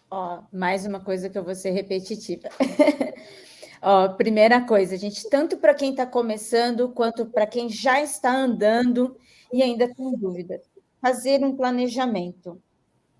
Ó, 0.09 0.43
mais 0.51 0.85
uma 0.85 0.99
coisa 0.99 1.29
que 1.29 1.37
eu 1.37 1.43
vou 1.43 1.55
ser 1.55 1.71
repetitiva. 1.71 2.49
Ó, 3.87 4.09
primeira 4.09 4.61
coisa, 4.61 4.97
gente, 4.97 5.29
tanto 5.29 5.57
para 5.57 5.71
quem 5.75 5.91
está 5.91 6.07
começando 6.07 6.89
quanto 6.89 7.27
para 7.27 7.45
quem 7.45 7.69
já 7.69 8.01
está 8.01 8.35
andando 8.35 9.15
e 9.53 9.61
ainda 9.61 9.87
tem 9.93 10.11
dúvida, 10.17 10.59
fazer 10.99 11.45
um 11.45 11.55
planejamento, 11.55 12.59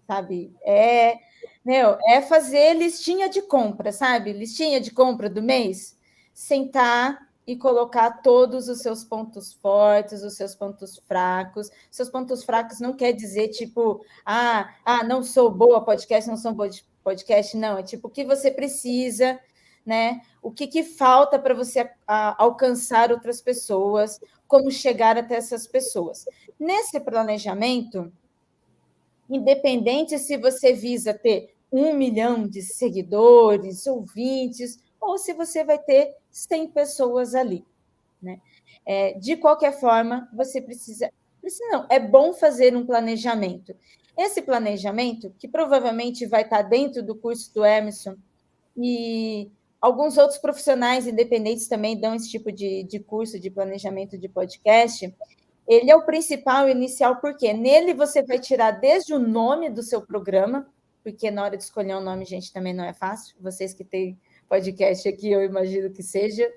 sabe? 0.07 0.51
É, 0.63 1.19
meu, 1.63 1.99
é 2.07 2.19
fazer 2.19 2.73
listinha 2.73 3.29
de 3.29 3.43
compra, 3.43 3.91
sabe? 3.91 4.33
Listinha 4.33 4.81
de 4.81 4.89
compra 4.89 5.29
do 5.29 5.39
mês, 5.39 5.99
sentar 6.33 7.29
e 7.45 7.55
colocar 7.55 8.23
todos 8.23 8.67
os 8.67 8.79
seus 8.79 9.03
pontos 9.03 9.53
fortes, 9.53 10.23
os 10.23 10.33
seus 10.33 10.55
pontos 10.55 10.97
fracos. 11.07 11.69
Seus 11.91 12.09
pontos 12.09 12.43
fracos 12.43 12.79
não 12.79 12.95
quer 12.95 13.13
dizer 13.13 13.49
tipo, 13.49 14.03
ah, 14.25 14.73
ah, 14.83 15.03
não 15.03 15.21
sou 15.21 15.51
boa 15.51 15.85
podcast, 15.85 16.27
não 16.27 16.37
sou 16.37 16.53
boa 16.53 16.71
podcast, 17.03 17.55
não. 17.55 17.77
É 17.77 17.83
tipo 17.83 18.07
o 18.07 18.11
que 18.11 18.25
você 18.25 18.49
precisa, 18.49 19.39
né? 19.85 20.21
O 20.41 20.51
que, 20.51 20.67
que 20.67 20.83
falta 20.83 21.37
para 21.37 21.53
você 21.53 21.89
a, 22.07 22.43
alcançar 22.43 23.11
outras 23.11 23.41
pessoas, 23.41 24.19
como 24.47 24.71
chegar 24.71 25.17
até 25.17 25.35
essas 25.35 25.67
pessoas. 25.67 26.25
Nesse 26.59 26.99
planejamento, 26.99 28.11
independente 29.29 30.17
se 30.17 30.37
você 30.37 30.73
visa 30.73 31.13
ter 31.13 31.55
um 31.71 31.93
milhão 31.93 32.47
de 32.47 32.61
seguidores, 32.61 33.85
ouvintes, 33.85 34.79
ou 34.99 35.17
se 35.17 35.33
você 35.33 35.63
vai 35.63 35.77
ter 35.77 36.15
100 36.31 36.69
pessoas 36.69 37.35
ali. 37.35 37.65
Né? 38.21 38.39
É, 38.85 39.13
de 39.13 39.35
qualquer 39.35 39.79
forma, 39.79 40.29
você 40.33 40.61
precisa. 40.61 41.11
Precisa 41.41 41.67
não, 41.69 41.85
é 41.91 41.99
bom 41.99 42.33
fazer 42.33 42.75
um 42.75 42.85
planejamento. 42.85 43.75
Esse 44.17 44.41
planejamento, 44.41 45.31
que 45.37 45.47
provavelmente 45.47 46.25
vai 46.25 46.41
estar 46.41 46.63
dentro 46.63 47.03
do 47.03 47.15
curso 47.15 47.53
do 47.53 47.63
Emerson, 47.65 48.15
e 48.75 49.51
alguns 49.85 50.17
outros 50.17 50.39
profissionais 50.39 51.05
independentes 51.05 51.67
também 51.67 51.95
dão 51.95 52.15
esse 52.15 52.27
tipo 52.27 52.51
de, 52.51 52.83
de 52.85 52.99
curso 52.99 53.39
de 53.39 53.51
planejamento 53.51 54.17
de 54.17 54.27
podcast. 54.27 55.15
Ele 55.67 55.91
é 55.91 55.95
o 55.95 56.03
principal 56.03 56.67
inicial, 56.67 57.17
porque 57.17 57.53
nele 57.53 57.93
você 57.93 58.23
vai 58.23 58.39
tirar 58.39 58.71
desde 58.71 59.13
o 59.13 59.19
nome 59.19 59.69
do 59.69 59.83
seu 59.83 60.01
programa, 60.01 60.67
porque 61.03 61.29
na 61.29 61.43
hora 61.43 61.55
de 61.55 61.61
escolher 61.61 61.95
um 61.95 62.01
nome, 62.01 62.25
gente, 62.25 62.51
também 62.51 62.73
não 62.73 62.83
é 62.83 62.93
fácil. 62.93 63.35
Vocês 63.39 63.75
que 63.75 63.83
têm 63.83 64.19
podcast 64.49 65.07
aqui, 65.07 65.31
eu 65.31 65.43
imagino 65.43 65.91
que 65.91 66.01
seja. 66.01 66.51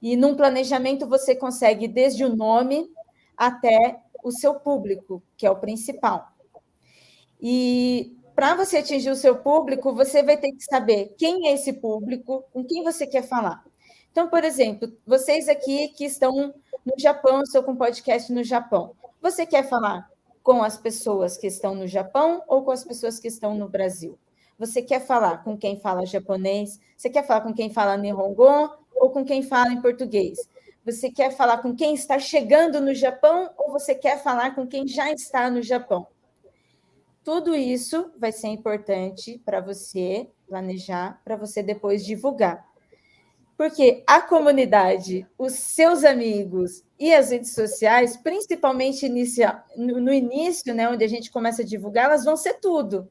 E 0.00 0.16
num 0.16 0.36
planejamento 0.36 1.04
você 1.08 1.34
consegue 1.34 1.88
desde 1.88 2.24
o 2.24 2.36
nome 2.36 2.88
até 3.36 4.00
o 4.22 4.30
seu 4.30 4.54
público, 4.54 5.20
que 5.36 5.44
é 5.44 5.50
o 5.50 5.58
principal. 5.58 6.28
E 7.40 8.15
para 8.36 8.54
você 8.54 8.76
atingir 8.76 9.08
o 9.08 9.16
seu 9.16 9.38
público, 9.38 9.94
você 9.94 10.22
vai 10.22 10.36
ter 10.36 10.52
que 10.52 10.62
saber 10.62 11.14
quem 11.16 11.48
é 11.48 11.54
esse 11.54 11.72
público, 11.72 12.44
com 12.52 12.62
quem 12.62 12.84
você 12.84 13.06
quer 13.06 13.22
falar. 13.22 13.64
Então, 14.12 14.28
por 14.28 14.44
exemplo, 14.44 14.92
vocês 15.06 15.48
aqui 15.48 15.88
que 15.88 16.04
estão 16.04 16.54
no 16.84 16.92
Japão, 16.98 17.42
estou 17.42 17.62
com 17.62 17.74
podcast 17.74 18.30
no 18.30 18.44
Japão. 18.44 18.94
Você 19.22 19.46
quer 19.46 19.66
falar 19.66 20.06
com 20.42 20.62
as 20.62 20.76
pessoas 20.76 21.38
que 21.38 21.46
estão 21.46 21.74
no 21.74 21.88
Japão 21.88 22.42
ou 22.46 22.62
com 22.62 22.72
as 22.72 22.84
pessoas 22.84 23.18
que 23.18 23.26
estão 23.26 23.54
no 23.54 23.70
Brasil? 23.70 24.18
Você 24.58 24.82
quer 24.82 25.00
falar 25.00 25.42
com 25.42 25.56
quem 25.56 25.80
fala 25.80 26.04
japonês? 26.04 26.78
Você 26.94 27.08
quer 27.08 27.26
falar 27.26 27.40
com 27.40 27.54
quem 27.54 27.72
fala 27.72 27.96
Nihongo 27.96 28.70
ou 28.96 29.10
com 29.10 29.24
quem 29.24 29.42
fala 29.42 29.72
em 29.72 29.80
português? 29.80 30.38
Você 30.84 31.10
quer 31.10 31.34
falar 31.34 31.58
com 31.58 31.74
quem 31.74 31.94
está 31.94 32.18
chegando 32.18 32.82
no 32.82 32.94
Japão 32.94 33.50
ou 33.56 33.72
você 33.72 33.94
quer 33.94 34.22
falar 34.22 34.54
com 34.54 34.66
quem 34.66 34.86
já 34.86 35.10
está 35.10 35.50
no 35.50 35.62
Japão? 35.62 36.06
Tudo 37.26 37.56
isso 37.56 38.12
vai 38.16 38.30
ser 38.30 38.46
importante 38.46 39.42
para 39.44 39.60
você 39.60 40.30
planejar, 40.46 41.20
para 41.24 41.34
você 41.34 41.60
depois 41.60 42.06
divulgar. 42.06 42.64
Porque 43.58 44.04
a 44.06 44.20
comunidade, 44.20 45.26
os 45.36 45.54
seus 45.54 46.04
amigos 46.04 46.84
e 46.96 47.12
as 47.12 47.32
redes 47.32 47.52
sociais, 47.52 48.16
principalmente 48.16 49.06
inicia, 49.06 49.60
no 49.76 50.12
início, 50.12 50.72
né, 50.72 50.88
onde 50.88 51.02
a 51.02 51.08
gente 51.08 51.32
começa 51.32 51.62
a 51.62 51.64
divulgar, 51.64 52.04
elas 52.04 52.24
vão 52.24 52.36
ser 52.36 52.60
tudo 52.60 53.10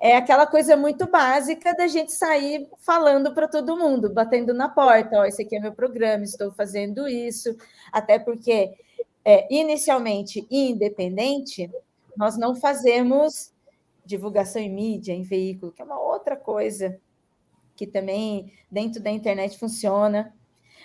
é 0.00 0.16
aquela 0.16 0.46
coisa 0.46 0.76
muito 0.76 1.10
básica 1.10 1.74
da 1.74 1.88
gente 1.88 2.12
sair 2.12 2.68
falando 2.78 3.34
para 3.34 3.48
todo 3.48 3.76
mundo, 3.76 4.12
batendo 4.12 4.54
na 4.54 4.68
porta, 4.68 5.18
ó, 5.18 5.24
esse 5.24 5.42
aqui 5.42 5.56
é 5.56 5.60
meu 5.60 5.72
programa, 5.72 6.22
estou 6.22 6.52
fazendo 6.52 7.08
isso, 7.08 7.56
até 7.90 8.16
porque 8.16 8.72
é, 9.24 9.52
inicialmente 9.52 10.46
independente, 10.48 11.68
nós 12.18 12.36
não 12.36 12.52
fazemos 12.56 13.52
divulgação 14.04 14.60
em 14.60 14.68
mídia, 14.68 15.12
em 15.12 15.22
veículo, 15.22 15.70
que 15.70 15.80
é 15.80 15.84
uma 15.84 16.00
outra 16.00 16.36
coisa 16.36 17.00
que 17.76 17.86
também 17.86 18.52
dentro 18.68 19.00
da 19.00 19.08
internet 19.08 19.56
funciona, 19.56 20.34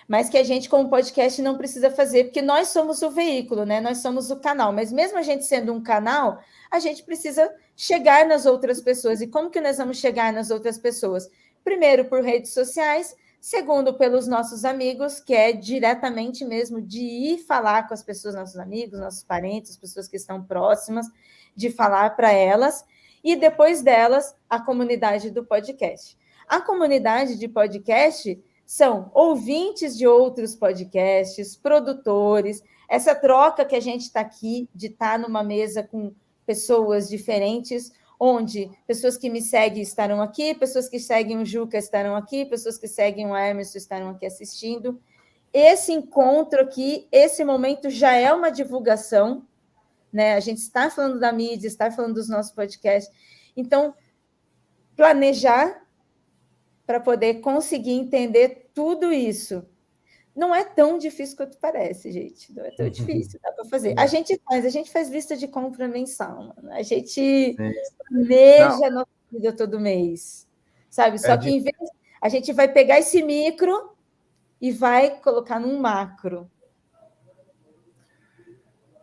mas 0.08 0.30
que 0.30 0.38
a 0.38 0.44
gente, 0.44 0.70
como 0.70 0.92
podcast, 0.92 1.42
não 1.42 1.58
precisa 1.58 1.90
fazer, 1.90 2.26
porque 2.26 2.42
nós 2.42 2.68
somos 2.68 3.02
o 3.02 3.10
veículo, 3.10 3.66
né? 3.66 3.82
Nós 3.82 3.98
somos 3.98 4.30
o 4.30 4.40
canal. 4.40 4.72
Mas 4.72 4.92
mesmo 4.92 5.18
a 5.18 5.24
gente 5.24 5.44
sendo 5.44 5.74
um 5.74 5.82
canal, 5.82 6.40
a 6.70 6.78
gente 6.78 7.02
precisa 7.04 7.52
chegar 7.76 8.28
nas 8.28 8.46
outras 8.46 8.80
pessoas. 8.80 9.20
E 9.20 9.28
como 9.28 9.50
que 9.50 9.60
nós 9.60 9.78
vamos 9.78 9.98
chegar 9.98 10.32
nas 10.32 10.52
outras 10.52 10.78
pessoas? 10.78 11.28
Primeiro, 11.64 12.06
por 12.06 12.22
redes 12.22 12.54
sociais, 12.54 13.16
segundo, 13.44 13.94
pelos 13.96 14.26
nossos 14.26 14.64
amigos, 14.64 15.20
que 15.20 15.34
é 15.34 15.52
diretamente 15.52 16.46
mesmo 16.46 16.82
de 16.82 17.02
ir 17.02 17.40
falar 17.40 17.86
com 17.86 17.94
as 17.94 18.02
pessoas, 18.02 18.36
nossos 18.36 18.56
amigos, 18.56 18.98
nossos 18.98 19.26
parentes, 19.26 19.72
as 19.72 19.78
pessoas 19.78 20.08
que 20.08 20.16
estão 20.16 20.42
próximas, 20.42 21.08
de 21.54 21.70
falar 21.70 22.12
para 22.12 22.32
elas, 22.32 22.86
e 23.22 23.36
depois 23.36 23.82
delas, 23.82 24.34
a 24.50 24.62
comunidade 24.62 25.30
do 25.30 25.44
podcast. 25.44 26.18
A 26.48 26.62
comunidade 26.62 27.38
de 27.38 27.50
podcast 27.50 28.42
são 28.66 29.12
ouvintes 29.14 29.98
de 29.98 30.08
outros 30.08 30.56
podcasts, 30.56 31.58
produtores, 31.58 32.64
essa 32.88 33.14
troca 33.14 33.66
que 33.66 33.76
a 33.76 33.82
gente 33.82 34.04
está 34.04 34.22
aqui, 34.22 34.70
de 34.74 34.88
estar 34.88 35.12
tá 35.12 35.18
numa 35.18 35.44
mesa 35.44 35.84
com 35.84 36.14
pessoas 36.46 37.10
diferentes, 37.10 37.92
onde 38.26 38.72
pessoas 38.88 39.18
que 39.18 39.30
me 39.30 39.42
seguem 39.42 39.84
estarão 39.84 40.22
aqui, 40.22 40.56
pessoas 40.56 40.88
que 40.88 40.98
seguem 40.98 41.40
o 41.40 41.46
Juca 41.46 41.78
estarão 41.78 42.16
aqui, 42.16 42.46
pessoas 42.46 42.78
que 42.78 42.88
seguem 42.88 43.30
o 43.30 43.36
Emerson 43.36 43.78
estarão 43.78 44.12
aqui 44.12 44.26
assistindo. 44.26 44.98
Esse 45.52 45.92
encontro 45.92 46.62
aqui, 46.62 47.06
esse 47.12 47.44
momento 47.44 47.90
já 47.90 48.14
é 48.14 48.32
uma 48.32 48.50
divulgação, 48.50 49.46
né? 50.12 50.36
A 50.36 50.40
gente 50.40 50.60
está 50.60 50.90
falando 50.90 51.20
da 51.20 51.34
mídia, 51.34 51.68
está 51.68 51.92
falando 51.92 52.14
dos 52.14 52.30
nossos 52.30 52.54
podcasts. 52.54 53.14
Então, 53.58 53.94
planejar 54.96 55.86
para 56.86 57.02
poder 57.02 57.42
conseguir 57.42 57.92
entender 57.92 58.70
tudo 58.74 59.12
isso 59.12 59.66
não 60.36 60.54
é 60.54 60.64
tão 60.64 60.98
difícil 60.98 61.38
quanto 61.38 61.58
parece, 61.58 62.12
gente. 62.12 62.52
Não 62.54 62.66
é 62.66 62.72
tão 62.72 62.86
uhum. 62.86 62.92
difícil, 62.92 63.40
dá 63.42 63.52
para 63.52 63.66
fazer. 63.66 63.94
A 63.98 64.08
gente 64.08 64.40
faz, 64.44 64.66
a 64.66 64.70
gente 64.70 64.92
faz 64.92 65.10
lista 65.10 65.38
de 65.38 65.48
compra 65.48 65.88
mensal, 65.88 66.54
mano. 66.56 66.72
a 66.72 66.82
gente 66.82 67.56
planeja 68.10 68.88
a 68.88 68.90
nossa 68.90 69.10
vida 69.32 69.54
todo 69.54 69.80
mês, 69.80 70.48
sabe? 70.90 71.20
Só 71.20 71.34
é 71.34 71.38
que 71.38 71.46
de... 71.46 71.52
em 71.52 71.62
vez 71.62 71.76
a 72.20 72.30
gente 72.30 72.52
vai 72.52 72.68
pegar 72.68 73.00
esse 73.00 73.22
micro 73.22 73.92
e 74.60 74.72
vai 74.72 75.20
colocar 75.20 75.60
num 75.60 75.80
macro. 75.80 76.50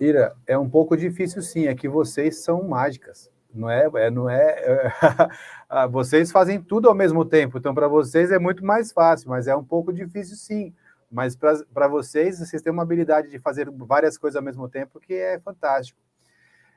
Ira, 0.00 0.34
é 0.46 0.58
um 0.58 0.68
pouco 0.68 0.96
difícil 0.96 1.42
sim, 1.42 1.66
é 1.66 1.74
que 1.74 1.88
vocês 1.88 2.42
são 2.42 2.66
mágicas. 2.66 3.30
Não 3.52 3.68
é, 3.68 3.88
é 3.96 4.10
não 4.10 4.30
é, 4.30 4.64
é 4.64 5.88
vocês 5.90 6.32
fazem 6.32 6.60
tudo 6.60 6.88
ao 6.88 6.94
mesmo 6.94 7.24
tempo, 7.24 7.58
então 7.58 7.74
para 7.74 7.88
vocês 7.88 8.32
é 8.32 8.38
muito 8.38 8.64
mais 8.64 8.90
fácil, 8.90 9.28
mas 9.28 9.46
é 9.46 9.54
um 9.54 9.64
pouco 9.64 9.92
difícil 9.92 10.36
sim 10.36 10.72
mas 11.10 11.34
para 11.34 11.88
vocês, 11.88 12.38
vocês 12.38 12.62
têm 12.62 12.72
uma 12.72 12.82
habilidade 12.82 13.28
de 13.28 13.38
fazer 13.38 13.68
várias 13.70 14.16
coisas 14.16 14.36
ao 14.36 14.42
mesmo 14.42 14.68
tempo 14.68 15.00
que 15.00 15.14
é 15.14 15.40
fantástico. 15.40 15.98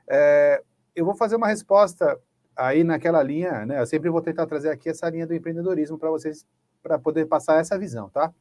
É, 0.08 0.62
eu 0.94 1.04
vou 1.04 1.14
fazer 1.14 1.36
uma 1.36 1.46
resposta 1.46 2.18
aí 2.56 2.82
naquela 2.82 3.22
linha, 3.22 3.64
né? 3.64 3.80
Eu 3.80 3.86
sempre 3.86 4.10
vou 4.10 4.20
tentar 4.20 4.46
trazer 4.46 4.70
aqui 4.70 4.88
essa 4.88 5.08
linha 5.08 5.26
do 5.26 5.34
empreendedorismo 5.34 5.98
para 5.98 6.10
vocês, 6.10 6.46
para 6.82 6.98
poder 6.98 7.26
passar 7.26 7.60
essa 7.60 7.78
visão, 7.78 8.08
tá? 8.10 8.32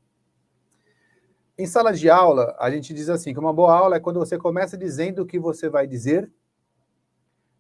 Em 1.58 1.68
sala 1.68 1.94
de 1.94 2.10
aula, 2.10 2.56
a 2.60 2.72
gente 2.72 2.94
diz 2.94 3.10
assim, 3.10 3.32
que 3.32 3.40
uma 3.40 3.54
boa 3.54 3.76
aula 3.76 3.96
é 3.98 4.00
quando 4.00 4.20
você 4.20 4.38
começa 4.38 4.76
dizendo 4.76 5.22
o 5.22 5.26
que 5.26 5.38
você 5.38 5.70
vai 5.70 5.86
dizer, 5.86 6.32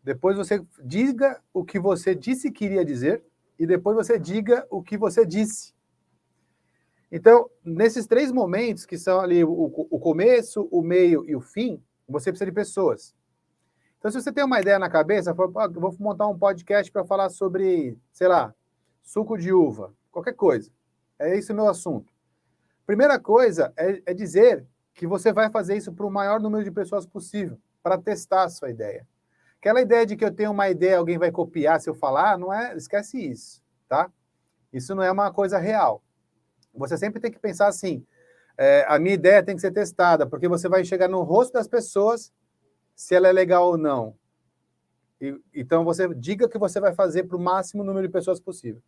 depois 0.03 0.35
você 0.35 0.65
diga 0.83 1.39
o 1.53 1.63
que 1.63 1.79
você 1.79 2.15
disse 2.15 2.51
que 2.51 2.65
iria 2.65 2.83
dizer, 2.83 3.23
e 3.57 3.67
depois 3.67 3.95
você 3.95 4.17
diga 4.17 4.65
o 4.69 4.81
que 4.81 4.97
você 4.97 5.25
disse. 5.25 5.72
Então, 7.15 7.47
nesses 7.63 8.07
três 8.07 8.31
momentos, 8.31 8.87
que 8.87 8.97
são 8.97 9.21
ali 9.21 9.43
o, 9.43 9.51
o 9.51 9.99
começo, 9.99 10.67
o 10.71 10.81
meio 10.81 11.23
e 11.29 11.35
o 11.35 11.39
fim, 11.39 11.79
você 12.09 12.31
precisa 12.31 12.49
de 12.49 12.51
pessoas. 12.51 13.13
Então, 13.99 14.09
se 14.09 14.19
você 14.19 14.31
tem 14.31 14.43
uma 14.43 14.59
ideia 14.59 14.79
na 14.79 14.89
cabeça, 14.89 15.31
vou 15.31 15.95
montar 15.99 16.27
um 16.27 16.35
podcast 16.35 16.91
para 16.91 17.05
falar 17.05 17.29
sobre, 17.29 17.95
sei 18.11 18.27
lá, 18.27 18.51
suco 19.03 19.37
de 19.37 19.53
uva, 19.53 19.93
qualquer 20.11 20.33
coisa. 20.33 20.71
É 21.19 21.37
esse 21.37 21.51
o 21.51 21.55
meu 21.55 21.67
assunto. 21.67 22.11
Primeira 22.83 23.19
coisa 23.19 23.71
é, 23.77 24.01
é 24.07 24.13
dizer 24.15 24.65
que 24.95 25.05
você 25.05 25.31
vai 25.31 25.51
fazer 25.51 25.77
isso 25.77 25.93
para 25.93 26.07
o 26.07 26.11
maior 26.11 26.39
número 26.39 26.63
de 26.63 26.71
pessoas 26.71 27.05
possível, 27.05 27.59
para 27.83 27.95
testar 27.95 28.45
a 28.45 28.49
sua 28.49 28.71
ideia. 28.71 29.07
Aquela 29.59 29.81
ideia 29.81 30.03
de 30.03 30.15
que 30.15 30.25
eu 30.25 30.33
tenho 30.33 30.49
uma 30.49 30.67
ideia, 30.67 30.97
alguém 30.97 31.19
vai 31.19 31.31
copiar 31.31 31.79
se 31.79 31.87
eu 31.87 31.93
falar, 31.93 32.39
não 32.39 32.51
é, 32.51 32.75
esquece 32.75 33.23
isso, 33.23 33.61
tá? 33.87 34.11
Isso 34.73 34.95
não 34.95 35.03
é 35.03 35.11
uma 35.11 35.31
coisa 35.31 35.59
real. 35.59 36.01
Você 36.73 36.97
sempre 36.97 37.19
tem 37.19 37.31
que 37.31 37.39
pensar 37.39 37.67
assim: 37.67 38.05
é, 38.57 38.85
a 38.87 38.99
minha 38.99 39.15
ideia 39.15 39.43
tem 39.43 39.55
que 39.55 39.61
ser 39.61 39.71
testada, 39.71 40.25
porque 40.25 40.47
você 40.47 40.67
vai 40.67 40.83
chegar 40.83 41.07
no 41.07 41.21
rosto 41.21 41.53
das 41.53 41.67
pessoas 41.67 42.31
se 42.95 43.15
ela 43.15 43.27
é 43.27 43.31
legal 43.31 43.67
ou 43.67 43.77
não. 43.77 44.15
E, 45.19 45.39
então 45.53 45.83
você 45.83 46.13
diga 46.13 46.49
que 46.49 46.57
você 46.57 46.79
vai 46.79 46.93
fazer 46.93 47.23
para 47.23 47.37
o 47.37 47.39
máximo 47.39 47.83
número 47.83 48.07
de 48.07 48.11
pessoas 48.11 48.39
possível. 48.39 48.81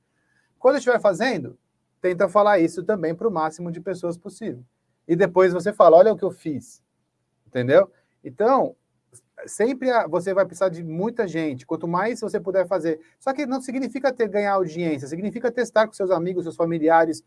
Quando 0.59 0.77
estiver 0.77 0.99
fazendo, 0.99 1.57
tenta 2.01 2.27
falar 2.27 2.59
isso 2.59 2.83
também 2.83 3.15
para 3.15 3.27
o 3.27 3.31
máximo 3.31 3.71
de 3.71 3.79
pessoas 3.79 4.17
possível. 4.17 4.63
E 5.07 5.15
depois 5.15 5.53
você 5.53 5.71
fala: 5.71 5.97
olha 5.97 6.11
o 6.11 6.17
que 6.17 6.25
eu 6.25 6.31
fiz. 6.31 6.83
Entendeu? 7.47 7.89
Então, 8.23 8.75
sempre 9.45 9.89
você 10.09 10.33
vai 10.33 10.45
precisar 10.45 10.69
de 10.69 10.83
muita 10.83 11.27
gente. 11.27 11.65
Quanto 11.65 11.87
mais 11.87 12.21
você 12.21 12.39
puder 12.39 12.67
fazer. 12.67 12.99
Só 13.19 13.33
que 13.33 13.45
não 13.45 13.61
significa 13.61 14.11
ter 14.11 14.27
ganhar 14.27 14.53
audiência, 14.53 15.07
significa 15.07 15.51
testar 15.51 15.87
com 15.87 15.93
seus 15.93 16.11
amigos, 16.11 16.43
seus 16.43 16.55
familiares. 16.55 17.23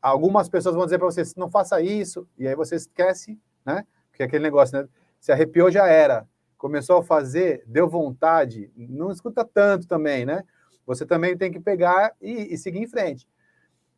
Algumas 0.00 0.48
pessoas 0.48 0.74
vão 0.74 0.84
dizer 0.84 0.98
para 0.98 1.06
você: 1.06 1.22
não 1.36 1.50
faça 1.50 1.80
isso, 1.80 2.26
e 2.38 2.48
aí 2.48 2.54
você 2.54 2.76
esquece, 2.76 3.38
né? 3.64 3.84
Porque 4.10 4.22
aquele 4.22 4.42
negócio, 4.42 4.80
né? 4.80 4.88
Se 5.20 5.32
arrepiou, 5.32 5.70
já 5.70 5.86
era. 5.86 6.26
Começou 6.56 6.98
a 6.98 7.02
fazer, 7.02 7.62
deu 7.66 7.88
vontade, 7.88 8.70
não 8.76 9.10
escuta 9.10 9.44
tanto 9.44 9.86
também, 9.86 10.24
né? 10.24 10.44
Você 10.86 11.06
também 11.06 11.36
tem 11.36 11.50
que 11.50 11.60
pegar 11.60 12.12
e, 12.20 12.54
e 12.54 12.58
seguir 12.58 12.78
em 12.78 12.86
frente. 12.86 13.28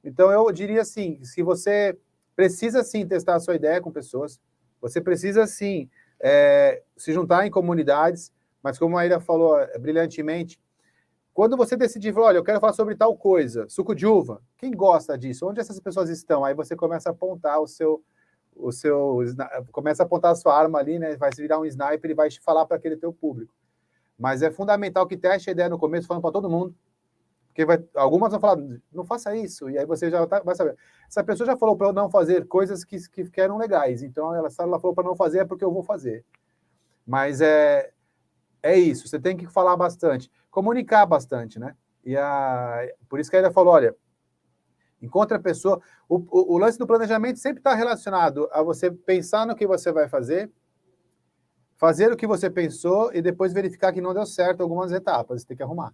Então, 0.05 0.31
eu 0.31 0.51
diria 0.53 0.83
assim: 0.83 1.23
se 1.25 1.43
você 1.43 1.97
precisa 2.35 2.83
sim 2.83 3.07
testar 3.07 3.37
a 3.37 3.41
sua 3.41 3.55
ideia 3.55 3.81
com 3.81 3.91
pessoas, 3.91 4.41
você 4.81 5.01
precisa 5.01 5.47
sim 5.47 5.89
é, 6.21 6.83
se 6.97 7.13
juntar 7.13 7.47
em 7.47 7.51
comunidades, 7.51 8.33
mas 8.63 8.79
como 8.79 8.97
a 8.97 9.05
Ira 9.05 9.21
falou 9.21 9.59
é, 9.59 9.79
brilhantemente, 9.79 10.61
quando 11.35 11.57
você 11.57 11.77
decidir, 11.77 12.17
olha, 12.17 12.37
eu 12.37 12.45
quero 12.45 12.61
falar 12.61 12.75
sobre 12.75 12.95
tal 12.95 13.17
coisa, 13.17 13.69
suco 13.69 13.95
de 13.95 14.07
uva, 14.07 14.43
quem 14.59 14.71
gosta 14.73 15.17
disso? 15.17 15.49
Onde 15.49 15.61
essas 15.61 15.81
pessoas 15.81 16.11
estão? 16.11 16.45
Aí 16.45 16.55
você 16.55 16.77
começa 16.77 17.09
a 17.09 17.13
apontar 17.13 17.61
o 17.61 17.67
seu, 17.67 18.03
o 18.55 18.71
seu, 18.71 19.21
começa 19.71 20.03
a 20.03 20.07
apontar 20.07 20.33
a 20.33 20.35
sua 20.35 20.59
arma 20.59 20.79
ali, 20.79 20.99
né? 20.99 21.17
Vai 21.17 21.31
virar 21.37 21.59
um 21.59 21.65
sniper 21.65 22.11
e 22.11 22.15
vai 22.15 22.29
te 22.29 22.41
falar 22.41 22.67
para 22.67 22.77
aquele 22.77 22.97
teu 22.97 23.13
público. 23.13 23.55
Mas 24.19 24.43
é 24.43 24.51
fundamental 24.51 25.07
que 25.07 25.17
teste 25.17 25.49
a 25.49 25.53
ideia 25.53 25.69
no 25.69 25.79
começo, 25.79 26.07
falando 26.07 26.23
para 26.23 26.33
todo 26.33 26.51
mundo, 26.51 26.75
porque 27.49 27.67
vai, 27.67 27.83
algumas 27.95 28.31
vão 28.31 28.41
falar, 28.41 28.57
não 28.91 29.05
faça 29.05 29.37
isso, 29.37 29.69
e 29.69 29.79
aí 29.79 29.85
você 29.85 30.11
já 30.11 30.27
tá, 30.27 30.41
vai 30.41 30.55
saber. 30.55 30.77
Essa 31.09 31.23
pessoa 31.23 31.47
já 31.47 31.57
falou 31.57 31.77
para 31.77 31.89
eu 31.89 31.93
não 31.93 32.11
fazer 32.11 32.47
coisas 32.47 32.83
que, 32.83 32.97
que, 33.11 33.31
que 33.31 33.41
eram 33.41 33.59
legais, 33.59 34.03
então 34.03 34.35
ela, 34.35 34.49
ela 34.59 34.81
falou 34.81 34.95
para 34.95 35.05
não 35.05 35.15
fazer 35.15 35.41
é 35.41 35.45
porque 35.45 35.65
eu 35.65 35.73
vou 35.73 35.83
fazer. 35.83 36.25
Mas 37.07 37.41
é, 37.41 37.91
é 38.63 38.79
isso, 38.79 39.07
você 39.07 39.19
tem 39.19 39.37
que 39.37 39.47
falar 39.47 39.77
bastante, 39.77 40.31
comunicar 40.53 41.05
bastante, 41.07 41.59
né? 41.59 41.75
E 42.05 42.17
a, 42.17 42.89
por 43.09 43.19
isso 43.19 43.29
que 43.29 43.37
ela 43.37 43.51
falou: 43.51 43.73
olha, 43.73 43.97
encontre 45.01 45.37
a 45.37 45.41
pessoa. 45.41 45.81
O, 46.09 46.19
o, 46.19 46.55
o 46.55 46.59
lance 46.59 46.79
do 46.79 46.87
planejamento 46.87 47.41
sempre 47.41 47.59
está 47.59 47.75
relacionado 47.75 48.49
a 48.53 48.63
você 48.63 48.89
pensar 48.89 49.45
no 49.45 49.57
que 49.57 49.67
você 49.67 49.91
vai 49.91 50.09
fazer, 50.09 50.53
fazer 51.77 52.13
o 52.13 52.17
que 52.17 52.27
você 52.27 52.49
pensou 52.49 53.11
e 53.13 53.21
depois 53.21 53.53
verificar 53.53 53.93
que 53.93 54.01
não 54.01 54.15
deu 54.15 54.27
certo 54.27 54.63
algumas 54.63 54.93
etapas, 54.93 55.41
você 55.41 55.49
tem 55.49 55.57
que 55.57 55.63
arrumar. 55.63 55.93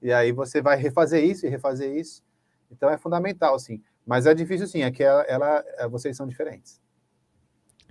E 0.00 0.12
aí 0.12 0.32
você 0.32 0.62
vai 0.62 0.76
refazer 0.76 1.22
isso 1.24 1.44
e 1.44 1.50
refazer 1.50 1.94
isso. 1.94 2.22
Então 2.70 2.88
é 2.88 2.96
fundamental, 2.96 3.58
sim. 3.58 3.82
Mas 4.06 4.26
é 4.26 4.32
difícil, 4.32 4.66
sim. 4.66 4.82
É 4.82 4.90
que 4.90 5.02
ela, 5.02 5.22
ela 5.22 5.64
é, 5.76 5.88
vocês 5.88 6.16
são 6.16 6.26
diferentes. 6.26 6.80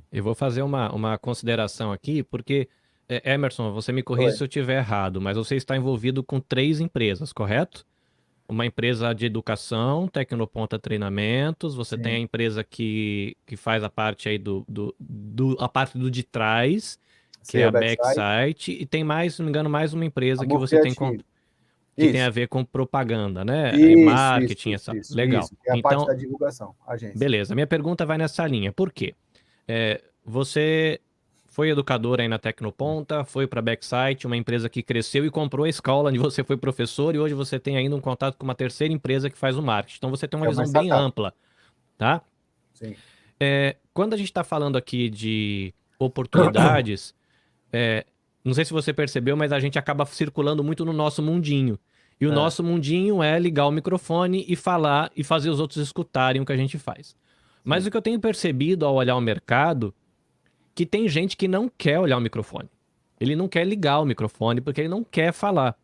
Eu 0.10 0.24
vou 0.24 0.34
fazer 0.34 0.62
uma, 0.62 0.90
uma 0.94 1.18
consideração 1.18 1.92
aqui, 1.92 2.24
porque, 2.24 2.70
Emerson, 3.10 3.72
você 3.72 3.92
me 3.92 4.04
corrija 4.04 4.32
se 4.32 4.44
eu 4.44 4.48
estiver 4.48 4.78
errado, 4.78 5.22
mas 5.22 5.38
você 5.38 5.56
está 5.56 5.76
envolvido 5.76 6.24
com 6.24 6.40
três 6.40 6.80
empresas, 6.80 7.32
correto? 7.32 7.86
Uma 8.50 8.66
empresa 8.66 9.14
de 9.14 9.26
educação, 9.26 10.08
Tecnoponta 10.08 10.80
Treinamentos, 10.80 11.76
você 11.76 11.96
Sim. 11.96 12.02
tem 12.02 12.16
a 12.16 12.20
empresa 12.20 12.64
que, 12.64 13.36
que 13.46 13.58
faz 13.58 13.84
a 13.84 13.90
parte 13.90 14.30
aí 14.30 14.38
do, 14.38 14.66
do, 14.68 14.96
do 15.00 15.58
a 15.60 15.68
parte 15.68 15.98
do 15.98 16.10
de 16.10 16.24
trás, 16.24 16.98
que 17.44 17.54
Sim, 17.54 17.60
é 17.60 17.64
a 17.66 17.72
Backsite, 17.72 18.72
e 18.72 18.86
tem 18.86 19.04
mais, 19.04 19.36
se 19.36 19.42
não 19.42 19.46
me 19.46 19.50
engano, 19.50 19.70
mais 19.70 19.94
uma 19.94 20.06
empresa 20.06 20.46
que 20.46 20.58
você 20.58 20.80
tem 20.82 20.94
contato 20.94 21.26
que 21.98 22.04
isso. 22.04 22.12
tem 22.14 22.22
a 22.22 22.30
ver 22.30 22.48
com 22.48 22.64
propaganda, 22.64 23.44
né? 23.44 23.76
Isso, 23.76 24.06
marketing, 24.06 24.74
isso, 24.74 24.92
essa. 24.92 25.16
Legal. 25.16 25.42
Isso. 25.42 25.58
É 25.66 25.74
a 25.74 25.78
então, 25.78 25.90
parte 25.90 26.08
da 26.08 26.14
divulgação, 26.14 26.76
agência. 26.86 27.18
Beleza. 27.18 27.56
Minha 27.56 27.66
pergunta 27.66 28.06
vai 28.06 28.20
nessa 28.20 28.46
linha. 28.46 28.72
Por 28.72 28.92
quê? 28.92 29.16
É, 29.68 30.00
você 30.24 31.02
foi 31.58 31.72
educador 31.72 32.20
aí 32.20 32.28
na 32.28 32.38
Tecnoponta, 32.38 33.26
foi 33.26 33.48
para 33.48 33.64
Backsite, 33.64 34.28
uma 34.28 34.38
empresa 34.38 34.70
que 34.70 34.84
cresceu 34.84 35.26
e 35.26 35.32
comprou 35.32 35.66
a 35.66 35.70
escola 35.70 36.10
onde 36.12 36.20
você 36.20 36.44
foi 36.44 36.56
professor 36.56 37.16
e 37.16 37.18
hoje 37.18 37.34
você 37.34 37.58
tem 37.58 37.76
ainda 37.76 37.96
um 37.96 38.00
contato 38.00 38.38
com 38.38 38.44
uma 38.44 38.54
terceira 38.54 38.94
empresa 38.94 39.28
que 39.28 39.36
faz 39.36 39.58
o 39.58 39.62
marketing. 39.64 39.98
Então 39.98 40.12
você 40.12 40.28
tem 40.28 40.40
uma 40.40 40.46
é 40.46 40.50
visão 40.50 40.72
bem 40.72 40.92
ampla, 40.92 41.34
tá? 41.98 42.22
Sim. 42.76 42.96
É, 43.40 43.76
quando 43.92 44.14
a 44.14 44.18
gente 44.18 44.28
está 44.28 44.44
falando 44.44 44.76
aqui 44.76 45.10
de 45.10 45.74
oportunidades, 45.98 47.16
é, 47.74 48.06
não 48.46 48.54
sei 48.54 48.64
se 48.64 48.72
você 48.72 48.94
percebeu, 48.94 49.36
mas 49.36 49.52
a 49.52 49.60
gente 49.60 49.80
acaba 49.80 50.06
circulando 50.06 50.64
muito 50.64 50.86
no 50.86 50.94
nosso 50.94 51.24
mundinho. 51.24 51.80
E 52.22 52.28
o 52.28 52.32
é. 52.32 52.36
nosso 52.36 52.64
mundinho 52.64 53.24
é 53.24 53.40
ligar 53.40 53.66
o 53.66 53.72
microfone 53.72 54.46
e 54.48 54.56
falar 54.56 55.12
e 55.18 55.24
fazer 55.24 55.50
os 55.50 55.60
outros 55.60 55.78
escutarem 55.78 56.40
o 56.40 56.46
que 56.46 56.54
a 56.54 56.58
gente 56.58 56.78
faz. 56.78 57.16
Mas 57.64 57.82
Sim. 57.82 57.88
o 57.88 57.92
que 57.92 57.98
eu 57.98 58.02
tenho 58.04 58.20
percebido 58.20 58.86
ao 58.86 58.94
olhar 58.94 59.16
o 59.16 59.22
mercado, 59.22 59.92
que 60.78 60.86
tem 60.86 61.10
gente 61.10 61.36
que 61.36 61.48
não 61.48 61.68
quer 61.76 62.00
olhar 62.00 62.18
o 62.18 62.22
microfone. 62.22 62.70
Ele 63.20 63.36
não 63.36 63.48
quer 63.48 63.66
ligar 63.66 64.00
o 64.00 64.06
microfone 64.06 64.62
porque 64.62 64.82
ele 64.82 64.88
não 64.88 65.04
quer 65.04 65.34
falar. 65.34 65.76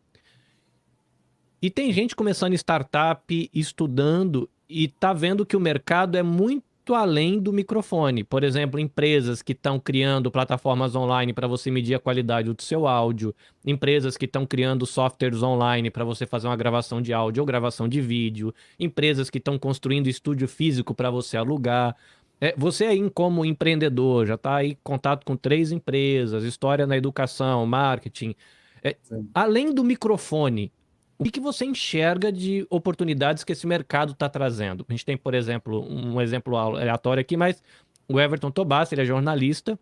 E 1.60 1.68
tem 1.68 1.92
gente 1.92 2.14
começando 2.14 2.54
startup, 2.54 3.50
estudando 3.52 4.48
e 4.68 4.86
tá 4.86 5.12
vendo 5.12 5.44
que 5.44 5.56
o 5.56 5.60
mercado 5.60 6.16
é 6.16 6.22
muito 6.22 6.94
além 6.94 7.40
do 7.40 7.52
microfone. 7.52 8.22
Por 8.22 8.44
exemplo, 8.44 8.78
empresas 8.78 9.42
que 9.42 9.50
estão 9.50 9.80
criando 9.80 10.30
plataformas 10.30 10.94
online 10.94 11.32
para 11.32 11.48
você 11.48 11.72
medir 11.72 11.96
a 11.96 11.98
qualidade 11.98 12.52
do 12.52 12.62
seu 12.62 12.86
áudio, 12.86 13.34
empresas 13.66 14.16
que 14.16 14.26
estão 14.26 14.46
criando 14.46 14.86
softwares 14.86 15.42
online 15.42 15.90
para 15.90 16.04
você 16.04 16.24
fazer 16.24 16.46
uma 16.46 16.56
gravação 16.56 17.02
de 17.02 17.12
áudio 17.12 17.40
ou 17.42 17.46
gravação 17.46 17.88
de 17.88 18.00
vídeo, 18.00 18.54
empresas 18.78 19.28
que 19.28 19.38
estão 19.38 19.58
construindo 19.58 20.06
estúdio 20.06 20.46
físico 20.46 20.94
para 20.94 21.10
você 21.10 21.36
alugar. 21.36 21.96
É, 22.40 22.54
você 22.56 22.84
aí, 22.86 23.10
como 23.10 23.44
empreendedor, 23.44 24.26
já 24.26 24.34
está 24.34 24.56
aí 24.56 24.72
em 24.72 24.78
contato 24.82 25.24
com 25.24 25.36
três 25.36 25.72
empresas, 25.72 26.44
história 26.44 26.86
na 26.86 26.96
educação, 26.96 27.64
marketing. 27.64 28.34
É, 28.82 28.96
além 29.32 29.72
do 29.72 29.82
microfone, 29.82 30.72
o 31.18 31.24
que 31.24 31.40
você 31.40 31.64
enxerga 31.64 32.30
de 32.32 32.66
oportunidades 32.68 33.44
que 33.44 33.52
esse 33.52 33.66
mercado 33.66 34.12
está 34.12 34.28
trazendo? 34.28 34.84
A 34.88 34.92
gente 34.92 35.04
tem, 35.04 35.16
por 35.16 35.32
exemplo, 35.32 35.80
um 35.88 36.20
exemplo 36.20 36.56
aleatório 36.56 37.20
aqui, 37.20 37.36
mas 37.36 37.62
o 38.08 38.20
Everton 38.20 38.50
Tobas, 38.50 38.92
ele 38.92 39.02
é 39.02 39.04
jornalista. 39.04 39.78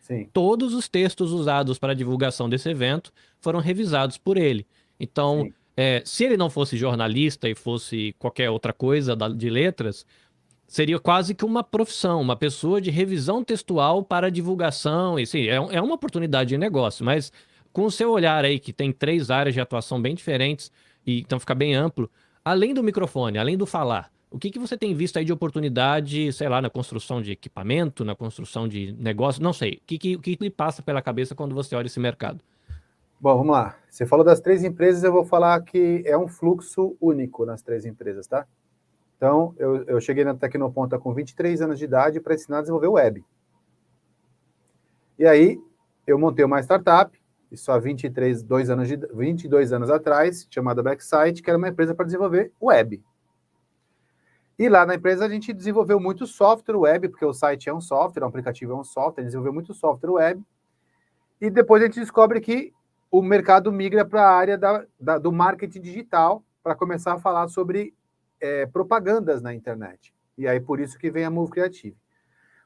Sim. 0.00 0.28
Todos 0.32 0.74
os 0.74 0.88
textos 0.88 1.32
usados 1.32 1.78
para 1.78 1.92
a 1.92 1.94
divulgação 1.94 2.48
desse 2.48 2.68
evento 2.68 3.12
foram 3.40 3.58
revisados 3.58 4.18
por 4.18 4.36
ele. 4.36 4.66
Então, 4.98 5.50
é, 5.76 6.02
se 6.04 6.24
ele 6.24 6.36
não 6.36 6.50
fosse 6.50 6.76
jornalista 6.76 7.48
e 7.48 7.54
fosse 7.54 8.14
qualquer 8.18 8.50
outra 8.50 8.72
coisa 8.72 9.16
de 9.16 9.48
letras, 9.48 10.04
seria 10.70 11.00
quase 11.00 11.34
que 11.34 11.44
uma 11.44 11.64
profissão, 11.64 12.20
uma 12.20 12.36
pessoa 12.36 12.80
de 12.80 12.92
revisão 12.92 13.42
textual 13.42 14.04
para 14.04 14.30
divulgação. 14.30 15.18
E, 15.18 15.26
sim, 15.26 15.48
é, 15.48 15.56
é 15.56 15.82
uma 15.82 15.96
oportunidade 15.96 16.50
de 16.50 16.56
negócio, 16.56 17.04
mas 17.04 17.32
com 17.72 17.86
o 17.86 17.90
seu 17.90 18.12
olhar 18.12 18.44
aí, 18.44 18.60
que 18.60 18.72
tem 18.72 18.92
três 18.92 19.32
áreas 19.32 19.52
de 19.52 19.60
atuação 19.60 20.00
bem 20.00 20.14
diferentes, 20.14 20.70
e 21.04 21.22
então 21.22 21.40
fica 21.40 21.56
bem 21.56 21.74
amplo, 21.74 22.08
além 22.44 22.72
do 22.72 22.84
microfone, 22.84 23.36
além 23.36 23.58
do 23.58 23.66
falar, 23.66 24.12
o 24.30 24.38
que, 24.38 24.48
que 24.48 24.60
você 24.60 24.78
tem 24.78 24.94
visto 24.94 25.18
aí 25.18 25.24
de 25.24 25.32
oportunidade, 25.32 26.32
sei 26.32 26.48
lá, 26.48 26.62
na 26.62 26.70
construção 26.70 27.20
de 27.20 27.32
equipamento, 27.32 28.04
na 28.04 28.14
construção 28.14 28.68
de 28.68 28.92
negócio, 28.92 29.42
não 29.42 29.52
sei. 29.52 29.72
O 29.72 29.80
que, 29.84 29.98
que, 29.98 30.18
que 30.18 30.38
lhe 30.40 30.50
passa 30.50 30.82
pela 30.82 31.02
cabeça 31.02 31.34
quando 31.34 31.52
você 31.52 31.74
olha 31.74 31.86
esse 31.86 31.98
mercado? 31.98 32.40
Bom, 33.20 33.36
vamos 33.38 33.52
lá. 33.52 33.76
Você 33.88 34.06
falou 34.06 34.24
das 34.24 34.40
três 34.40 34.62
empresas, 34.62 35.02
eu 35.02 35.12
vou 35.12 35.24
falar 35.24 35.60
que 35.62 36.04
é 36.06 36.16
um 36.16 36.28
fluxo 36.28 36.96
único 37.00 37.44
nas 37.44 37.60
três 37.60 37.84
empresas, 37.84 38.28
tá? 38.28 38.46
Então, 39.20 39.54
eu, 39.58 39.84
eu 39.84 40.00
cheguei 40.00 40.24
na 40.24 40.34
Tecnoponta 40.34 40.98
com 40.98 41.12
23 41.12 41.60
anos 41.60 41.78
de 41.78 41.84
idade 41.84 42.18
para 42.20 42.32
ensinar 42.32 42.56
a 42.56 42.60
desenvolver 42.62 42.88
web. 42.88 43.22
E 45.18 45.26
aí, 45.26 45.60
eu 46.06 46.18
montei 46.18 46.42
uma 46.42 46.58
startup, 46.60 47.14
isso 47.52 47.70
há 47.70 47.78
23, 47.78 48.42
dois 48.42 48.70
anos 48.70 48.88
de, 48.88 48.96
22 48.96 49.74
anos 49.74 49.90
atrás, 49.90 50.48
chamada 50.50 50.82
Backsite, 50.82 51.42
que 51.42 51.50
era 51.50 51.58
uma 51.58 51.68
empresa 51.68 51.94
para 51.94 52.06
desenvolver 52.06 52.50
web. 52.58 53.04
E 54.58 54.70
lá 54.70 54.86
na 54.86 54.94
empresa 54.94 55.26
a 55.26 55.28
gente 55.28 55.52
desenvolveu 55.52 56.00
muito 56.00 56.26
software 56.26 56.78
web, 56.78 57.10
porque 57.10 57.26
o 57.26 57.34
site 57.34 57.68
é 57.68 57.74
um 57.74 57.80
software, 57.82 58.22
o 58.22 58.26
aplicativo 58.26 58.72
é 58.72 58.76
um 58.76 58.84
software, 58.84 59.20
a 59.20 59.24
gente 59.24 59.32
desenvolveu 59.32 59.52
muito 59.52 59.74
software 59.74 60.12
web. 60.12 60.42
E 61.38 61.50
depois 61.50 61.82
a 61.82 61.86
gente 61.86 62.00
descobre 62.00 62.40
que 62.40 62.72
o 63.10 63.20
mercado 63.20 63.70
migra 63.70 64.02
para 64.02 64.22
a 64.22 64.34
área 64.34 64.56
da, 64.56 64.86
da, 64.98 65.18
do 65.18 65.30
marketing 65.30 65.82
digital 65.82 66.42
para 66.62 66.74
começar 66.74 67.12
a 67.12 67.18
falar 67.18 67.46
sobre 67.48 67.92
é, 68.40 68.66
propagandas 68.66 69.42
na 69.42 69.54
internet. 69.54 70.14
E 70.36 70.48
aí 70.48 70.60
por 70.60 70.80
isso 70.80 70.98
que 70.98 71.10
vem 71.10 71.24
a 71.24 71.30
Move 71.30 71.50
Creative. 71.50 71.96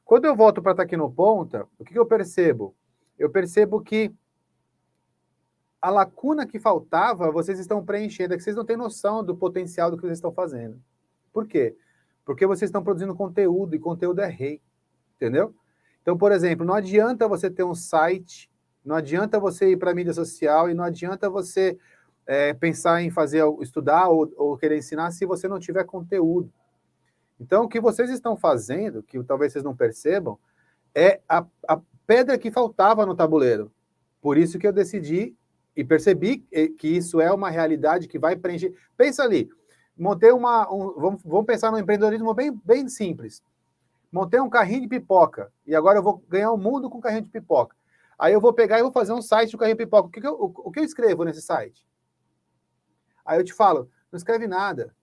Quando 0.03 0.25
eu 0.25 0.35
volto 0.35 0.61
para 0.61 0.71
estar 0.71 0.83
aqui 0.83 0.95
no 0.95 1.11
Ponta, 1.11 1.67
o 1.77 1.83
que, 1.83 1.93
que 1.93 1.99
eu 1.99 2.05
percebo? 2.05 2.75
Eu 3.17 3.29
percebo 3.29 3.81
que 3.81 4.13
a 5.81 5.89
lacuna 5.89 6.47
que 6.47 6.59
faltava, 6.59 7.31
vocês 7.31 7.59
estão 7.59 7.83
preenchendo, 7.83 8.33
é 8.33 8.37
que 8.37 8.43
vocês 8.43 8.55
não 8.55 8.65
têm 8.65 8.77
noção 8.77 9.23
do 9.23 9.35
potencial 9.35 9.91
do 9.91 9.97
que 9.97 10.03
vocês 10.03 10.17
estão 10.17 10.31
fazendo. 10.31 10.81
Por 11.31 11.47
quê? 11.47 11.75
Porque 12.23 12.45
vocês 12.47 12.69
estão 12.69 12.83
produzindo 12.83 13.15
conteúdo 13.15 13.75
e 13.75 13.79
conteúdo 13.79 14.21
é 14.21 14.27
rei, 14.27 14.61
entendeu? 15.15 15.55
Então, 16.01 16.17
por 16.17 16.31
exemplo, 16.31 16.65
não 16.65 16.73
adianta 16.73 17.27
você 17.27 17.49
ter 17.49 17.63
um 17.63 17.75
site, 17.75 18.49
não 18.83 18.95
adianta 18.95 19.39
você 19.39 19.71
ir 19.71 19.77
para 19.77 19.91
a 19.91 19.93
mídia 19.93 20.13
social 20.13 20.69
e 20.69 20.73
não 20.73 20.83
adianta 20.83 21.29
você 21.29 21.77
é, 22.27 22.53
pensar 22.53 23.01
em 23.01 23.09
fazer, 23.09 23.43
estudar 23.61 24.07
ou, 24.09 24.31
ou 24.35 24.57
querer 24.57 24.77
ensinar 24.77 25.11
se 25.11 25.25
você 25.25 25.47
não 25.47 25.59
tiver 25.59 25.83
conteúdo. 25.83 26.51
Então, 27.39 27.65
o 27.65 27.67
que 27.67 27.79
vocês 27.79 28.09
estão 28.09 28.35
fazendo, 28.35 29.03
que 29.03 29.21
talvez 29.23 29.51
vocês 29.51 29.63
não 29.63 29.75
percebam, 29.75 30.39
é 30.93 31.19
a, 31.27 31.45
a 31.67 31.79
pedra 32.07 32.37
que 32.37 32.49
faltava 32.49 33.05
no 33.05 33.15
tabuleiro. 33.15 33.71
Por 34.21 34.37
isso 34.37 34.57
que 34.57 34.65
eu 34.65 34.73
decidi 34.73 35.35
e 35.75 35.83
percebi 35.83 36.37
que 36.79 36.87
isso 36.87 37.19
é 37.19 37.31
uma 37.31 37.49
realidade 37.49 38.07
que 38.07 38.17
vai 38.17 38.35
preencher. 38.35 38.73
Pensa 38.97 39.23
ali, 39.23 39.49
montei 39.97 40.31
uma. 40.31 40.71
Um, 40.73 40.93
vamos, 40.93 41.21
vamos 41.23 41.45
pensar 41.45 41.71
no 41.71 41.77
empreendedorismo 41.77 42.33
bem, 42.33 42.51
bem 42.63 42.87
simples. 42.87 43.43
Montei 44.11 44.39
um 44.39 44.49
carrinho 44.49 44.81
de 44.81 44.87
pipoca 44.87 45.51
e 45.67 45.75
agora 45.75 45.99
eu 45.99 46.03
vou 46.03 46.23
ganhar 46.29 46.51
o 46.51 46.57
mundo 46.57 46.89
com 46.89 47.01
carrinho 47.01 47.23
de 47.23 47.29
pipoca. 47.29 47.75
Aí 48.17 48.31
eu 48.31 48.39
vou 48.39 48.53
pegar 48.53 48.79
e 48.79 48.81
vou 48.81 48.91
fazer 48.91 49.11
um 49.11 49.21
site 49.21 49.51
do 49.51 49.57
carrinho 49.57 49.77
de 49.77 49.83
pipoca. 49.83 50.07
O 50.07 50.11
que, 50.11 50.21
que 50.21 50.27
eu, 50.27 50.33
o, 50.33 50.45
o 50.55 50.71
que 50.71 50.79
eu 50.79 50.85
escrevo 50.85 51.25
nesse 51.25 51.41
site? 51.41 51.85
Aí 53.25 53.39
eu 53.39 53.43
te 53.43 53.53
falo, 53.53 53.89
não 54.11 54.17
escreve 54.17 54.47
nada. 54.47 54.95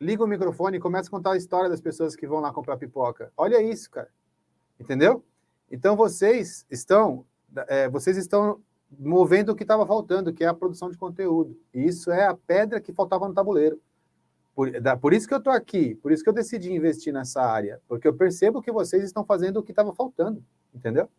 Liga 0.00 0.24
o 0.24 0.26
microfone 0.26 0.76
e 0.76 0.80
começa 0.80 1.08
a 1.08 1.10
contar 1.10 1.32
a 1.32 1.36
história 1.36 1.70
das 1.70 1.80
pessoas 1.80 2.16
que 2.16 2.26
vão 2.26 2.40
lá 2.40 2.52
comprar 2.52 2.76
pipoca. 2.76 3.32
Olha 3.36 3.62
isso, 3.62 3.90
cara. 3.90 4.10
Entendeu? 4.78 5.24
Então 5.70 5.96
vocês 5.96 6.66
estão, 6.70 7.24
é, 7.68 7.88
vocês 7.88 8.16
estão 8.16 8.60
movendo 8.98 9.52
o 9.52 9.56
que 9.56 9.64
estava 9.64 9.86
faltando, 9.86 10.32
que 10.32 10.44
é 10.44 10.46
a 10.46 10.54
produção 10.54 10.90
de 10.90 10.98
conteúdo. 10.98 11.58
E 11.72 11.84
isso 11.84 12.10
é 12.10 12.26
a 12.26 12.34
pedra 12.34 12.80
que 12.80 12.92
faltava 12.92 13.26
no 13.26 13.34
tabuleiro. 13.34 13.80
Por, 14.54 14.80
da, 14.80 14.96
por 14.96 15.12
isso 15.12 15.28
que 15.28 15.34
eu 15.34 15.38
estou 15.38 15.52
aqui, 15.52 15.94
por 15.96 16.10
isso 16.10 16.22
que 16.22 16.30
eu 16.30 16.34
decidi 16.34 16.72
investir 16.72 17.12
nessa 17.12 17.42
área, 17.42 17.78
porque 17.86 18.08
eu 18.08 18.14
percebo 18.14 18.62
que 18.62 18.72
vocês 18.72 19.04
estão 19.04 19.22
fazendo 19.22 19.58
o 19.58 19.62
que 19.62 19.70
estava 19.70 19.94
faltando, 19.94 20.42
entendeu? 20.74 21.10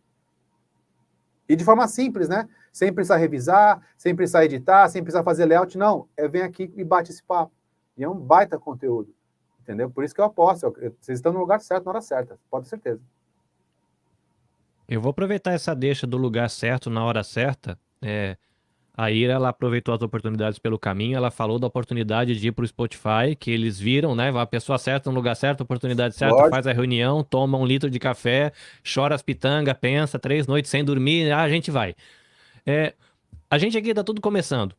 E 1.48 1.56
de 1.56 1.64
forma 1.64 1.88
simples, 1.88 2.28
né? 2.28 2.48
Sem 2.72 2.92
precisar 2.94 3.18
revisar, 3.18 3.82
sem 3.98 4.16
precisar 4.16 4.46
editar, 4.46 4.88
sem 4.90 5.02
precisar 5.02 5.24
fazer 5.24 5.46
layout, 5.46 5.78
não. 5.78 6.08
É 6.16 6.28
vem 6.28 6.42
aqui 6.42 6.72
e 6.76 6.84
bate 6.84 7.12
esse 7.12 7.24
papo. 7.24 7.52
E 7.98 8.04
é 8.04 8.10
um 8.10 8.16
baita 8.16 8.60
conteúdo, 8.60 9.14
entendeu? 9.62 9.90
Por 9.90 10.04
isso 10.04 10.14
que 10.14 10.22
eu 10.22 10.26
aposto. 10.26 10.72
Vocês 11.00 11.18
estão 11.20 11.34
no 11.34 11.40
lugar 11.40 11.60
certo, 11.62 11.86
na 11.86 11.92
hora 11.92 12.02
certa, 12.02 12.38
pode 12.50 12.66
ter 12.66 12.70
certeza. 12.72 13.02
Eu 14.88 15.02
vou 15.02 15.10
aproveitar 15.10 15.52
essa 15.52 15.76
deixa 15.76 16.08
do 16.08 16.18
lugar 16.18 16.50
certo 16.50 16.90
na 16.90 17.04
hora 17.04 17.24
certa. 17.24 17.78
É, 18.02 18.38
a 18.98 19.12
Ira 19.12 19.34
ela 19.34 19.50
aproveitou 19.50 19.94
as 19.94 20.02
oportunidades 20.02 20.58
pelo 20.58 20.80
caminho, 20.80 21.16
ela 21.16 21.30
falou 21.30 21.60
da 21.60 21.68
oportunidade 21.68 22.36
de 22.36 22.48
ir 22.48 22.52
para 22.52 22.64
o 22.64 22.68
Spotify, 22.68 23.36
que 23.40 23.52
eles 23.52 23.80
viram, 23.80 24.16
né? 24.16 24.34
A 24.36 24.46
pessoa 24.48 24.80
certa 24.80 25.12
no 25.12 25.16
lugar 25.16 25.36
certo, 25.36 25.62
oportunidade 25.62 26.16
certa, 26.16 26.36
Pode. 26.36 26.50
faz 26.50 26.66
a 26.66 26.74
reunião, 26.74 27.24
toma 27.24 27.60
um 27.60 27.66
litro 27.66 27.92
de 27.92 28.00
café, 28.00 28.52
chora 28.84 29.14
as 29.14 29.22
pitangas, 29.22 29.76
pensa, 29.80 30.18
três 30.18 30.48
noites 30.48 30.72
sem 30.72 30.84
dormir, 30.84 31.32
ah, 31.32 31.44
a 31.44 31.50
gente 31.50 31.70
vai. 31.70 31.94
É, 32.66 32.96
a 33.48 33.60
gente 33.60 33.78
aqui 33.78 33.90
está 33.90 34.04
tudo 34.04 34.20
começando. 34.20 34.76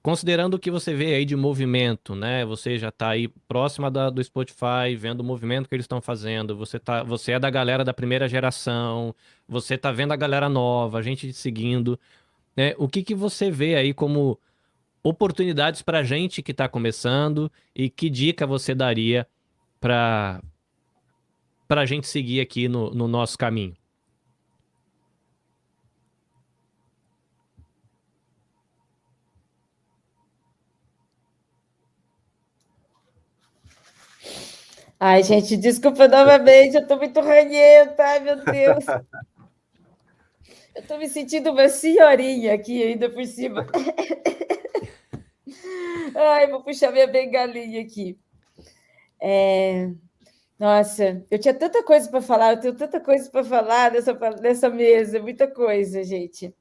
Considerando 0.00 0.54
o 0.54 0.58
que 0.58 0.70
você 0.70 0.94
vê 0.94 1.14
aí 1.14 1.24
de 1.24 1.34
movimento, 1.34 2.14
né? 2.14 2.44
Você 2.44 2.78
já 2.78 2.90
está 2.90 3.08
aí 3.08 3.26
próxima 3.48 3.90
da, 3.90 4.08
do 4.08 4.22
Spotify, 4.22 4.94
vendo 4.96 5.20
o 5.20 5.24
movimento 5.24 5.68
que 5.68 5.74
eles 5.74 5.84
estão 5.84 6.00
fazendo. 6.00 6.56
Você, 6.56 6.78
tá, 6.78 7.02
você 7.02 7.32
é 7.32 7.40
da 7.40 7.50
galera 7.50 7.82
da 7.84 7.92
primeira 7.92 8.28
geração, 8.28 9.12
você 9.48 9.74
está 9.74 9.90
vendo 9.90 10.12
a 10.12 10.16
galera 10.16 10.48
nova, 10.48 10.98
a 10.98 11.02
gente 11.02 11.32
seguindo. 11.32 11.98
Né? 12.56 12.74
O 12.78 12.88
que, 12.88 13.02
que 13.02 13.14
você 13.14 13.50
vê 13.50 13.74
aí 13.74 13.92
como 13.92 14.38
oportunidades 15.02 15.82
para 15.82 15.98
a 15.98 16.02
gente 16.02 16.42
que 16.42 16.52
está 16.52 16.68
começando 16.68 17.50
e 17.74 17.90
que 17.90 18.08
dica 18.08 18.46
você 18.46 18.74
daria 18.74 19.26
para 19.80 20.40
a 21.68 21.86
gente 21.86 22.06
seguir 22.06 22.40
aqui 22.40 22.68
no, 22.68 22.90
no 22.90 23.06
nosso 23.06 23.36
caminho? 23.36 23.76
Ai, 34.98 35.22
gente, 35.22 35.56
desculpa 35.58 36.08
novamente, 36.08 36.76
eu 36.76 36.86
tô 36.86 36.96
muito 36.96 37.20
ranhenta, 37.20 38.02
ai 38.02 38.20
meu 38.20 38.36
Deus. 38.36 38.84
Eu 40.74 40.86
tô 40.86 40.98
me 40.98 41.08
sentindo 41.08 41.52
uma 41.52 41.68
senhorinha 41.68 42.54
aqui 42.54 42.82
ainda 42.82 43.08
por 43.08 43.24
cima. 43.24 43.66
Ai, 46.16 46.48
vou 46.48 46.62
puxar 46.62 46.90
minha 46.90 47.06
bengalinha 47.06 47.80
aqui. 47.80 48.18
É... 49.20 49.90
Nossa, 50.58 51.24
eu 51.30 51.38
tinha 51.38 51.54
tanta 51.54 51.82
coisa 51.82 52.08
para 52.10 52.22
falar, 52.22 52.54
eu 52.54 52.60
tenho 52.60 52.76
tanta 52.76 53.00
coisa 53.00 53.30
para 53.30 53.44
falar 53.44 53.92
nessa, 53.92 54.12
nessa 54.40 54.68
mesa, 54.68 55.20
muita 55.20 55.48
coisa, 55.48 56.02
gente. 56.02 56.54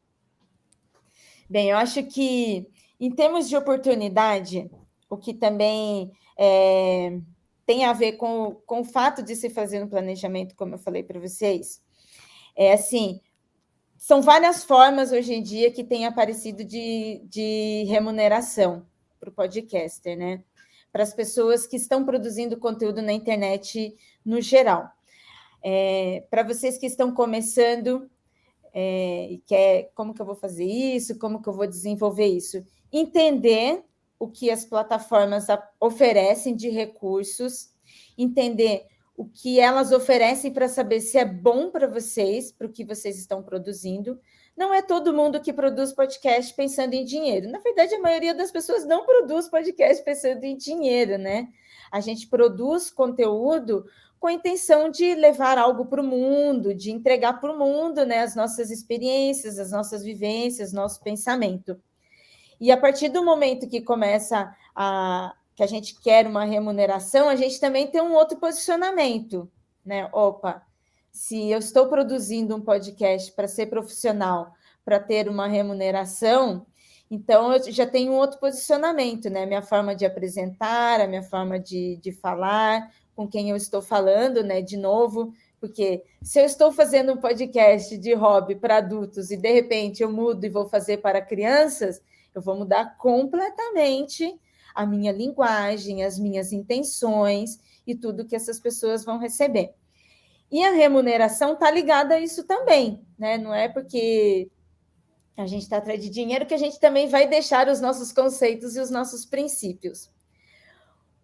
Bem, 1.50 1.70
eu 1.70 1.78
acho 1.78 2.04
que, 2.04 2.68
em 3.00 3.12
termos 3.12 3.48
de 3.48 3.56
oportunidade, 3.56 4.70
o 5.10 5.18
que 5.18 5.34
também 5.34 6.12
é, 6.38 7.20
tem 7.66 7.86
a 7.86 7.94
ver 7.94 8.14
com, 8.14 8.56
com 8.66 8.82
o 8.82 8.86
fato 8.86 9.22
de 9.22 9.36
se 9.36 9.50
fazer 9.50 9.84
um 9.84 9.88
planejamento, 9.88 10.56
como 10.56 10.76
eu 10.76 10.80
falei 10.80 11.04
para 11.04 11.20
vocês. 11.20 11.82
É 12.56 12.74
assim, 12.74 13.22
são 14.04 14.22
várias 14.22 14.66
formas 14.66 15.14
hoje 15.14 15.34
em 15.34 15.42
dia 15.42 15.72
que 15.72 15.82
tem 15.82 16.06
aparecido 16.06 16.62
de, 16.66 17.22
de 17.24 17.86
remuneração 17.88 18.86
para 19.18 19.30
o 19.30 19.32
podcaster, 19.32 20.18
né? 20.18 20.44
Para 20.92 21.04
as 21.04 21.14
pessoas 21.14 21.66
que 21.66 21.78
estão 21.78 22.04
produzindo 22.04 22.60
conteúdo 22.60 23.02
na 23.02 23.14
internet 23.14 23.96
no 24.26 24.42
geral. 24.42 24.90
É, 25.64 26.22
para 26.30 26.44
vocês 26.44 26.78
que 26.78 26.86
estão 26.86 27.14
começando 27.14 28.12
é, 28.74 29.30
e 29.32 29.38
quer 29.38 29.90
como 29.96 30.14
que 30.14 30.22
eu 30.22 30.26
vou 30.26 30.36
fazer 30.36 30.66
isso, 30.66 31.18
como 31.18 31.42
que 31.42 31.48
eu 31.48 31.54
vou 31.54 31.66
desenvolver 31.66 32.28
isso, 32.28 32.62
entender 32.92 33.86
o 34.20 34.28
que 34.28 34.52
as 34.52 34.66
plataformas 34.66 35.48
oferecem 35.80 36.58
de 36.58 36.68
recursos, 36.68 37.70
entender 38.18 38.86
o 39.16 39.26
que 39.26 39.60
elas 39.60 39.92
oferecem 39.92 40.52
para 40.52 40.68
saber 40.68 41.00
se 41.00 41.18
é 41.18 41.26
bom 41.26 41.70
para 41.70 41.88
vocês, 41.88 42.52
para 42.52 42.68
o 42.68 42.72
que 42.72 42.84
vocês 42.84 43.18
estão 43.18 43.44
produzindo. 43.44 44.20
Não 44.58 44.74
é 44.74 44.82
todo 44.82 45.14
mundo 45.14 45.42
que 45.42 45.54
produz 45.54 45.94
podcast 45.94 46.54
pensando 46.54 46.94
em 46.94 47.06
dinheiro. 47.06 47.50
Na 47.50 47.60
verdade, 47.60 47.96
a 47.96 48.00
maioria 48.00 48.34
das 48.34 48.52
pessoas 48.52 48.86
não 48.86 49.06
produz 49.06 49.48
podcast 49.50 50.04
pensando 50.04 50.44
em 50.44 50.58
dinheiro, 50.58 51.18
né? 51.18 51.48
A 51.92 52.00
gente 52.00 52.28
produz 52.28 52.90
conteúdo 52.90 53.86
com 54.20 54.28
a 54.28 54.34
intenção 54.34 54.90
de 54.90 55.14
levar 55.16 55.58
algo 55.58 55.86
para 55.86 56.02
o 56.02 56.04
mundo, 56.04 56.74
de 56.74 56.92
entregar 56.92 57.40
para 57.40 57.52
o 57.52 57.60
mundo 57.60 58.06
né, 58.06 58.20
as 58.20 58.36
nossas 58.36 58.72
experiências, 58.72 59.60
as 59.60 59.72
nossas 59.72 60.02
vivências, 60.02 60.72
nosso 60.72 61.02
pensamento. 61.02 61.78
E 62.60 62.72
a 62.72 62.78
partir 62.78 63.10
do 63.10 63.24
momento 63.24 63.68
que 63.68 63.82
começa 63.82 64.56
a 64.74 65.36
que 65.56 65.64
a 65.64 65.68
gente 65.68 66.00
quer 66.00 66.26
uma 66.26 66.46
remuneração, 66.46 67.30
a 67.30 67.36
gente 67.36 67.60
também 67.60 67.88
tem 67.88 68.02
um 68.02 68.14
outro 68.14 68.38
posicionamento, 68.38 69.50
né? 69.86 70.10
Opa, 70.12 70.64
se 71.12 71.50
eu 71.52 71.60
estou 71.60 71.88
produzindo 71.88 72.56
um 72.56 72.62
podcast 72.62 73.32
para 73.34 73.48
ser 73.48 73.68
profissional, 73.68 74.52
para 74.84 75.00
ter 75.00 75.30
uma 75.30 75.48
remuneração, 75.48 76.66
então 77.10 77.54
eu 77.54 77.72
já 77.72 77.86
tenho 77.86 78.14
um 78.14 78.16
outro 78.16 78.40
posicionamento, 78.40 79.30
né? 79.30 79.46
Minha 79.46 79.62
forma 79.62 79.96
de 79.96 80.06
apresentar, 80.06 81.00
a 81.00 81.08
minha 81.08 81.22
forma 81.22 81.60
de, 81.60 81.98
de 81.98 82.12
falar, 82.12 82.92
com 83.16 83.28
quem 83.28 83.52
eu 83.52 83.56
estou 83.56 83.82
falando, 83.82 84.44
né? 84.44 84.62
De 84.62 84.76
novo, 84.76 85.32
porque 85.60 86.04
se 86.22 86.40
eu 86.40 86.46
estou 86.46 86.72
fazendo 86.72 87.14
um 87.14 87.18
podcast 87.18 87.96
de 87.98 88.14
hobby 88.14 88.56
para 88.56 88.78
adultos 88.78 89.30
e 89.30 89.38
de 89.38 89.52
repente 89.52 90.02
eu 90.02 90.12
mudo 90.12 90.44
e 90.44 90.50
vou 90.50 90.68
fazer 90.68 90.98
para 90.98 91.22
crianças, 91.22 92.02
eu 92.34 92.42
vou 92.42 92.58
mudar 92.58 92.98
completamente 92.98 94.36
a 94.74 94.86
minha 94.86 95.12
linguagem, 95.12 96.04
as 96.04 96.18
minhas 96.18 96.52
intenções 96.52 97.60
e 97.86 97.96
tudo 97.96 98.26
que 98.26 98.36
essas 98.36 98.60
pessoas 98.60 99.04
vão 99.04 99.18
receber. 99.18 99.74
E 100.52 100.64
a 100.64 100.72
remuneração 100.72 101.54
está 101.54 101.72
ligada 101.72 102.16
a 102.16 102.20
isso 102.20 102.44
também, 102.44 103.04
né? 103.18 103.38
Não 103.38 103.54
é 103.54 103.68
porque 103.68 104.50
a 105.36 105.48
gente 105.48 105.64
está 105.64 105.78
atrás 105.78 106.02
de 106.02 106.10
dinheiro 106.10 106.46
que 106.46 106.54
a 106.54 106.60
gente 106.60 106.80
também 106.80 107.08
vai 107.08 107.28
deixar 107.28 107.68
os 107.68 107.82
nossos 107.82 108.12
conceitos 108.12 108.76
e 108.76 108.80
os 108.80 108.90
nossos 108.90 109.26
princípios. 109.26 110.12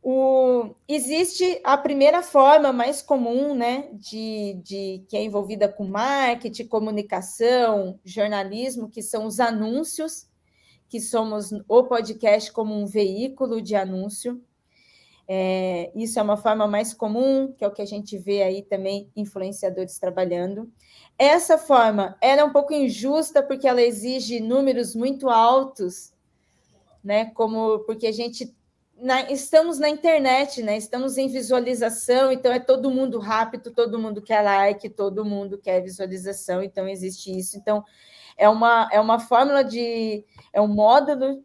O, 0.02 0.74
existe 0.88 1.60
a 1.64 1.78
primeira 1.78 2.24
forma 2.24 2.72
mais 2.72 3.02
comum, 3.02 3.54
né, 3.54 3.90
de, 3.94 4.58
de 4.64 5.06
que 5.10 5.18
é 5.18 5.24
envolvida 5.24 5.68
com 5.68 5.84
marketing, 5.84 6.68
comunicação, 6.68 8.00
jornalismo, 8.04 8.90
que 8.90 9.02
são 9.02 9.26
os 9.26 9.40
anúncios, 9.42 10.29
que 10.90 11.00
somos 11.00 11.52
o 11.68 11.84
podcast 11.84 12.52
como 12.52 12.74
um 12.74 12.88
veículo 12.88 13.62
de 13.62 13.76
anúncio. 13.76 14.42
É, 15.28 15.92
isso 15.96 16.20
é 16.20 16.24
uma 16.24 16.36
forma 16.36 16.68
mais 16.68 16.92
comum, 16.92 17.54
que 17.56 17.64
é 17.64 17.68
o 17.68 17.72
que 17.72 17.84
a 17.84 17.86
gente 17.86 18.18
vê 18.18 18.42
aí 18.42 18.64
também 18.64 19.12
influenciadores 19.16 20.00
trabalhando. 20.00 20.68
Essa 21.18 21.56
forma 21.56 22.18
era 22.20 22.42
é 22.42 22.44
um 22.44 22.52
pouco 22.52 22.74
injusta 22.74 23.44
porque 23.44 23.68
ela 23.68 23.82
exige 23.82 24.40
números 24.40 24.96
muito 24.96 25.30
altos, 25.30 26.12
né? 27.04 27.26
Como 27.36 27.80
porque 27.86 28.08
a 28.08 28.12
gente 28.12 28.52
na, 29.00 29.32
estamos 29.32 29.78
na 29.78 29.88
internet, 29.88 30.64
né? 30.64 30.76
Estamos 30.76 31.18
em 31.18 31.28
visualização, 31.28 32.32
então 32.32 32.52
é 32.52 32.60
todo 32.60 32.90
mundo 32.90 33.20
rápido, 33.20 33.72
todo 33.72 34.00
mundo 34.00 34.24
quer 34.24 34.42
like, 34.42 34.90
todo 34.90 35.24
mundo 35.24 35.60
quer 35.60 35.82
visualização, 35.82 36.64
então 36.64 36.88
existe 36.88 37.32
isso. 37.32 37.56
Então 37.56 37.84
é 38.40 38.48
uma, 38.48 38.90
é 38.92 39.00
uma 39.00 39.20
fórmula 39.20 39.64
de 39.64 40.24
é 40.54 40.62
um 40.62 40.68
módulo 40.68 41.44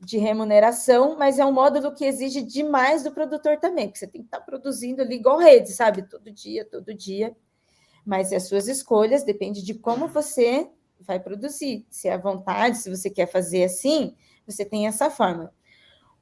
de 0.00 0.16
remuneração, 0.16 1.18
mas 1.18 1.40
é 1.40 1.44
um 1.44 1.52
módulo 1.52 1.92
que 1.92 2.04
exige 2.04 2.40
demais 2.40 3.02
do 3.02 3.10
produtor 3.10 3.58
também, 3.58 3.88
porque 3.88 3.98
você 3.98 4.06
tem 4.06 4.22
que 4.22 4.28
estar 4.28 4.40
produzindo 4.40 5.02
ali 5.02 5.16
igual 5.16 5.38
rede, 5.38 5.72
sabe? 5.72 6.08
Todo 6.08 6.30
dia, 6.30 6.64
todo 6.64 6.94
dia. 6.94 7.36
Mas 8.06 8.32
as 8.32 8.46
suas 8.46 8.68
escolhas 8.68 9.24
depende 9.24 9.62
de 9.62 9.74
como 9.74 10.06
você 10.06 10.70
vai 11.00 11.18
produzir. 11.18 11.84
Se 11.90 12.08
é 12.08 12.14
à 12.14 12.16
vontade, 12.16 12.78
se 12.78 12.88
você 12.88 13.10
quer 13.10 13.26
fazer 13.26 13.64
assim, 13.64 14.14
você 14.46 14.64
tem 14.64 14.86
essa 14.86 15.10
forma. 15.10 15.52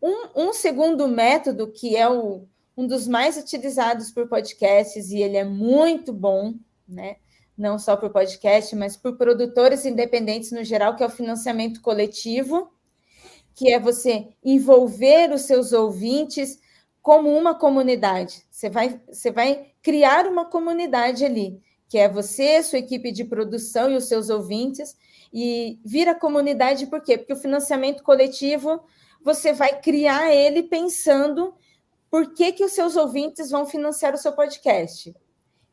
Um, 0.03 0.49
um 0.49 0.53
segundo 0.55 1.07
método, 1.07 1.71
que 1.71 1.95
é 1.95 2.09
o, 2.09 2.47
um 2.75 2.87
dos 2.87 3.07
mais 3.07 3.37
utilizados 3.37 4.11
por 4.11 4.27
podcasts, 4.27 5.11
e 5.11 5.19
ele 5.21 5.37
é 5.37 5.45
muito 5.45 6.13
bom, 6.15 6.55
né? 6.89 7.17
Não 7.57 7.79
só 7.79 7.97
por 7.97 8.11
podcast, 8.11 8.75
mas 8.77 8.97
por 8.97 9.17
produtores 9.17 9.87
independentes 9.87 10.53
no 10.53 10.63
geral, 10.63 10.95
que 10.95 11.03
é 11.03 11.07
o 11.07 11.11
financiamento 11.11 11.81
coletivo, 11.81 12.71
que 13.55 13.73
é 13.73 13.81
você 13.81 14.29
envolver 14.45 15.33
os 15.33 15.43
seus 15.43 15.73
ouvintes 15.73 16.59
como 17.01 17.35
uma 17.35 17.55
comunidade. 17.55 18.45
Você 18.51 18.69
vai, 18.69 19.01
você 19.09 19.31
vai 19.31 19.73
criar 19.83 20.27
uma 20.27 20.45
comunidade 20.45 21.25
ali, 21.25 21.63
que 21.89 21.97
é 21.97 22.09
você, 22.09 22.63
sua 22.63 22.79
equipe 22.79 23.11
de 23.11 23.25
produção 23.25 23.91
e 23.91 23.97
os 23.97 24.05
seus 24.05 24.29
ouvintes, 24.29 24.97
e 25.33 25.79
vira 25.85 26.15
comunidade 26.15 26.87
por 26.87 27.01
quê? 27.01 27.17
Porque 27.17 27.33
o 27.33 27.37
financiamento 27.37 28.03
coletivo 28.03 28.83
você 29.23 29.53
vai 29.53 29.81
criar 29.81 30.33
ele 30.33 30.63
pensando 30.63 31.55
por 32.11 32.33
que, 32.35 32.53
que 32.53 32.65
os 32.65 32.73
seus 32.73 32.97
ouvintes 32.97 33.51
vão 33.51 33.67
financiar 33.67 34.15
o 34.15 34.19
seu 34.19 34.33
podcast. 34.33 35.15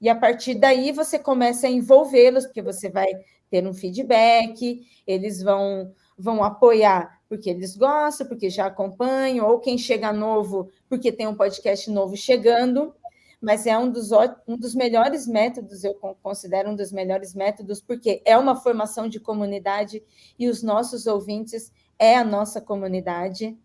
E 0.02 0.10
a 0.10 0.16
partir 0.16 0.56
daí 0.56 0.92
você 0.92 1.18
começa 1.18 1.68
a 1.68 1.70
envolvê-los, 1.70 2.46
porque 2.46 2.62
você 2.62 2.90
vai 2.90 3.08
ter 3.50 3.66
um 3.68 3.74
feedback, 3.74 4.82
eles 5.06 5.42
vão, 5.42 5.94
vão 6.18 6.44
apoiar 6.44 7.22
porque 7.30 7.50
eles 7.50 7.76
gostam, 7.76 8.28
porque 8.28 8.48
já 8.48 8.68
acompanham, 8.68 9.48
ou 9.48 9.60
quem 9.60 9.76
chega 9.76 10.14
novo 10.14 10.70
porque 10.88 11.12
tem 11.12 11.26
um 11.26 11.36
podcast 11.36 11.90
novo 11.90 12.16
chegando. 12.16 12.94
Mas 13.42 13.66
é 13.66 13.78
um 13.78 13.92
dos, 13.92 14.12
um 14.48 14.56
dos 14.56 14.74
melhores 14.74 15.28
métodos, 15.28 15.84
eu 15.84 15.96
considero 16.22 16.70
um 16.70 16.76
dos 16.76 16.92
melhores 16.92 17.34
métodos, 17.34 17.82
porque 17.82 18.22
é 18.24 18.38
uma 18.38 18.56
formação 18.56 19.10
de 19.10 19.20
comunidade 19.20 20.02
e 20.40 20.48
os 20.48 20.64
nossos 20.64 21.08
ouvintes 21.08 21.74
é 22.00 22.16
a 22.16 22.24
nossa 22.24 22.62
comunidade. 22.62 23.58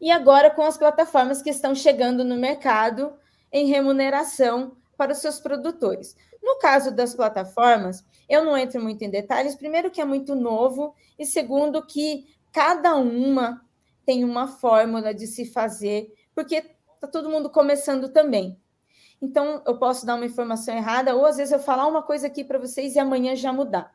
E 0.00 0.10
agora 0.10 0.50
com 0.50 0.62
as 0.62 0.76
plataformas 0.76 1.42
que 1.42 1.50
estão 1.50 1.74
chegando 1.74 2.24
no 2.24 2.36
mercado 2.36 3.12
em 3.54 3.66
remuneração 3.66 4.76
para 4.96 5.12
os 5.12 5.18
seus 5.18 5.38
produtores. 5.38 6.16
No 6.42 6.58
caso 6.58 6.90
das 6.90 7.14
plataformas, 7.14 8.04
eu 8.28 8.44
não 8.44 8.58
entro 8.58 8.82
muito 8.82 9.02
em 9.02 9.08
detalhes, 9.08 9.54
primeiro 9.54 9.92
que 9.92 10.00
é 10.00 10.04
muito 10.04 10.34
novo, 10.34 10.92
e 11.16 11.24
segundo 11.24 11.86
que 11.86 12.26
cada 12.50 12.96
uma 12.96 13.64
tem 14.04 14.24
uma 14.24 14.48
fórmula 14.48 15.14
de 15.14 15.28
se 15.28 15.46
fazer, 15.46 16.12
porque 16.34 16.64
está 16.94 17.06
todo 17.06 17.30
mundo 17.30 17.48
começando 17.48 18.08
também. 18.08 18.58
Então, 19.22 19.62
eu 19.64 19.78
posso 19.78 20.04
dar 20.04 20.16
uma 20.16 20.26
informação 20.26 20.76
errada, 20.76 21.14
ou 21.14 21.24
às 21.24 21.36
vezes 21.36 21.52
eu 21.52 21.60
falar 21.60 21.86
uma 21.86 22.02
coisa 22.02 22.26
aqui 22.26 22.42
para 22.42 22.58
vocês 22.58 22.96
e 22.96 22.98
amanhã 22.98 23.36
já 23.36 23.52
mudar. 23.52 23.94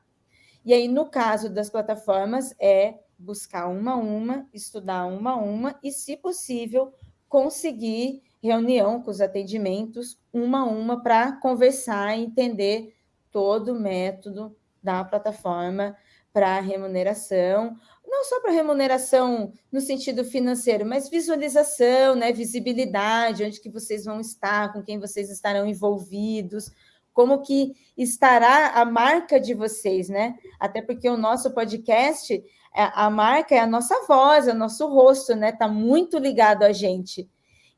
E 0.66 0.74
aí, 0.74 0.88
no 0.88 1.06
caso 1.06 1.50
das 1.50 1.70
plataformas, 1.70 2.56
é 2.60 2.98
buscar 3.18 3.68
uma 3.68 3.92
a 3.92 3.98
uma, 3.98 4.48
estudar 4.54 5.06
uma 5.06 5.32
a 5.32 5.36
uma 5.36 5.78
e, 5.84 5.92
se 5.92 6.16
possível, 6.16 6.94
conseguir 7.28 8.24
reunião 8.42 9.02
com 9.02 9.12
os 9.12 9.22
atendimentos, 9.22 10.18
uma 10.32 10.62
a 10.62 10.66
uma, 10.66 11.02
para 11.02 11.34
conversar 11.34 12.18
e 12.18 12.24
entender 12.24 12.96
todo 13.32 13.74
o 13.74 13.80
método 13.80 14.56
da 14.82 15.04
plataforma 15.04 15.96
para 16.32 16.60
remuneração, 16.60 17.76
não 18.08 18.24
só 18.24 18.40
para 18.42 18.52
remuneração 18.52 19.52
no 19.72 19.82
sentido 19.82 20.24
financeiro, 20.24 20.86
mas 20.86 21.10
visualização, 21.10 22.16
né, 22.16 22.32
visibilidade, 22.32 23.44
onde 23.44 23.60
que 23.60 23.70
vocês 23.70 24.06
vão 24.06 24.20
estar, 24.20 24.74
com 24.74 24.82
quem 24.82 25.00
vocês 25.00 25.30
estarão 25.30 25.68
envolvidos, 25.68 26.72
como 27.14 27.42
que 27.42 27.74
estará 27.98 28.70
a 28.70 28.86
marca 28.86 29.40
de 29.40 29.54
vocês, 29.54 30.08
né? 30.08 30.36
Até 30.60 30.82
porque 30.82 31.10
o 31.10 31.18
nosso 31.18 31.52
podcast, 31.54 32.34
é, 32.34 32.92
a 32.94 33.10
marca 33.10 33.54
é 33.56 33.60
a 33.60 33.68
nossa 33.68 34.06
voz, 34.08 34.48
é 34.48 34.54
o 34.54 34.58
nosso 34.58 34.88
rosto, 34.88 35.36
né? 35.36 35.50
Está 35.50 35.68
muito 35.68 36.18
ligado 36.18 36.64
a 36.64 36.72
gente. 36.72 37.30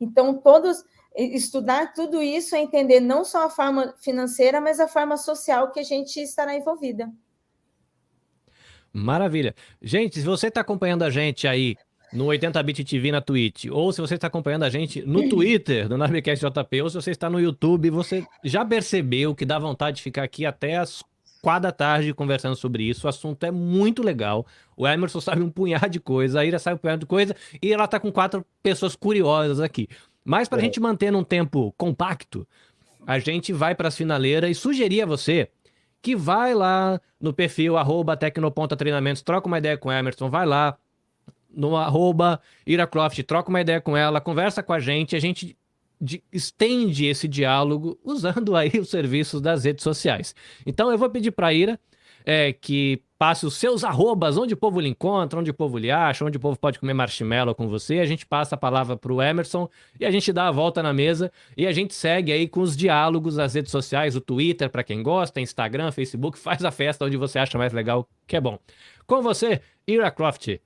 Então, 0.02 0.34
todos 0.34 0.84
estudar 1.16 1.94
tudo 1.94 2.22
isso 2.22 2.56
é 2.56 2.60
entender 2.60 3.00
não 3.00 3.24
só 3.24 3.46
a 3.46 3.50
forma 3.50 3.94
financeira, 4.02 4.62
mas 4.62 4.80
a 4.80 4.88
forma 4.88 5.18
social 5.18 5.72
que 5.72 5.80
a 5.80 5.84
gente 5.84 6.20
estará 6.22 6.56
envolvida. 6.56 7.12
Maravilha. 8.94 9.56
Gente, 9.82 10.20
se 10.20 10.26
você 10.26 10.48
está 10.48 10.62
acompanhando 10.62 11.04
a 11.04 11.10
gente 11.10 11.48
aí 11.48 11.76
no 12.12 12.26
80bit 12.26 12.86
TV 12.86 13.12
na 13.12 13.22
Twitch, 13.22 13.66
ou 13.72 13.94
se 13.94 14.02
você 14.02 14.16
está 14.16 14.28
acompanhando 14.28 14.64
a 14.64 14.70
gente 14.70 15.02
no 15.02 15.28
Twitter, 15.30 15.88
do 15.88 15.98
Narbcast 15.98 16.46
JP, 16.46 16.82
ou 16.82 16.90
se 16.90 16.96
você 16.96 17.12
está 17.12 17.30
no 17.30 17.40
YouTube, 17.40 17.90
você 17.90 18.26
já 18.44 18.66
percebeu 18.66 19.34
que 19.34 19.46
dá 19.46 19.58
vontade 19.58 19.98
de 19.98 20.04
ficar 20.04 20.24
aqui 20.24 20.46
até 20.46 20.78
as 20.78 21.04
quatro 21.42 21.64
da 21.64 21.72
tarde 21.72 22.14
conversando 22.14 22.56
sobre 22.56 22.84
isso. 22.84 23.08
O 23.08 23.10
assunto 23.10 23.44
é 23.46 23.52
muito 23.52 24.04
legal. 24.04 24.46
O 24.76 24.88
Emerson 24.88 25.20
sabe 25.22 25.42
um 25.42 25.50
punhado 25.50 25.90
de 25.90 26.00
coisa, 26.00 26.40
a 26.40 26.46
Ira 26.46 26.60
sabe 26.60 26.76
um 26.76 26.80
punhado 26.80 27.00
de 27.02 27.06
coisa, 27.06 27.36
e 27.62 27.74
ela 27.74 27.86
está 27.86 28.00
com 28.00 28.12
quatro 28.12 28.46
pessoas 28.62 28.96
curiosas 28.96 29.60
aqui. 29.60 29.88
Mas 30.24 30.48
para 30.48 30.60
a 30.60 30.62
é. 30.62 30.66
gente 30.66 30.80
manter 30.80 31.12
num 31.12 31.24
tempo 31.24 31.74
compacto, 31.78 32.48
a 33.06 33.18
gente 33.20 33.52
vai 33.52 33.74
para 33.74 33.88
as 33.88 33.98
finaleiras 33.98 34.50
e 34.50 34.54
sugerir 34.54 35.02
a 35.02 35.06
você 35.06 35.50
que 36.02 36.16
vai 36.16 36.54
lá 36.54 37.00
no 37.20 37.32
perfil 37.32 37.78
arroba 37.78 38.18
Tecnoponta 38.18 38.76
Treinamentos, 38.76 39.22
troca 39.22 39.48
uma 39.48 39.60
ideia 39.60 39.78
com 39.78 39.90
o 39.90 39.92
Emerson, 39.92 40.30
vai 40.30 40.46
lá, 40.46 40.76
no 41.54 41.76
arroba 41.76 42.42
Iracroft, 42.66 43.22
troca 43.24 43.50
uma 43.50 43.62
ideia 43.62 43.80
com 43.80 43.96
ela, 43.96 44.20
conversa 44.20 44.64
com 44.64 44.74
a 44.74 44.80
gente, 44.80 45.16
a 45.16 45.20
gente 45.20 45.56
de, 46.02 46.24
estende 46.34 47.06
esse 47.06 47.28
diálogo 47.28 48.00
usando 48.04 48.56
aí 48.56 48.72
os 48.80 48.90
serviços 48.90 49.40
das 49.40 49.64
redes 49.64 49.84
sociais. 49.84 50.34
Então 50.66 50.92
eu 50.92 50.98
vou 50.98 51.10
pedir 51.10 51.32
para 51.32 51.48
a 51.48 51.54
Ira 51.54 51.80
é, 52.26 52.54
que 52.54 53.02
passe 53.18 53.46
os 53.46 53.54
seus 53.56 53.84
arrobas, 53.84 54.36
onde 54.36 54.56
o 54.56 54.58
povo 54.58 54.80
lhe 54.80 54.90
encontra, 54.90 55.40
onde 55.40 55.52
o 55.52 55.54
povo 55.54 55.78
lhe 55.78 55.92
acha, 55.92 56.26
onde 56.26 56.38
o 56.38 56.40
povo 56.40 56.58
pode 56.58 56.80
comer 56.80 56.94
marshmallow 56.94 57.54
com 57.54 57.68
você. 57.68 58.00
A 58.00 58.06
gente 58.06 58.26
passa 58.26 58.56
a 58.56 58.58
palavra 58.58 58.98
para 58.98 59.14
o 59.14 59.22
Emerson 59.22 59.70
e 60.00 60.06
a 60.06 60.12
gente 60.12 60.34
dá 60.34 60.48
a 60.48 60.52
volta 60.52 60.82
na 60.82 60.92
mesa 60.92 61.32
e 61.56 61.68
a 61.68 61.72
gente 61.72 61.94
segue 61.94 62.32
aí 62.32 62.48
com 62.48 62.62
os 62.62 62.76
diálogos 62.76 63.38
nas 63.38 63.54
redes 63.54 63.72
sociais, 63.72 64.16
o 64.16 64.22
Twitter 64.22 64.70
para 64.70 64.84
quem 64.84 65.04
gosta, 65.04 65.40
Instagram, 65.40 65.92
Facebook, 65.92 66.38
faz 66.40 66.66
a 66.66 66.72
festa 66.72 67.06
onde 67.06 67.16
você 67.16 67.38
acha 67.38 67.58
mais 67.58 67.74
legal, 67.74 68.08
que 68.26 68.36
é 68.36 68.42
bom. 68.42 68.58
Com 69.06 69.22
você, 69.22 69.62
Ira 69.88 70.10
Croft. 70.10 70.60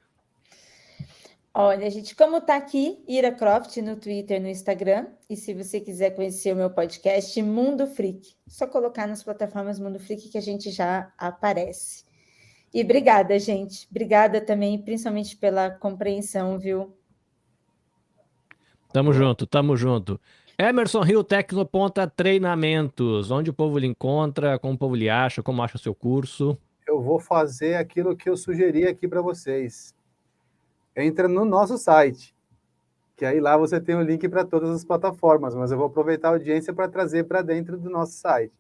Olha, 1.58 1.90
gente, 1.90 2.14
como 2.18 2.42
tá 2.42 2.58
aqui, 2.58 3.02
Ira 3.08 3.32
Croft 3.32 3.78
no 3.78 3.96
Twitter, 3.96 4.42
no 4.42 4.50
Instagram, 4.50 5.08
e 5.30 5.38
se 5.38 5.54
você 5.54 5.80
quiser 5.80 6.14
conhecer 6.14 6.52
o 6.52 6.56
meu 6.58 6.70
podcast, 6.70 7.42
Mundo 7.42 7.88
Freak, 7.88 8.36
só 8.46 8.68
colocar 8.68 9.08
nas 9.08 9.24
plataformas 9.24 9.80
Mundo 9.80 9.98
Freak 9.98 10.28
que 10.28 10.38
a 10.38 10.42
gente 10.42 10.70
já 10.70 11.14
aparece. 11.18 12.04
E 12.74 12.82
obrigada, 12.84 13.40
gente. 13.40 13.88
Obrigada 13.90 14.42
também, 14.42 14.78
principalmente 14.78 15.38
pela 15.38 15.70
compreensão, 15.70 16.60
viu? 16.60 16.94
Tamo 18.92 19.14
junto, 19.14 19.48
tamo 19.48 19.78
junto. 19.78 20.20
Emerson 20.60 21.04
Rio 21.04 21.24
Tecnoponta 21.24 22.06
Treinamentos, 22.06 23.32
onde 23.32 23.50
o 23.50 23.54
povo 23.54 23.80
lhe 23.80 23.88
encontra, 23.88 24.60
como 24.60 24.74
o 24.74 24.78
povo 24.78 24.94
lhe 24.94 25.10
acha, 25.10 25.42
como 25.42 25.64
acha 25.64 25.78
o 25.78 25.80
seu 25.80 25.96
curso. 25.96 26.58
Eu 26.86 27.02
vou 27.02 27.18
fazer 27.18 27.76
aquilo 27.76 28.14
que 28.14 28.30
eu 28.30 28.36
sugeri 28.36 28.86
aqui 28.86 29.08
para 29.08 29.22
vocês 29.22 29.95
entra 30.96 31.28
no 31.28 31.44
nosso 31.44 31.78
site, 31.78 32.34
que 33.16 33.26
aí 33.26 33.40
lá 33.40 33.58
você 33.58 33.80
tem 33.80 33.96
o 33.96 34.02
link 34.02 34.28
para 34.30 34.46
todas 34.46 34.70
as 34.70 34.84
plataformas, 34.84 35.56
mas 35.56 35.72
eu 35.72 35.78
vou 35.78 35.88
aproveitar 35.88 36.30
a 36.30 36.32
audiência 36.32 36.74
para 36.74 36.88
trazer 36.88 37.26
para 37.26 37.42
dentro 37.42 37.78
do 37.78 37.90
nosso 37.90 38.14
site. 38.14 38.54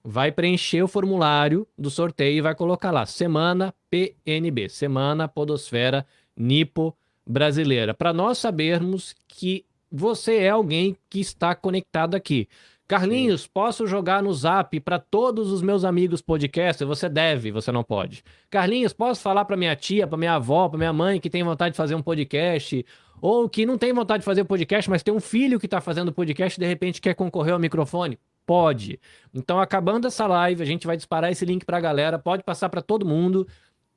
vai 0.03 0.31
preencher 0.31 0.81
o 0.83 0.87
formulário 0.87 1.65
do 1.77 1.89
sorteio 1.89 2.37
e 2.37 2.41
vai 2.41 2.55
colocar 2.55 2.91
lá 2.91 3.05
Semana 3.05 3.73
PNB, 3.89 4.67
Semana 4.67 5.27
Podosfera 5.27 6.05
Nipo 6.35 6.95
Brasileira, 7.25 7.93
para 7.93 8.11
nós 8.11 8.39
sabermos 8.39 9.15
que 9.27 9.63
você 9.91 10.37
é 10.37 10.49
alguém 10.49 10.95
que 11.09 11.19
está 11.19 11.53
conectado 11.53 12.15
aqui. 12.15 12.47
Carlinhos, 12.87 13.43
Sim. 13.43 13.49
posso 13.53 13.87
jogar 13.87 14.21
no 14.21 14.33
zap 14.33 14.77
para 14.81 14.99
todos 14.99 15.49
os 15.49 15.61
meus 15.61 15.85
amigos 15.85 16.21
podcasters? 16.21 16.87
Você 16.89 17.07
deve, 17.07 17.49
você 17.49 17.71
não 17.71 17.83
pode. 17.85 18.21
Carlinhos, 18.49 18.91
posso 18.91 19.21
falar 19.21 19.45
para 19.45 19.55
minha 19.55 19.75
tia, 19.75 20.05
para 20.05 20.17
minha 20.17 20.33
avó, 20.33 20.67
para 20.67 20.77
minha 20.77 20.91
mãe 20.91 21.19
que 21.19 21.29
tem 21.29 21.41
vontade 21.41 21.71
de 21.71 21.77
fazer 21.77 21.95
um 21.95 22.01
podcast? 22.01 22.85
Ou 23.21 23.47
que 23.47 23.65
não 23.65 23.77
tem 23.77 23.93
vontade 23.93 24.21
de 24.21 24.25
fazer 24.25 24.41
um 24.41 24.45
podcast, 24.45 24.89
mas 24.89 25.03
tem 25.03 25.13
um 25.13 25.21
filho 25.21 25.57
que 25.59 25.67
está 25.67 25.79
fazendo 25.79 26.11
podcast 26.11 26.59
e 26.59 26.61
de 26.61 26.67
repente 26.67 26.99
quer 26.99 27.13
concorrer 27.13 27.53
ao 27.53 27.59
microfone? 27.59 28.19
Pode. 28.45 28.99
Então, 29.33 29.59
acabando 29.59 30.07
essa 30.07 30.27
live, 30.27 30.61
a 30.61 30.65
gente 30.65 30.85
vai 30.85 30.97
disparar 30.97 31.31
esse 31.31 31.45
link 31.45 31.63
para 31.63 31.77
a 31.77 31.81
galera. 31.81 32.19
Pode 32.19 32.43
passar 32.43 32.67
para 32.67 32.81
todo 32.81 33.05
mundo. 33.05 33.47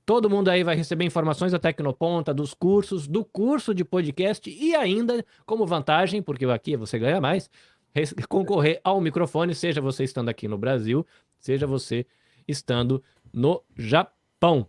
Todo 0.06 0.28
mundo 0.28 0.48
aí 0.48 0.62
vai 0.62 0.76
receber 0.76 1.04
informações 1.04 1.52
da 1.52 1.58
Tecnoponta, 1.58 2.34
dos 2.34 2.52
cursos, 2.52 3.08
do 3.08 3.24
curso 3.24 3.74
de 3.74 3.84
podcast 3.84 4.50
e 4.50 4.74
ainda, 4.74 5.24
como 5.46 5.66
vantagem, 5.66 6.20
porque 6.22 6.44
aqui 6.44 6.76
você 6.76 6.98
ganha 6.98 7.20
mais, 7.20 7.48
concorrer 8.28 8.80
ao 8.84 9.00
microfone, 9.00 9.54
seja 9.54 9.80
você 9.80 10.04
estando 10.04 10.28
aqui 10.28 10.46
no 10.46 10.58
Brasil, 10.58 11.06
seja 11.38 11.66
você 11.66 12.06
estando 12.46 13.02
no 13.32 13.62
Japão. 13.76 14.66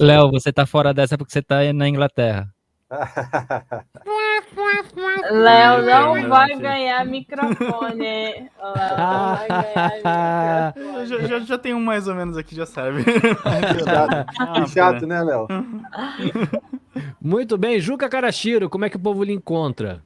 Léo, 0.00 0.30
você 0.30 0.52
tá 0.52 0.66
fora 0.66 0.92
dessa 0.92 1.16
porque 1.16 1.32
você 1.32 1.42
tá 1.42 1.72
na 1.72 1.88
Inglaterra. 1.88 2.52
Léo 5.30 5.82
não 5.82 6.28
vai 6.28 6.56
ganhar 6.56 7.04
microfone. 7.04 7.98
Léo 7.98 8.50
não 8.96 9.36
vai 9.36 9.48
ganhar 9.48 10.74
microfone. 10.74 11.06
Já, 11.06 11.18
já, 11.26 11.40
já 11.40 11.58
tem 11.58 11.74
um 11.74 11.80
mais 11.80 12.06
ou 12.06 12.14
menos 12.14 12.36
aqui, 12.36 12.54
já 12.54 12.66
serve. 12.66 13.04
que 13.04 14.70
chato, 14.72 15.04
né, 15.08 15.22
Léo? 15.22 15.46
Muito 17.20 17.58
bem, 17.58 17.80
Juca 17.80 18.08
Karashiro, 18.08 18.70
como 18.70 18.84
é 18.84 18.90
que 18.90 18.96
o 18.96 19.00
povo 19.00 19.24
lhe 19.24 19.32
encontra? 19.32 20.02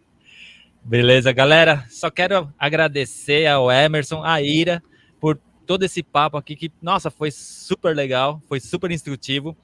Beleza, 0.82 1.30
galera. 1.32 1.84
Só 1.88 2.10
quero 2.10 2.52
agradecer 2.58 3.46
ao 3.46 3.70
Emerson, 3.70 4.24
à 4.24 4.40
Ira, 4.40 4.82
por 5.20 5.38
todo 5.66 5.84
esse 5.84 6.02
papo 6.02 6.36
aqui 6.36 6.56
que, 6.56 6.72
nossa, 6.82 7.10
foi 7.10 7.30
super 7.30 7.94
legal, 7.94 8.40
foi 8.48 8.58
super 8.58 8.90
instrutivo. 8.90 9.56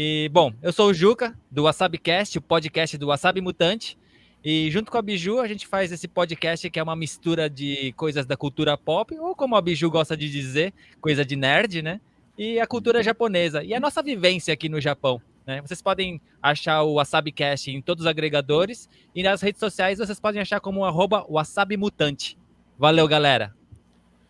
E, 0.00 0.28
bom, 0.28 0.52
eu 0.62 0.72
sou 0.72 0.90
o 0.90 0.94
Juca, 0.94 1.36
do 1.50 1.64
WasabiCast, 1.64 2.38
o 2.38 2.40
podcast 2.40 2.96
do 2.96 3.08
Wasabi 3.08 3.40
Mutante. 3.40 3.98
E 4.44 4.70
junto 4.70 4.92
com 4.92 4.96
a 4.96 5.02
Biju, 5.02 5.40
a 5.40 5.48
gente 5.48 5.66
faz 5.66 5.90
esse 5.90 6.06
podcast 6.06 6.70
que 6.70 6.78
é 6.78 6.82
uma 6.84 6.94
mistura 6.94 7.50
de 7.50 7.92
coisas 7.96 8.24
da 8.24 8.36
cultura 8.36 8.78
pop, 8.78 9.18
ou 9.18 9.34
como 9.34 9.56
a 9.56 9.60
Biju 9.60 9.90
gosta 9.90 10.16
de 10.16 10.30
dizer, 10.30 10.72
coisa 11.00 11.24
de 11.24 11.34
nerd, 11.34 11.82
né? 11.82 12.00
E 12.38 12.60
a 12.60 12.66
cultura 12.68 13.02
japonesa. 13.02 13.64
E 13.64 13.74
a 13.74 13.80
nossa 13.80 14.00
vivência 14.00 14.54
aqui 14.54 14.68
no 14.68 14.80
Japão. 14.80 15.20
Né? 15.44 15.60
Vocês 15.62 15.82
podem 15.82 16.20
achar 16.40 16.84
o 16.84 16.92
WasabiCast 16.92 17.68
em 17.68 17.82
todos 17.82 18.04
os 18.04 18.08
agregadores. 18.08 18.88
E 19.12 19.24
nas 19.24 19.42
redes 19.42 19.58
sociais 19.58 19.98
vocês 19.98 20.20
podem 20.20 20.40
achar 20.40 20.60
como 20.60 20.84
arroba 20.84 21.26
WasabiMutante. 21.28 22.38
Valeu, 22.78 23.08
galera. 23.08 23.52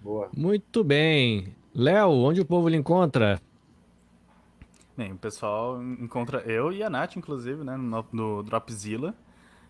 Boa. 0.01 0.31
Muito 0.35 0.83
bem. 0.83 1.55
Léo, 1.75 2.09
onde 2.09 2.41
o 2.41 2.47
povo 2.47 2.71
lhe 2.71 2.79
encontra? 2.79 3.39
Bem, 4.99 5.13
o 5.13 5.17
pessoal 5.17 5.81
encontra 5.81 6.41
eu 6.41 6.73
e 6.73 6.83
a 6.83 6.91
Nath, 6.91 7.15
inclusive, 7.15 7.63
né, 7.63 7.77
no, 7.77 8.05
no 8.13 8.43
Dropzilla. 8.43 9.15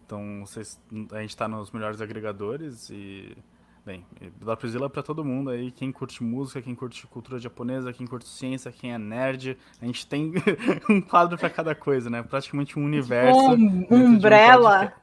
Então, 0.06 0.40
vocês, 0.40 0.80
a 1.12 1.20
gente 1.20 1.28
está 1.28 1.46
nos 1.46 1.70
melhores 1.70 2.00
agregadores 2.00 2.88
e, 2.88 3.36
bem, 3.84 4.06
Dropzilla 4.40 4.86
é 4.86 4.88
para 4.88 5.02
todo 5.02 5.22
mundo 5.22 5.50
aí, 5.50 5.70
quem 5.70 5.92
curte 5.92 6.24
música, 6.24 6.62
quem 6.62 6.74
curte 6.74 7.06
cultura 7.08 7.38
japonesa, 7.38 7.92
quem 7.92 8.06
curte 8.06 8.26
ciência, 8.26 8.72
quem 8.72 8.94
é 8.94 8.96
nerd. 8.96 9.58
A 9.82 9.84
gente 9.84 10.06
tem 10.06 10.32
um 10.88 10.98
quadro 10.98 11.36
para 11.36 11.50
cada 11.50 11.74
coisa, 11.74 12.08
né? 12.08 12.22
Praticamente 12.22 12.78
um 12.78 12.84
universo. 12.86 13.50
Um, 13.50 13.86
umbrella. 13.90 14.94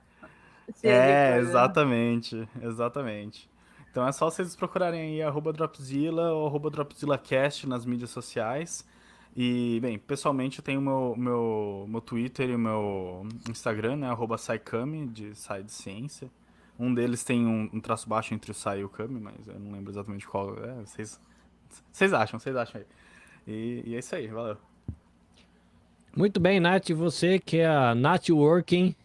Um 0.84 0.90
é, 0.90 1.38
exatamente, 1.38 2.50
exatamente. 2.64 3.48
Então 3.92 4.08
é 4.08 4.12
só 4.12 4.32
vocês 4.32 4.56
procurarem 4.56 5.02
aí 5.02 5.22
arroba 5.22 5.54
Dropzilla 5.54 6.32
ou 6.32 6.48
arroba 6.48 6.72
DropzillaCast 6.72 7.70
nas 7.70 7.86
mídias 7.86 8.10
sociais. 8.10 8.84
E, 9.36 9.80
bem, 9.82 10.00
pessoalmente 10.00 10.60
eu 10.60 10.64
tenho 10.64 10.80
o 10.80 10.84
meu, 10.84 11.16
meu, 11.18 11.86
meu 11.90 12.02
Twitter 12.02 12.50
e 12.50 12.56
o 12.56 12.60
meu 12.60 13.28
Instagram, 13.50 13.98
né? 13.98 14.08
Arroba 14.08 14.38
Saikami, 14.38 15.08
de 15.08 15.36
Sai 15.36 15.62
de 15.62 15.74
Ciência. 15.74 16.32
Um 16.80 16.94
deles 16.94 17.24
tem 17.24 17.46
um, 17.46 17.70
um, 17.74 17.80
traço 17.80 18.08
baixo 18.08 18.34
entre 18.34 18.52
o 18.52 18.54
Sai 18.54 18.80
e 18.80 18.84
o 18.84 18.90
Kami, 18.90 19.20
mas 19.20 19.48
eu 19.48 19.60
não 19.60 19.72
lembro 19.72 19.92
exatamente 19.92 20.28
qual 20.28 20.58
é. 20.64 20.74
Vocês, 20.86 21.20
vocês 21.92 22.14
acham, 22.14 22.40
vocês 22.40 22.56
acham 22.56 22.82
aí. 22.82 22.88
E, 23.48 23.84
e 23.86 23.96
é 23.96 24.00
isso 24.00 24.16
aí, 24.16 24.28
valeu. 24.28 24.58
Muito 26.16 26.40
bem, 26.40 26.60
Nath, 26.60 26.90
você 26.92 27.38
que 27.40 27.58
é 27.58 27.68
a 27.68 27.94
Networking, 27.94 28.96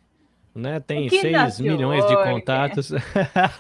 né? 0.55 0.79
Tem 0.81 1.09
6 1.09 1.61
milhões 1.61 2.07
de 2.07 2.15
contatos. 2.15 2.93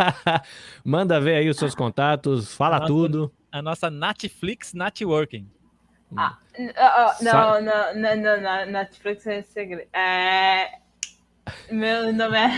Manda 0.84 1.20
ver 1.20 1.36
aí 1.36 1.48
os 1.48 1.56
seus 1.56 1.74
contatos, 1.74 2.54
fala 2.54 2.76
a 2.76 2.86
tudo. 2.86 3.22
Nossa, 3.22 3.32
a 3.50 3.62
nossa 3.62 3.90
Netflix 3.90 4.72
Networking. 4.72 5.48
Ah, 6.16 6.38
uh, 6.68 7.24
não, 7.24 7.60
não, 7.60 7.94
não, 7.94 8.16
não, 8.16 8.40
não, 8.40 8.66
Netflix 8.66 9.26
é 9.26 9.42
segredo. 9.42 9.88
É... 9.92 10.78
Meu 11.70 12.12
nome 12.12 12.36
é. 12.38 12.50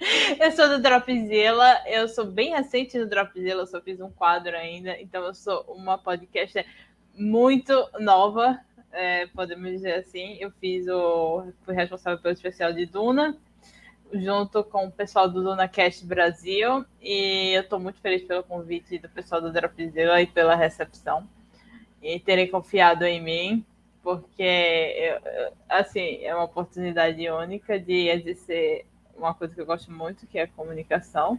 Eu 0.38 0.52
sou 0.52 0.68
do 0.68 0.80
Dropzilla, 0.80 1.82
eu 1.88 2.06
sou 2.08 2.24
bem 2.24 2.50
recente 2.50 2.96
no 2.96 3.08
Dropzilla, 3.08 3.62
eu 3.62 3.66
só 3.66 3.80
fiz 3.80 4.00
um 4.00 4.10
quadro 4.10 4.56
ainda, 4.56 4.96
então 5.00 5.24
eu 5.24 5.34
sou 5.34 5.62
uma 5.68 5.98
podcaster 5.98 6.64
muito 7.16 7.72
nova, 7.98 8.60
é, 8.92 9.26
podemos 9.26 9.68
dizer 9.72 9.94
assim. 9.94 10.36
Eu 10.38 10.52
fiz 10.60 10.86
o. 10.86 11.52
fui 11.64 11.74
responsável 11.74 12.20
pelo 12.20 12.32
especial 12.32 12.72
de 12.72 12.86
Duna, 12.86 13.36
junto 14.12 14.62
com 14.62 14.86
o 14.86 14.92
pessoal 14.92 15.28
do 15.28 15.42
DunaCast 15.42 16.06
Brasil, 16.06 16.84
e 17.02 17.56
eu 17.56 17.62
estou 17.62 17.80
muito 17.80 18.00
feliz 18.00 18.22
pelo 18.22 18.44
convite 18.44 18.98
do 18.98 19.08
pessoal 19.08 19.40
do 19.40 19.52
Dropzilla 19.52 20.22
e 20.22 20.28
pela 20.28 20.54
recepção 20.54 21.28
e 22.02 22.18
terem 22.20 22.50
confiado 22.50 23.04
em 23.04 23.22
mim, 23.22 23.66
porque, 24.02 25.18
assim, 25.68 26.24
é 26.24 26.34
uma 26.34 26.44
oportunidade 26.44 27.28
única 27.28 27.78
de 27.78 28.08
exercer 28.08 28.86
uma 29.16 29.34
coisa 29.34 29.54
que 29.54 29.60
eu 29.60 29.66
gosto 29.66 29.92
muito, 29.92 30.26
que 30.26 30.38
é 30.38 30.42
a 30.42 30.48
comunicação. 30.48 31.38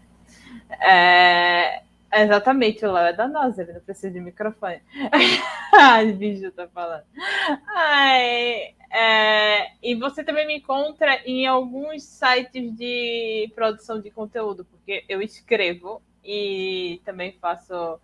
É, 0.82 1.82
Exatamente, 2.12 2.84
o 2.86 2.91
Léo 2.91 3.07
é 3.07 3.14
da 3.14 3.28
nossa, 3.28 3.62
ele 3.62 3.74
não 3.74 3.82
precisa 3.82 4.12
de 4.12 4.20
microfone. 4.20 4.82
Ai, 5.74 6.12
bicho 6.12 6.51
tá 6.51 6.68
falando. 6.68 7.03
Ai, 7.68 8.74
é, 8.91 9.72
e 9.82 9.95
você 9.95 10.24
também 10.24 10.47
me 10.47 10.57
encontra 10.57 11.22
em 11.26 11.45
alguns 11.45 12.03
sites 12.03 12.76
de 12.76 13.51
produção 13.53 14.01
de 14.01 14.10
conteúdo, 14.10 14.66
porque 14.66 15.05
eu 15.07 15.22
escrevo 15.22 16.01
e 16.24 16.99
também 17.05 17.38
faço 17.39 17.99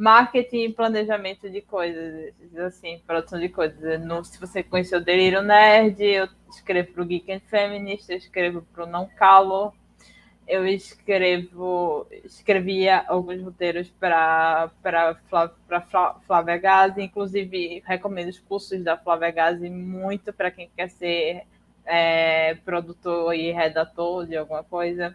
marketing 0.00 0.64
e 0.64 0.72
planejamento 0.72 1.50
de 1.50 1.60
coisas, 1.60 2.32
assim, 2.56 3.02
produção 3.06 3.38
de 3.38 3.50
coisas. 3.50 4.00
No, 4.00 4.24
se 4.24 4.40
você 4.40 4.62
conheceu 4.62 4.98
o 4.98 5.04
Delírio 5.04 5.42
Nerd, 5.42 6.02
eu 6.02 6.26
escrevo 6.48 6.94
para 6.94 7.02
o 7.02 7.04
Geek 7.04 7.30
and 7.30 7.40
Feminist, 7.40 8.08
eu 8.08 8.16
escrevo 8.16 8.62
para 8.72 8.84
o 8.84 8.86
Não 8.86 9.06
Calo, 9.06 9.74
eu 10.48 10.66
escrevo, 10.66 12.06
escrevia 12.24 13.04
alguns 13.06 13.42
roteiros 13.42 13.90
para 14.00 14.70
Flávia 16.26 16.56
Gazi, 16.56 17.02
inclusive 17.02 17.82
recomendo 17.84 18.30
os 18.30 18.38
cursos 18.38 18.82
da 18.82 18.96
Flávia 18.96 19.30
Gazi 19.30 19.68
muito 19.68 20.32
para 20.32 20.50
quem 20.50 20.70
quer 20.74 20.88
ser 20.88 21.42
é, 21.84 22.54
produtor 22.64 23.34
e 23.34 23.52
redator 23.52 24.26
de 24.26 24.34
alguma 24.34 24.64
coisa. 24.64 25.14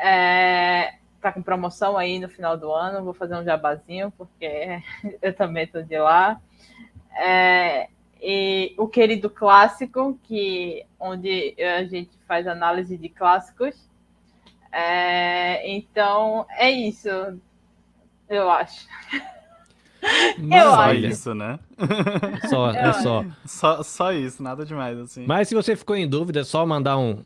É, 0.00 0.94
tá 1.20 1.32
com 1.32 1.42
promoção 1.42 1.96
aí 1.96 2.18
no 2.18 2.28
final 2.28 2.56
do 2.56 2.72
ano, 2.72 3.04
vou 3.04 3.14
fazer 3.14 3.36
um 3.36 3.44
jabazinho, 3.44 4.12
porque 4.16 4.82
eu 5.20 5.34
também 5.34 5.64
estou 5.64 5.82
de 5.82 5.98
lá. 5.98 6.40
É, 7.16 7.88
e 8.20 8.74
o 8.76 8.88
querido 8.88 9.28
clássico, 9.30 10.18
que 10.24 10.84
onde 10.98 11.54
a 11.60 11.84
gente 11.84 12.10
faz 12.26 12.46
análise 12.46 12.96
de 12.96 13.08
clássicos. 13.08 13.88
É, 14.72 15.68
então, 15.68 16.46
é 16.50 16.70
isso, 16.70 17.08
eu 18.28 18.50
acho. 18.50 18.86
Mas 20.38 20.64
eu 20.64 20.70
só 20.70 20.80
acho. 20.82 21.06
isso, 21.06 21.34
né? 21.34 21.58
Só, 22.48 22.70
é 22.74 22.92
só. 22.92 23.24
só. 23.44 23.82
Só 23.82 24.12
isso, 24.12 24.42
nada 24.42 24.64
demais, 24.64 24.98
assim. 24.98 25.24
Mas 25.26 25.48
se 25.48 25.54
você 25.54 25.74
ficou 25.74 25.96
em 25.96 26.08
dúvida, 26.08 26.40
é 26.40 26.44
só 26.44 26.64
mandar 26.64 26.98
um. 26.98 27.24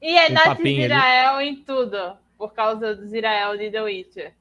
E 0.00 0.16
é 0.16 0.28
um 0.28 0.32
Nath 0.32 0.60
Israel 0.60 1.36
ali. 1.36 1.48
em 1.48 1.56
tudo, 1.56 2.16
por 2.40 2.54
causa 2.54 2.96
do 2.96 3.04
Israel 3.04 3.54
de 3.58 3.70
The 3.70 3.82
Witcher. 3.82 4.32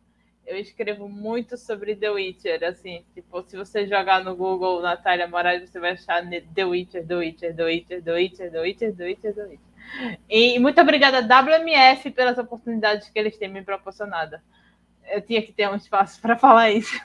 Eu 0.47 0.57
escrevo 0.57 1.09
muito 1.09 1.57
sobre 1.57 1.97
The 1.97 2.09
Witcher, 2.09 2.63
assim, 2.63 3.03
tipo, 3.13 3.43
se 3.43 3.57
você 3.57 3.85
jogar 3.85 4.23
no 4.23 4.37
Google 4.37 4.81
Natália 4.81 5.27
Moraes, 5.27 5.69
você 5.69 5.81
vai 5.81 5.91
achar 5.91 6.23
The 6.55 6.63
Witcher, 6.63 7.05
The 7.05 7.15
Witcher, 7.15 7.53
The 7.53 7.63
Witcher, 7.65 8.01
The 8.01 8.13
Witcher, 8.13 8.51
The 8.51 8.61
Witcher, 8.61 8.95
The 8.95 9.03
Witcher, 9.03 9.35
The 9.35 9.43
Witcher. 9.43 9.69
E 10.29 10.57
muito 10.59 10.79
obrigada, 10.79 11.21
WMF, 11.21 12.09
pelas 12.11 12.37
oportunidades 12.37 13.09
que 13.09 13.19
eles 13.19 13.37
têm 13.37 13.49
me 13.49 13.63
proporcionado. 13.63 14.37
Eu 15.11 15.21
tinha 15.21 15.41
que 15.41 15.51
ter 15.51 15.69
um 15.69 15.75
espaço 15.75 16.21
para 16.21 16.37
falar 16.37 16.71
isso. 16.71 16.97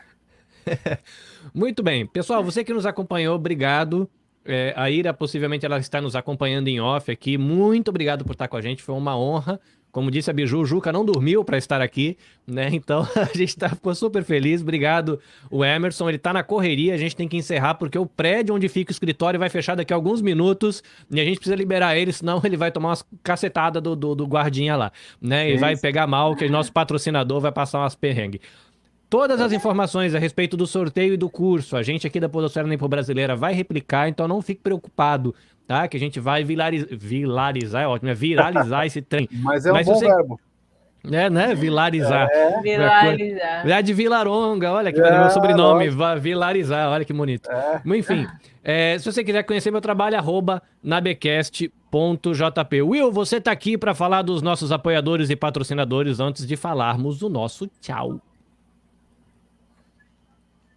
muito 1.53 1.83
bem. 1.83 2.07
Pessoal, 2.07 2.45
você 2.45 2.63
que 2.63 2.73
nos 2.73 2.87
acompanhou, 2.87 3.35
obrigado. 3.35 4.09
É, 4.45 4.73
a 4.77 4.89
Ira, 4.89 5.13
possivelmente, 5.13 5.67
ela 5.67 5.79
está 5.79 6.01
nos 6.01 6.15
acompanhando 6.15 6.69
em 6.69 6.81
off 6.81 7.11
aqui. 7.11 7.37
Muito 7.37 7.89
obrigado 7.89 8.25
por 8.25 8.33
estar 8.33 8.47
com 8.47 8.57
a 8.57 8.63
gente. 8.63 8.81
Foi 8.81 8.95
uma 8.95 9.19
honra. 9.19 9.61
Como 9.95 10.11
disse 10.11 10.29
a 10.29 10.33
Biju, 10.33 10.59
o 10.59 10.67
Juca 10.67 10.91
não 10.91 11.05
dormiu 11.05 11.45
para 11.45 11.57
estar 11.57 11.81
aqui, 11.81 12.19
né? 12.45 12.69
Então 12.75 13.07
a 13.15 13.37
gente 13.37 13.57
tá, 13.57 13.69
ficou 13.69 13.95
super 13.95 14.25
feliz. 14.25 14.61
Obrigado, 14.61 15.21
o 15.49 15.65
Emerson. 15.65 16.09
Ele 16.09 16.19
tá 16.19 16.33
na 16.33 16.43
correria, 16.43 16.93
a 16.95 16.97
gente 16.97 17.15
tem 17.15 17.29
que 17.29 17.37
encerrar 17.37 17.75
porque 17.75 17.97
o 17.97 18.05
prédio 18.05 18.57
onde 18.57 18.69
fica 18.69 18.91
o 18.91 18.93
escritório 18.93 19.39
vai 19.39 19.49
fechar 19.49 19.77
daqui 19.77 19.93
a 19.93 19.97
alguns 19.97 20.21
minutos 20.21 20.83
e 21.09 21.21
a 21.21 21.25
gente 21.25 21.37
precisa 21.37 21.55
liberar 21.55 21.97
ele, 21.97 22.13
senão 22.13 22.41
ele 22.43 22.57
vai 22.57 22.73
tomar 22.73 22.89
umas 22.89 23.05
cacetadas 23.23 23.81
do, 23.81 23.95
do, 23.95 24.17
do 24.17 24.27
guardinha 24.27 24.75
lá, 24.75 24.91
né? 25.23 25.49
E 25.53 25.57
vai 25.57 25.77
pegar 25.77 26.09
mal, 26.09 26.35
que 26.35 26.45
o 26.45 26.51
nosso 26.51 26.73
patrocinador 26.73 27.41
vai 27.41 27.53
passar 27.53 27.79
umas 27.79 27.95
perrengues. 27.95 28.41
Todas 29.09 29.41
as 29.41 29.53
informações 29.53 30.13
a 30.13 30.19
respeito 30.19 30.57
do 30.57 30.67
sorteio 30.67 31.15
e 31.15 31.17
do 31.17 31.31
curso, 31.31 31.77
a 31.77 31.85
gente 31.85 32.05
aqui 32.05 32.19
da 32.19 32.29
Podosfera 32.29 32.67
Nempo 32.67 32.89
Brasileira 32.89 33.37
vai 33.37 33.55
replicar, 33.55 34.09
então 34.09 34.27
não 34.27 34.43
fique 34.43 34.61
preocupado 34.61 35.33
tá? 35.67 35.89
Que 35.89 35.97
a 35.97 36.01
gente 36.01 36.21
vai 36.21 36.45
vilariz... 36.45 36.87
vilarizar, 36.91 37.83
é 37.83 37.89
ótimo, 37.89 38.11
é 38.11 38.15
viralizar 38.15 38.85
esse 38.87 39.03
trem. 39.03 39.29
Mas 39.31 39.67
é 39.67 39.71
um 39.71 39.75
Mas 39.75 39.87
bom 39.87 39.95
você... 39.95 40.07
verbo. 40.07 40.39
É, 41.13 41.29
né? 41.29 41.55
Vilarizar. 41.55 42.29
É. 42.33 42.63
Vilarizar. 42.63 43.69
É 43.69 43.83
de 43.83 43.93
Vilaronga, 43.93 44.73
olha 44.73 44.91
que 44.91 45.01
é, 45.01 45.19
meu 45.19 45.31
sobrenome, 45.31 45.91
lógico. 45.91 46.23
Vilarizar, 46.23 46.89
olha 46.89 47.05
que 47.05 47.13
bonito. 47.13 47.51
É. 47.51 47.83
Enfim, 47.85 48.27
é, 48.63 48.99
se 48.99 49.05
você 49.05 49.23
quiser 49.23 49.43
conhecer 49.43 49.71
meu 49.71 49.83
trabalho, 49.83 50.17
arroba 50.17 50.63
nabecast.jp. 50.83 52.83
Will, 52.83 53.13
você 53.13 53.39
tá 53.39 53.53
aqui 53.53 53.77
para 53.77 53.95
falar 53.95 54.23
dos 54.23 54.41
nossos 54.41 54.73
apoiadores 54.73 55.29
e 55.29 55.37
patrocinadores 55.37 56.21
antes 56.21 56.47
de 56.47 56.57
falarmos 56.57 57.19
do 57.19 57.29
nosso 57.29 57.69
tchau. 57.81 58.19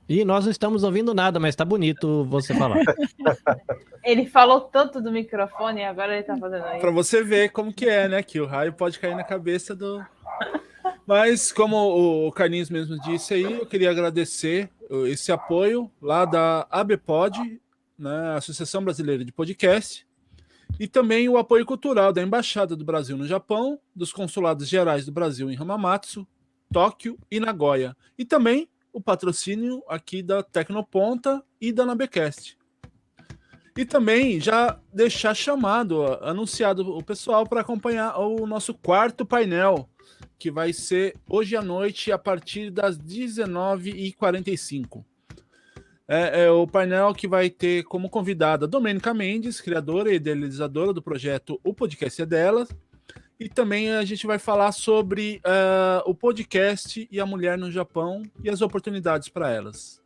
E 0.09 0.23
nós 0.23 0.45
não 0.45 0.51
estamos 0.51 0.83
ouvindo 0.83 1.13
nada, 1.13 1.39
mas 1.39 1.55
tá 1.55 1.65
bonito 1.65 2.23
você 2.25 2.53
falar. 2.53 2.77
ele 4.03 4.25
falou 4.25 4.61
tanto 4.61 5.01
do 5.01 5.11
microfone 5.11 5.81
e 5.81 5.83
agora 5.83 6.13
ele 6.13 6.23
tá 6.23 6.37
fazendo 6.37 6.65
isso. 6.67 6.79
Pra 6.79 6.91
você 6.91 7.23
ver 7.23 7.51
como 7.51 7.73
que 7.73 7.87
é, 7.87 8.07
né? 8.07 8.23
Que 8.23 8.39
o 8.39 8.45
raio 8.45 8.71
pode 8.71 8.99
cair 8.99 9.15
na 9.15 9.23
cabeça 9.23 9.75
do. 9.75 10.03
Mas, 11.05 11.51
como 11.51 12.27
o 12.27 12.31
Carlinhos 12.31 12.69
mesmo 12.69 12.99
disse 13.01 13.33
aí, 13.33 13.43
eu 13.43 13.65
queria 13.65 13.91
agradecer 13.91 14.69
esse 15.07 15.31
apoio 15.31 15.91
lá 16.01 16.25
da 16.25 16.67
ABPOD, 16.69 17.61
né, 17.97 18.35
Associação 18.35 18.83
Brasileira 18.83 19.23
de 19.23 19.31
Podcast, 19.31 20.05
e 20.79 20.87
também 20.87 21.27
o 21.27 21.37
apoio 21.37 21.65
cultural 21.65 22.13
da 22.13 22.21
Embaixada 22.21 22.75
do 22.75 22.85
Brasil 22.85 23.17
no 23.17 23.25
Japão, 23.25 23.79
dos 23.95 24.11
Consulados 24.11 24.67
Gerais 24.67 25.05
do 25.05 25.11
Brasil 25.11 25.49
em 25.49 25.57
Hamamatsu, 25.57 26.27
Tóquio 26.71 27.17
e 27.31 27.39
Nagoya, 27.39 27.95
e 28.17 28.25
também 28.25 28.69
o 28.97 29.01
patrocínio 29.01 29.83
aqui 29.87 30.23
da 30.23 30.41
Tecnoponta 30.41 31.43
e 31.61 31.71
da 31.71 31.85
Nabecast. 31.85 32.57
E 33.77 33.85
também 33.85 34.39
já 34.39 34.79
deixar 34.91 35.35
chamado, 35.35 36.03
anunciado 36.23 36.97
o 36.97 37.03
pessoal 37.03 37.45
para 37.45 37.61
acompanhar 37.61 38.17
o 38.17 38.47
nosso 38.47 38.73
quarto 38.73 39.23
painel, 39.23 39.87
que 40.39 40.49
vai 40.49 40.73
ser 40.73 41.13
hoje 41.29 41.55
à 41.55 41.61
noite 41.61 42.11
a 42.11 42.17
partir 42.17 42.71
das 42.71 42.97
19h45. 42.97 45.05
É, 46.07 46.45
é, 46.45 46.49
o 46.49 46.65
painel 46.65 47.13
que 47.13 47.27
vai 47.27 47.51
ter 47.51 47.83
como 47.83 48.09
convidada 48.09 48.65
Domênica 48.65 49.13
Mendes, 49.13 49.61
criadora 49.61 50.11
e 50.11 50.15
idealizadora 50.15 50.91
do 50.91 51.03
projeto 51.03 51.61
O 51.63 51.71
Podcast 51.71 52.19
é 52.19 52.25
Dela, 52.25 52.67
e 53.39 53.47
também 53.47 53.91
a 53.91 54.03
gente 54.03 54.25
vai 54.25 54.39
falar 54.39 54.71
sobre 54.71 55.41
uh, 55.45 56.09
o 56.09 56.15
podcast 56.15 57.07
e 57.11 57.19
a 57.19 57.25
mulher 57.25 57.57
no 57.57 57.71
Japão 57.71 58.23
e 58.43 58.49
as 58.49 58.61
oportunidades 58.61 59.29
para 59.29 59.51
elas. 59.51 60.01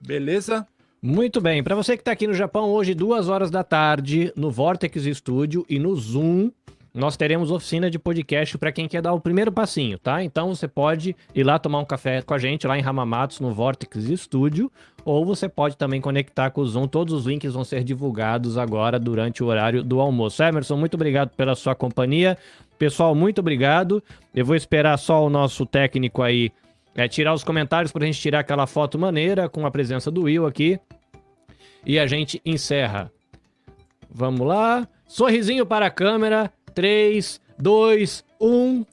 Beleza? 0.00 0.66
Muito 1.00 1.40
bem. 1.40 1.62
Para 1.62 1.76
você 1.76 1.96
que 1.96 2.00
está 2.00 2.10
aqui 2.10 2.26
no 2.26 2.34
Japão, 2.34 2.70
hoje, 2.70 2.94
duas 2.94 3.28
horas 3.28 3.50
da 3.50 3.62
tarde, 3.62 4.32
no 4.36 4.50
Vortex 4.50 5.04
Studio 5.16 5.64
e 5.68 5.78
no 5.78 5.94
Zoom, 5.94 6.50
nós 6.98 7.16
teremos 7.16 7.50
oficina 7.50 7.88
de 7.88 7.98
podcast 7.98 8.58
para 8.58 8.72
quem 8.72 8.88
quer 8.88 9.00
dar 9.00 9.12
o 9.12 9.20
primeiro 9.20 9.52
passinho, 9.52 9.98
tá? 9.98 10.22
Então 10.22 10.54
você 10.54 10.66
pode 10.66 11.14
ir 11.34 11.44
lá 11.44 11.58
tomar 11.58 11.78
um 11.78 11.84
café 11.84 12.20
com 12.20 12.34
a 12.34 12.38
gente 12.38 12.66
lá 12.66 12.76
em 12.76 12.82
Hamamatsu, 12.82 13.42
no 13.42 13.54
Vortex 13.54 14.04
Studio, 14.20 14.70
ou 15.04 15.24
você 15.24 15.48
pode 15.48 15.76
também 15.76 16.00
conectar 16.00 16.50
com 16.50 16.60
o 16.60 16.66
Zoom. 16.66 16.88
Todos 16.88 17.14
os 17.14 17.26
links 17.26 17.54
vão 17.54 17.64
ser 17.64 17.84
divulgados 17.84 18.58
agora 18.58 18.98
durante 18.98 19.42
o 19.42 19.46
horário 19.46 19.84
do 19.84 20.00
almoço. 20.00 20.42
Emerson, 20.42 20.76
muito 20.76 20.94
obrigado 20.94 21.30
pela 21.30 21.54
sua 21.54 21.74
companhia. 21.74 22.36
Pessoal, 22.78 23.14
muito 23.14 23.38
obrigado. 23.40 24.02
Eu 24.34 24.44
vou 24.44 24.56
esperar 24.56 24.98
só 24.98 25.24
o 25.24 25.30
nosso 25.30 25.64
técnico 25.64 26.20
aí 26.20 26.50
é, 26.94 27.06
tirar 27.06 27.32
os 27.32 27.44
comentários 27.44 27.92
para 27.92 28.02
a 28.02 28.06
gente 28.06 28.20
tirar 28.20 28.40
aquela 28.40 28.66
foto 28.66 28.98
maneira 28.98 29.48
com 29.48 29.64
a 29.64 29.70
presença 29.70 30.10
do 30.10 30.22
Will 30.22 30.46
aqui. 30.46 30.80
E 31.86 31.98
a 31.98 32.06
gente 32.08 32.42
encerra. 32.44 33.10
Vamos 34.10 34.46
lá. 34.46 34.86
Sorrisinho 35.06 35.64
para 35.64 35.86
a 35.86 35.90
câmera. 35.90 36.52
3, 36.74 37.40
2, 37.58 38.24
1. 38.40 38.84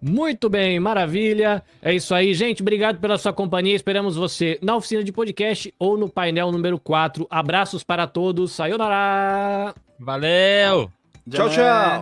Muito 0.00 0.48
bem, 0.48 0.80
maravilha. 0.80 1.62
É 1.80 1.94
isso 1.94 2.12
aí, 2.12 2.34
gente. 2.34 2.60
Obrigado 2.60 2.98
pela 2.98 3.16
sua 3.16 3.32
companhia. 3.32 3.76
Esperamos 3.76 4.16
você 4.16 4.58
na 4.60 4.74
oficina 4.74 5.04
de 5.04 5.12
podcast 5.12 5.72
ou 5.78 5.96
no 5.96 6.08
painel 6.08 6.50
número 6.50 6.76
4. 6.78 7.24
Abraços 7.30 7.84
para 7.84 8.08
todos. 8.08 8.50
Sayonara. 8.50 9.74
Valeu. 10.00 10.90
Tchau, 11.30 11.48
tchau. 11.48 12.00